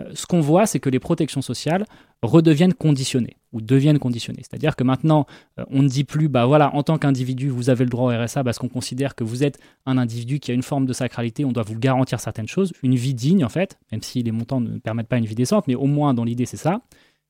Euh, 0.00 0.04
ce 0.14 0.26
qu'on 0.26 0.40
voit, 0.40 0.66
c'est 0.66 0.80
que 0.80 0.90
les 0.90 1.00
protections 1.00 1.42
sociales 1.42 1.84
redeviennent 2.22 2.74
conditionnées. 2.74 3.36
ou 3.52 3.62
deviennent 3.62 3.98
conditionnés. 3.98 4.42
C'est-à-dire 4.42 4.76
que 4.76 4.84
maintenant, 4.84 5.24
on 5.70 5.80
ne 5.80 5.88
dit 5.88 6.04
plus, 6.04 6.28
bah 6.28 6.44
voilà, 6.44 6.74
en 6.74 6.82
tant 6.82 6.98
qu'individu, 6.98 7.48
vous 7.48 7.70
avez 7.70 7.84
le 7.84 7.88
droit 7.88 8.12
au 8.12 8.22
RSA 8.22 8.44
parce 8.44 8.58
qu'on 8.58 8.68
considère 8.68 9.14
que 9.14 9.24
vous 9.24 9.42
êtes 9.42 9.58
un 9.86 9.96
individu 9.96 10.38
qui 10.38 10.50
a 10.50 10.54
une 10.54 10.62
forme 10.62 10.84
de 10.84 10.92
sacralité, 10.92 11.46
on 11.46 11.52
doit 11.52 11.62
vous 11.62 11.78
garantir 11.78 12.20
certaines 12.20 12.46
choses, 12.46 12.74
une 12.82 12.94
vie 12.94 13.14
digne 13.14 13.46
en 13.46 13.48
fait, 13.48 13.78
même 13.90 14.02
si 14.02 14.22
les 14.22 14.32
montants 14.32 14.60
ne 14.60 14.76
permettent 14.76 15.08
pas 15.08 15.16
une 15.16 15.24
vie 15.24 15.34
décente, 15.34 15.66
mais 15.66 15.76
au 15.76 15.86
moins 15.86 16.12
dans 16.12 16.24
l'idée 16.24 16.44
c'est 16.44 16.58
ça. 16.58 16.82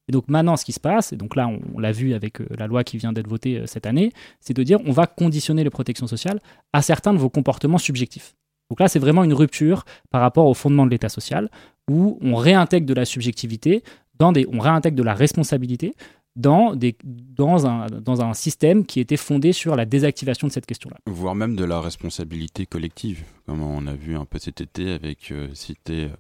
Et 0.09 0.13
donc 0.13 0.29
maintenant, 0.29 0.57
ce 0.57 0.65
qui 0.65 0.73
se 0.73 0.81
passe, 0.81 1.13
et 1.13 1.17
donc 1.17 1.37
là 1.37 1.49
on, 1.75 1.79
l'a 1.79 1.93
vu 1.93 2.15
avec 2.15 2.41
euh, 2.41 2.47
la 2.59 2.67
loi 2.67 2.83
qui 2.83 2.97
vient 2.97 3.13
d'être 3.13 3.29
votée 3.29 3.59
euh, 3.59 3.67
cette 3.67 3.87
année, 3.87 4.13
c'est 4.41 4.55
de 4.55 4.63
dire 4.63 4.79
on 4.87 4.93
va 4.93 5.07
conditionner 5.07 5.65
les 5.65 5.71
protections 5.71 6.07
sociales 6.07 6.41
à 6.73 6.83
certains 6.83 7.13
de 7.13 7.19
vos 7.19 7.31
comportements 7.31 7.79
subjectifs. 7.79 8.35
Donc 8.71 8.81
là, 8.81 8.89
c'est 8.89 8.99
vraiment 8.99 9.25
une 9.25 9.33
rupture 9.33 9.85
par 10.11 10.21
rapport 10.21 10.47
au 10.47 10.55
fondement 10.55 10.85
de 10.85 10.91
l'État 10.91 11.09
social, 11.09 11.51
où 11.91 12.19
on 12.21 12.35
réintègre 12.35 12.87
de 12.87 12.95
la 12.95 13.05
subjectivité, 13.05 13.83
dans 14.19 14.33
des, 14.33 14.47
on 14.53 14.59
réintègre 14.59 14.97
de 14.97 15.03
la 15.03 15.15
responsabilité 15.15 15.95
dans, 16.37 16.75
des, 16.77 16.97
dans, 17.05 17.67
un, 17.67 17.87
dans 17.87 18.23
un 18.23 18.33
système 18.33 18.87
qui 18.87 19.01
était 19.01 19.17
fondé 19.17 19.53
sur 19.53 19.77
la 19.77 19.85
désactivation 19.85 20.47
de 20.47 20.53
cette 20.53 20.67
question-là. 20.67 20.97
Voire 21.07 21.35
même 21.35 21.57
de 21.57 21.65
la 21.65 21.81
responsabilité 21.81 22.65
collective, 22.65 23.25
comme 23.47 23.63
on 23.63 23.87
a 23.87 23.95
vu 23.95 24.17
un 24.17 24.25
peu 24.25 24.39
cet 24.39 24.61
été 24.61 24.93
avec, 24.93 25.33
euh, 25.33 25.49
cité 25.55 26.05
euh, 26.05 26.17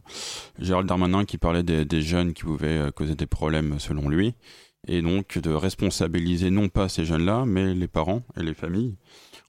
Gérald 0.58 0.88
Darmanin 0.88 1.24
qui 1.24 1.38
parlait 1.38 1.62
des, 1.62 1.84
des 1.84 2.02
jeunes 2.02 2.32
qui 2.32 2.42
pouvaient 2.42 2.78
euh, 2.78 2.90
causer 2.90 3.14
des 3.14 3.26
problèmes 3.26 3.78
selon 3.78 4.08
lui, 4.08 4.34
et 4.86 5.02
donc 5.02 5.38
de 5.38 5.50
responsabiliser 5.50 6.50
non 6.50 6.68
pas 6.68 6.88
ces 6.88 7.04
jeunes-là, 7.04 7.44
mais 7.46 7.74
les 7.74 7.88
parents 7.88 8.22
et 8.36 8.42
les 8.42 8.54
familles, 8.54 8.96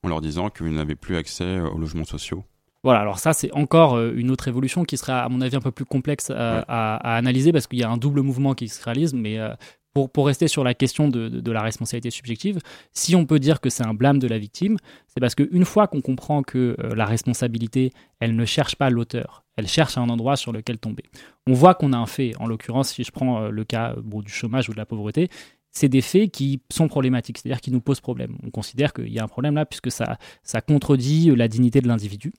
en 0.03 0.09
leur 0.09 0.21
disant 0.21 0.49
qu'ils 0.49 0.73
n'avaient 0.73 0.95
plus 0.95 1.17
accès 1.17 1.59
aux 1.59 1.77
logements 1.77 2.05
sociaux. 2.05 2.43
Voilà, 2.83 3.01
alors 3.01 3.19
ça 3.19 3.33
c'est 3.33 3.51
encore 3.51 3.99
une 3.99 4.31
autre 4.31 4.47
évolution 4.47 4.85
qui 4.85 4.95
sera 4.95 5.23
à 5.23 5.29
mon 5.29 5.41
avis 5.41 5.57
un 5.57 5.59
peu 5.59 5.71
plus 5.71 5.83
complexe 5.83 6.31
à, 6.31 6.95
analyser 7.17 7.51
parce 7.51 7.67
qu'il 7.67 7.77
y 7.77 7.83
a 7.83 7.89
un 7.89 7.97
double 7.97 8.21
mouvement 8.21 8.53
qui 8.53 8.69
se 8.69 8.81
réalise, 8.81 9.13
mais 9.13 9.37
euh, 9.37 9.53
pour, 9.93 10.25
rester 10.25 10.47
sur 10.47 10.63
la 10.63 10.73
question 10.73 11.09
de, 11.09 11.51
la 11.51 11.61
responsabilité 11.61 12.09
subjective, 12.09 12.59
si 12.93 13.15
on 13.15 13.25
peut 13.25 13.39
dire 13.39 13.59
que 13.59 13.69
c'est 13.69 13.85
un 13.85 13.93
blâme 13.93 14.19
de 14.19 14.27
la 14.27 14.37
victime, 14.37 14.77
c'est 15.07 15.19
parce 15.19 15.35
qu'une 15.35 15.65
fois 15.65 15.87
qu'on 15.87 16.01
comprend 16.01 16.43
que 16.43 16.75
la 16.95 17.05
responsabilité, 17.05 17.91
elle 18.19 18.35
ne 18.35 18.45
cherche 18.45 18.75
pas 18.75 18.89
l'auteur, 18.89 19.43
elle 19.57 19.67
cherche 19.67 19.97
un 19.97 20.09
endroit 20.09 20.35
sur 20.35 20.51
lequel 20.51 20.77
tomber. 20.77 21.03
On 21.47 21.53
voit 21.53 21.73
qu'on 21.73 21.93
a 21.93 21.97
un 21.97 22.05
fait, 22.05 22.33
en 22.39 22.47
l'occurrence 22.47 22.93
si 22.93 23.03
je 23.03 23.11
prends 23.11 23.49
le 23.49 23.63
cas 23.63 23.95
bon, 24.01 24.21
du 24.21 24.31
chômage 24.31 24.69
ou 24.69 24.73
de 24.73 24.77
la 24.77 24.85
pauvreté, 24.85 25.29
c'est 25.71 25.89
des 25.89 26.01
faits 26.01 26.31
qui 26.31 26.61
sont 26.71 26.87
problématiques, 26.87 27.37
c'est-à-dire 27.37 27.61
qui 27.61 27.71
nous 27.71 27.81
posent 27.81 28.01
problème. 28.01 28.37
On 28.43 28.49
considère 28.49 28.93
qu'il 28.93 29.09
y 29.09 29.19
a 29.19 29.23
un 29.23 29.27
problème 29.27 29.55
là 29.55 29.65
puisque 29.65 29.91
ça, 29.91 30.17
ça 30.43 30.61
contredit 30.61 31.35
la 31.35 31.47
dignité 31.47 31.81
de 31.81 31.87
l'individu. 31.87 32.33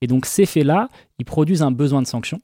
Et 0.00 0.06
donc 0.06 0.26
ces 0.26 0.46
faits-là, 0.46 0.88
ils 1.18 1.24
produisent 1.24 1.62
un 1.62 1.70
besoin 1.70 2.02
de 2.02 2.06
sanction. 2.06 2.40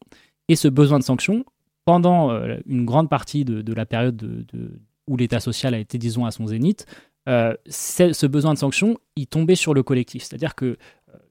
Et 0.49 0.57
ce 0.57 0.67
besoin 0.67 0.99
de 0.99 1.05
sanction, 1.05 1.45
pendant 1.91 2.31
euh, 2.31 2.59
une 2.67 2.85
grande 2.85 3.09
partie 3.09 3.45
de, 3.45 3.73
la 3.73 3.85
période 3.85 4.15
de, 4.15 4.81
où 5.09 5.17
l'État 5.17 5.41
social 5.41 5.75
a 5.75 5.79
été, 5.79 5.99
disons, 5.99 6.25
à 6.25 6.31
son 6.31 6.47
zénith, 6.47 6.87
euh, 7.29 7.53
ce 7.69 8.27
besoin 8.27 8.55
de 8.55 8.59
sanction, 8.61 8.97
il 9.17 9.27
tombait 9.27 9.57
sur 9.57 9.75
le 9.75 9.83
collectif. 9.83 10.23
C'est-à-dire 10.23 10.55
que 10.55 10.67
euh, 10.67 10.77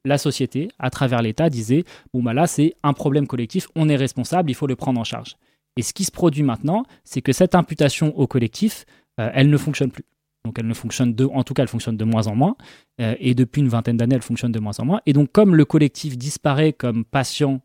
la 0.04 0.18
société, 0.18 0.68
à 0.78 0.90
travers 0.90 1.22
l'État, 1.22 1.50
disait, 1.50 1.86
bon, 2.14 2.22
bah 2.22 2.34
là, 2.34 2.46
c'est 2.46 2.74
un 2.84 2.92
problème 2.92 3.26
collectif, 3.26 3.70
on 3.74 3.88
est 3.88 3.96
responsable, 3.96 4.52
il 4.52 4.54
faut 4.54 4.68
le 4.68 4.76
prendre 4.76 5.00
en 5.00 5.06
charge. 5.06 5.38
Et 5.78 5.82
ce 5.82 5.94
qui 5.94 6.04
se 6.04 6.12
produit 6.12 6.44
maintenant, 6.44 6.84
c'est 7.06 7.22
que 7.22 7.32
cette 7.32 7.56
imputation 7.56 8.14
au 8.20 8.28
collectif, 8.28 8.86
elle 9.16 9.50
ne 9.50 9.58
fonctionne 9.58 9.92
plus. 9.92 10.04
Donc 10.44 10.60
elle 10.60 10.68
ne 10.68 10.74
fonctionne 10.74 11.14
de, 11.14 11.24
en 11.24 11.44
tout 11.44 11.54
cas, 11.54 11.62
elle 11.62 11.70
fonctionne 11.70 11.96
de 11.96 12.04
moins 12.04 12.28
en 12.28 12.36
moins. 12.36 12.58
Et 12.98 13.34
depuis 13.34 13.62
une 13.62 13.70
vingtaine 13.70 13.96
d'années, 13.96 14.16
elle 14.16 14.22
fonctionne 14.22 14.52
de 14.52 14.60
moins 14.60 14.78
en 14.80 14.86
moins. 14.86 15.02
Et 15.06 15.14
donc, 15.14 15.32
comme 15.32 15.56
le 15.56 15.64
collectif 15.64 16.18
disparaît 16.18 16.74
comme 16.74 17.06
patient 17.06 17.62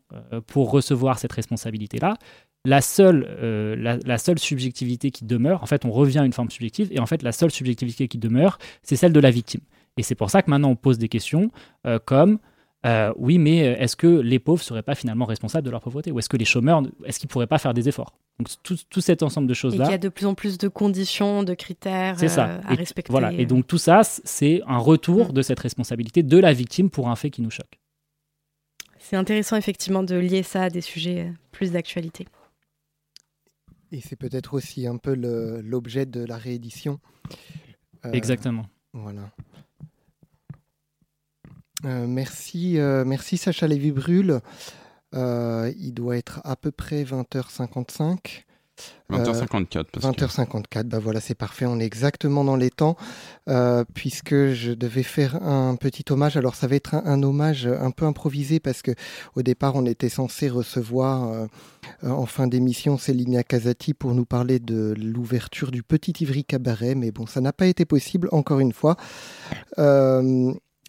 pour 0.47 0.71
recevoir 0.71 1.19
cette 1.19 1.33
responsabilité-là, 1.33 2.17
la 2.65 2.81
seule, 2.81 3.25
euh, 3.41 3.97
la, 4.05 4.17
seule 4.17 4.39
subjectivité 4.39 5.11
qui 5.11 5.25
demeure, 5.25 5.63
en 5.63 5.65
fait, 5.65 5.85
on 5.85 5.91
revient 5.91 6.19
à 6.19 6.25
une 6.25 6.33
forme 6.33 6.49
subjective, 6.49 6.89
et 6.91 6.99
en 6.99 7.05
fait, 7.05 7.23
la 7.23 7.31
seule 7.31 7.51
subjectivité 7.51 8.07
qui 8.07 8.17
demeure, 8.17 8.57
c'est 8.83 8.95
celle 8.95 9.13
de 9.13 9.19
la 9.19 9.31
victime. 9.31 9.61
Et 9.97 10.03
c'est 10.03 10.15
pour 10.15 10.29
ça 10.29 10.41
que 10.41 10.49
maintenant, 10.49 10.69
on 10.69 10.75
pose 10.75 10.97
des 10.97 11.07
questions 11.07 11.51
comme 12.03 12.39
oui, 13.17 13.37
mais 13.37 13.57
est-ce 13.57 13.95
que 13.95 14.07
les 14.07 14.39
pauvres 14.39 14.61
ne 14.61 14.65
seraient 14.65 14.83
pas 14.83 14.95
finalement 14.95 15.25
responsables 15.25 15.65
de 15.65 15.71
leur 15.71 15.81
pauvreté? 15.81 16.11
Ou 16.11 16.19
est-ce 16.19 16.29
que 16.29 16.37
les 16.37 16.45
chômeurs, 16.45 16.83
est-ce 17.05 17.19
qu'ils 17.19 17.27
ne 17.27 17.31
pourraient 17.31 17.47
pas 17.47 17.57
faire 17.57 17.73
des 17.73 17.87
efforts? 17.87 18.13
Donc 18.39 18.49
tout, 18.63 18.77
tout, 18.89 18.99
cet 18.99 19.23
ensemble 19.23 19.47
de 19.47 19.53
choses-là. 19.53 19.85
Il 19.85 19.91
y 19.91 19.93
a 19.93 19.97
de 19.97 20.09
plus 20.09 20.25
en 20.25 20.35
plus 20.35 20.57
de 20.57 20.67
conditions, 20.67 21.43
de 21.43 21.53
critères 21.53 22.17
euh, 22.21 22.59
à 22.67 22.75
respecter. 22.75 23.11
Voilà. 23.11 23.31
Et 23.31 23.45
donc 23.45 23.65
tout 23.65 23.77
ça, 23.77 24.01
c'est 24.03 24.61
un 24.67 24.77
retour 24.77 25.29
mm. 25.29 25.33
de 25.33 25.41
cette 25.41 25.59
responsabilité 25.59 26.21
de 26.21 26.37
la 26.37 26.51
victime 26.51 26.89
pour 26.89 27.09
un 27.09 27.15
fait 27.15 27.29
qui 27.29 27.41
nous 27.41 27.49
choque. 27.49 27.79
C'est 28.99 29.15
intéressant 29.15 29.55
effectivement 29.55 30.03
de 30.03 30.15
lier 30.15 30.43
ça 30.43 30.63
à 30.63 30.69
des 30.69 30.81
sujets 30.81 31.27
euh, 31.27 31.31
plus 31.51 31.71
d'actualité. 31.71 32.25
Et 33.95 34.01
c'est 34.01 34.15
peut-être 34.17 34.53
aussi 34.53 34.87
un 34.87 34.97
peu 34.97 35.13
l'objet 35.15 36.05
de 36.05 36.25
la 36.25 36.37
réédition. 36.37 36.99
Euh, 38.05 38.11
Exactement. 38.11 38.65
Voilà. 38.93 39.31
merci, 41.83 42.77
merci 43.05 43.37
Sacha 43.37 43.67
Lévy-Brûle. 43.67 44.41
Euh, 45.15 45.71
il 45.77 45.93
doit 45.93 46.17
être 46.17 46.41
à 46.43 46.55
peu 46.55 46.71
près 46.71 47.03
20h55. 47.03 48.44
20h54. 49.11 49.85
20h54, 49.99 50.83
bah 50.83 50.99
voilà, 50.99 51.19
c'est 51.19 51.35
parfait, 51.35 51.65
on 51.65 51.79
est 51.79 51.85
exactement 51.85 52.43
dans 52.43 52.55
les 52.55 52.71
temps, 52.71 52.95
euh, 53.47 53.83
puisque 53.93 54.51
je 54.51 54.71
devais 54.73 55.03
faire 55.03 55.35
un 55.43 55.75
petit 55.75 56.03
hommage. 56.09 56.37
Alors 56.37 56.55
ça 56.55 56.67
va 56.67 56.75
être 56.75 56.95
un, 56.95 57.21
hommage 57.21 57.67
un 57.67 57.91
peu 57.91 58.05
improvisé, 58.05 58.59
parce 58.59 58.81
que 58.81 58.91
au 59.35 59.43
départ 59.43 59.75
on 59.75 59.85
était 59.85 60.09
censé 60.09 60.49
recevoir 60.49 61.29
euh, 61.31 61.47
en 62.03 62.25
fin 62.25 62.47
d'émission 62.47 62.97
Céline 62.97 63.43
Casati 63.43 63.93
pour 63.93 64.15
nous 64.15 64.25
parler 64.25 64.59
de 64.59 64.95
l'ouverture 64.97 65.71
du 65.71 65.83
Petit 65.83 66.13
Ivry 66.23 66.43
Cabaret, 66.43 66.95
mais 66.95 67.11
bon, 67.11 67.27
ça 67.27 67.41
n'a 67.41 67.53
pas 67.53 67.67
été 67.67 67.85
possible, 67.85 68.27
encore 68.31 68.59
une 68.59 68.73
fois 68.73 68.97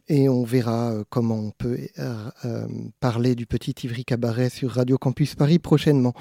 et 0.08 0.28
on 0.28 0.44
verra 0.44 0.92
euh, 0.92 1.04
comment 1.08 1.38
on 1.38 1.50
peut 1.50 1.78
euh, 1.98 2.30
euh, 2.44 2.66
parler 3.00 3.34
du 3.34 3.46
petit 3.46 3.74
Ivry 3.84 4.04
Cabaret 4.04 4.50
sur 4.50 4.72
Radio 4.72 4.98
Campus 4.98 5.34
Paris 5.34 5.58
prochainement. 5.58 6.14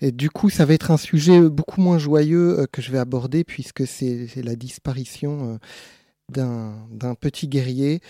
Et 0.00 0.12
du 0.12 0.30
coup, 0.30 0.50
ça 0.50 0.64
va 0.64 0.74
être 0.74 0.90
un 0.90 0.96
sujet 0.96 1.40
beaucoup 1.40 1.80
moins 1.80 1.98
joyeux 1.98 2.66
que 2.72 2.82
je 2.82 2.90
vais 2.90 2.98
aborder 2.98 3.44
puisque 3.44 3.86
c'est 3.86 4.28
la 4.36 4.56
disparition 4.56 5.58
d'un 6.28 7.14
petit 7.20 7.48
guerrier, 7.48 8.00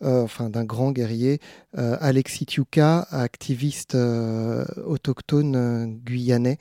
enfin 0.00 0.50
d'un 0.50 0.64
grand 0.64 0.92
guerrier, 0.92 1.40
Alexis 1.74 2.46
Tiuka, 2.46 3.06
activiste 3.10 3.96
autochtone 4.84 6.00
guyanais, 6.04 6.58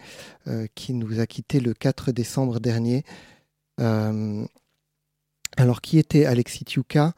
qui 0.75 0.93
nous 0.93 1.19
a 1.19 1.25
quittés 1.25 1.59
le 1.59 1.73
4 1.73 2.11
décembre 2.11 2.59
dernier. 2.59 3.03
alors, 3.77 4.47
qui 5.81 5.97
était 5.97 6.25
Alexis 6.25 6.65
Tiuka 6.65 7.13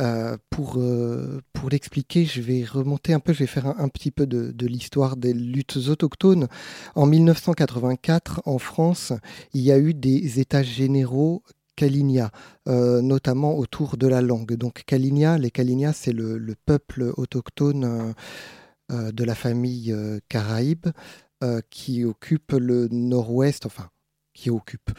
euh, 0.00 0.36
pour, 0.50 0.78
euh, 0.78 1.40
pour 1.52 1.70
l'expliquer, 1.70 2.24
je 2.24 2.40
vais 2.40 2.64
remonter 2.64 3.12
un 3.12 3.20
peu, 3.20 3.32
je 3.32 3.40
vais 3.40 3.46
faire 3.46 3.66
un, 3.66 3.88
petit 3.88 4.10
peu 4.10 4.26
de, 4.26 4.50
de 4.50 4.66
l'histoire 4.66 5.16
des 5.16 5.32
luttes 5.32 5.76
autochtones. 5.88 6.48
En 6.96 7.06
1984, 7.06 8.42
en 8.44 8.58
France, 8.58 9.12
il 9.52 9.60
y 9.60 9.70
a 9.70 9.78
eu 9.78 9.94
des 9.94 10.40
états 10.40 10.64
généraux 10.64 11.44
Kalinia, 11.76 12.30
euh, 12.68 13.02
notamment 13.02 13.56
autour 13.56 13.96
de 13.96 14.08
la 14.08 14.20
langue. 14.20 14.54
Donc 14.54 14.82
Kalinia, 14.84 15.38
les 15.38 15.52
Kalinia, 15.52 15.92
c'est 15.92 16.12
le, 16.12 16.38
le, 16.38 16.54
peuple 16.66 17.12
autochtone 17.16 18.14
de 18.90 19.24
la 19.24 19.34
famille 19.34 19.96
Caraïbe 20.28 20.88
qui 21.70 22.04
occupe 22.04 22.52
le 22.52 22.88
nord-ouest, 22.90 23.66
enfin, 23.66 23.90
qui 24.34 24.50
occupe, 24.50 24.90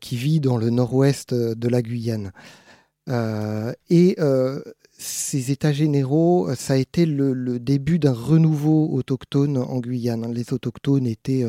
qui 0.00 0.16
vit 0.16 0.40
dans 0.40 0.56
le 0.56 0.70
nord-ouest 0.70 1.34
de 1.34 1.68
la 1.68 1.82
Guyane. 1.82 2.32
Euh, 3.08 3.72
et 3.90 4.16
euh, 4.18 4.62
ces 4.92 5.50
états 5.50 5.72
généraux, 5.72 6.48
euh, 6.48 6.54
ça 6.54 6.74
a 6.74 6.76
été 6.76 7.04
le, 7.06 7.58
début 7.58 7.98
d'un 7.98 8.12
renouveau 8.12 8.88
autochtone 8.92 9.58
en 9.58 9.80
Guyane. 9.80 10.32
Les 10.32 10.52
autochtones 10.52 11.06
étaient 11.06 11.44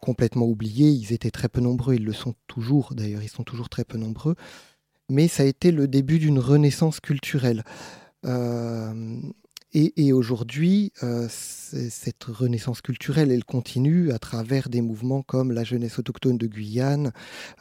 complètement 0.00 0.46
oubliés, 0.46 0.90
ils 0.90 1.12
étaient 1.12 1.30
très 1.30 1.48
peu 1.48 1.60
nombreux, 1.60 1.94
ils 1.94 2.04
le 2.04 2.12
sont 2.12 2.34
toujours 2.46 2.94
d'ailleurs, 2.94 3.22
ils 3.22 3.28
sont 3.28 3.44
toujours 3.44 3.68
très 3.68 3.84
peu 3.84 3.98
nombreux, 3.98 4.34
mais 5.08 5.28
ça 5.28 5.42
a 5.42 5.46
été 5.46 5.70
le 5.70 5.88
début 5.88 6.18
d'une 6.18 6.38
renaissance 6.38 7.00
culturelle. 7.00 7.64
Et, 9.76 10.12
aujourd'hui, 10.12 10.92
euh, 11.02 11.26
cette 11.28 12.22
renaissance 12.22 12.80
culturelle, 12.80 13.32
elle 13.32 13.44
continue 13.44 14.12
à 14.12 14.20
travers 14.20 14.68
des 14.68 14.80
mouvements 14.80 15.22
comme 15.22 15.50
la 15.50 15.64
jeunesse 15.64 15.98
autochtone 15.98 16.38
de 16.38 16.46
Guyane, 16.46 17.12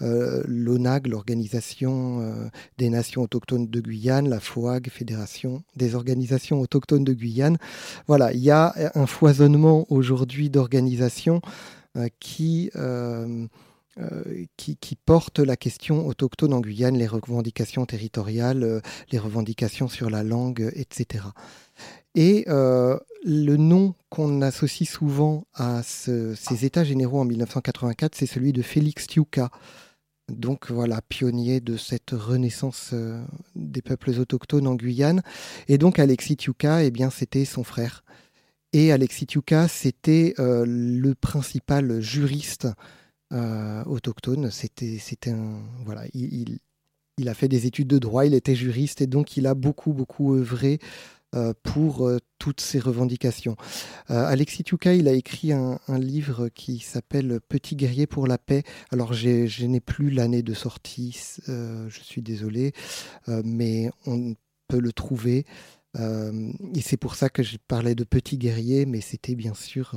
euh, 0.03 0.43
l'ONAG, 0.45 1.07
l'Organisation 1.07 2.22
euh, 2.22 2.49
des 2.78 2.91
Nations 2.91 3.24
autochtones 3.24 3.66
de 3.66 3.82
Guyane, 3.82 4.30
la 4.30 4.39
FOAG, 4.39 4.89
Fédération 4.91 5.64
des 5.76 5.95
organisations 5.95 6.61
autochtones 6.61 7.03
de 7.03 7.14
Guyane. 7.14 7.57
Voilà, 8.05 8.32
il 8.32 8.41
y 8.41 8.51
a 8.51 8.91
un 8.93 9.07
foisonnement 9.07 9.88
aujourd'hui 9.89 10.51
d'organisations 10.51 11.41
qui... 12.20 12.70
qui, 14.57 14.78
qui, 14.78 14.97
la 15.38 15.55
question 15.55 16.07
autochtone 16.07 16.53
en 16.53 16.61
Guyane, 16.61 16.97
les 16.97 17.07
revendications 17.07 17.86
territoriales, 17.86 18.82
les 19.11 19.20
revendications 19.20 19.88
sur 19.88 20.09
la 20.09 20.24
langue, 20.24 20.72
etc. 20.76 21.26
Et 22.16 22.45
euh, 22.47 22.97
le 23.24 23.57
nom 23.57 23.95
qu'on 24.09 24.41
associe 24.41 24.89
souvent 24.89 25.45
à 25.53 25.82
ces 25.84 26.66
états 26.66 26.84
généraux 26.84 27.20
en 27.20 27.26
1984, 27.26 28.16
c'est 28.16 28.26
celui 28.26 28.53
de 28.53 28.61
Félix 28.61 29.07
Tiuka. 29.07 29.49
donc 30.30 30.70
voilà, 30.72 31.01
pionnier 31.01 31.59
de 31.59 31.76
cette 31.76 32.11
renaissance 32.11 32.93
des 33.55 33.82
peuples 33.82 34.11
autochtones 34.20 34.68
en 34.68 34.76
Guyane. 34.76 35.22
Et 35.68 35.78
donc 35.78 35.97
Alexis 35.99 36.38
Tiuka, 36.38 36.84
eh 36.84 36.91
bien, 36.91 37.09
c'était 37.09 37.45
son 37.45 37.64
frère. 37.64 38.03
Et 38.74 38.91
Alexis 38.91 39.26
Tiuka, 39.26 39.68
c'était 39.68 40.36
le 40.38 41.14
principal 41.14 41.99
juriste 41.99 42.68
autochtone. 43.32 44.51
C'était, 44.51 44.99
c'était 44.99 45.32
un, 45.32 45.59
voilà, 45.84 46.03
il, 46.14 46.59
a 47.28 47.34
fait 47.34 47.47
des 47.47 47.66
études 47.66 47.88
de 47.88 47.97
droit, 47.97 48.26
il 48.26 48.36
était 48.36 48.55
juriste 48.55 49.01
et 49.01 49.07
donc 49.07 49.38
il 49.38 49.47
a 49.47 49.55
beaucoup, 49.55 49.93
beaucoup 49.93 50.36
œuvré 50.36 50.80
euh, 50.82 50.88
pour 51.63 52.07
euh, 52.07 52.19
toutes 52.39 52.61
ces 52.61 52.79
revendications. 52.79 53.55
Euh, 54.09 54.25
Alexis 54.25 54.63
Tuka, 54.63 54.93
il 54.93 55.07
a 55.07 55.13
écrit 55.13 55.51
un, 55.51 55.79
livre 55.89 56.49
qui 56.49 56.79
s'appelle 56.79 57.39
Petit 57.47 57.75
guerrier 57.75 58.07
pour 58.07 58.27
la 58.27 58.38
paix. 58.38 58.63
Alors, 58.91 59.13
je 59.13 59.65
n'ai 59.65 59.79
plus 59.79 60.09
l'année 60.09 60.43
de 60.43 60.53
sortie, 60.53 61.17
je 61.47 61.99
suis 62.01 62.21
désolé, 62.21 62.73
mais 63.27 63.89
on 64.05 64.36
peut 64.67 64.79
le 64.79 64.91
trouver. 64.91 65.45
et 65.97 66.81
c'est 66.81 66.97
pour 66.97 67.15
ça 67.15 67.29
que 67.29 67.43
je 67.43 67.57
parlais 67.67 67.95
de 67.95 68.03
petit 68.03 68.38
guerrier, 68.38 68.86
mais 68.86 69.01
c'était 69.01 69.36
bien 69.36 69.53
sûr 69.53 69.95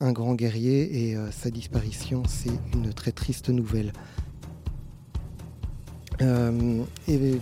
un 0.00 0.12
grand 0.12 0.34
guerrier 0.34 1.10
et 1.10 1.16
sa 1.30 1.50
disparition, 1.50 2.22
c'est 2.28 2.50
une 2.74 2.92
très 2.92 3.12
triste 3.12 3.48
nouvelle. 3.48 3.92
Euh, 6.20 6.82
et 7.06 7.40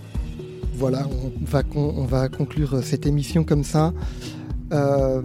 voilà, 0.77 1.07
on 1.09 1.45
va, 1.45 1.63
on 1.75 2.05
va 2.05 2.29
conclure 2.29 2.81
cette 2.83 3.07
émission 3.07 3.45
comme 3.45 3.65
ça. 3.65 3.93
Euh, 4.73 5.23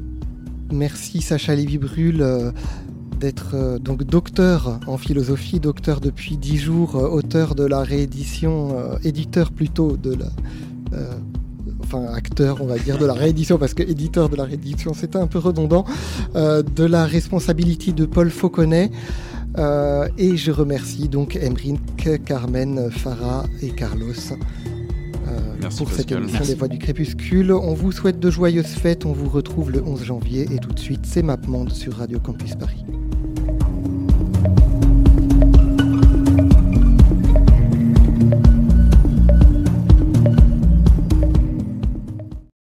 merci 0.71 1.21
Sacha 1.21 1.55
Lévy-Brûle 1.55 2.21
euh, 2.21 2.51
d'être 3.19 3.77
donc 3.79 4.03
docteur 4.03 4.79
en 4.87 4.97
philosophie, 4.97 5.59
docteur 5.59 5.99
depuis 5.99 6.37
dix 6.37 6.57
jours, 6.57 6.95
auteur 6.95 7.53
de 7.53 7.65
la 7.65 7.83
réédition, 7.83 8.75
éditeur 9.03 9.51
plutôt 9.51 9.95
de 9.95 10.15
la 10.15 10.29
enfin 11.83 12.05
acteur, 12.13 12.61
on 12.61 12.65
va 12.65 12.79
dire, 12.79 12.97
de 12.97 13.05
la 13.05 13.13
réédition, 13.13 13.59
parce 13.59 13.75
que 13.75 13.83
éditeur 13.83 14.27
de 14.29 14.35
la 14.35 14.45
réédition, 14.45 14.93
c'était 14.95 15.19
un 15.19 15.27
peu 15.27 15.37
redondant, 15.37 15.85
de 16.33 16.83
la 16.83 17.05
responsabilité 17.05 17.91
de 17.91 18.05
Paul 18.05 18.31
Fauconnet. 18.31 18.89
Euh, 19.57 20.07
et 20.17 20.37
je 20.37 20.51
remercie 20.51 21.09
donc 21.09 21.35
Emric, 21.35 22.23
Carmen, 22.25 22.89
Farah 22.89 23.45
et 23.61 23.69
Carlos. 23.69 24.13
Euh, 25.31 25.69
pour 25.77 25.89
cette 25.91 26.11
émission 26.11 26.43
des 26.43 26.55
Voix 26.55 26.67
du 26.67 26.77
Crépuscule. 26.77 27.51
On 27.51 27.73
vous 27.73 27.91
souhaite 27.91 28.19
de 28.19 28.29
joyeuses 28.29 28.65
fêtes. 28.65 29.05
On 29.05 29.13
vous 29.13 29.29
retrouve 29.29 29.71
le 29.71 29.83
11 29.83 30.03
janvier. 30.03 30.47
Et 30.51 30.57
tout 30.57 30.73
de 30.73 30.79
suite, 30.79 31.05
c'est 31.05 31.21
MapMonde 31.21 31.71
sur 31.71 31.97
Radio 31.97 32.19
Campus 32.19 32.55
Paris. 32.55 32.85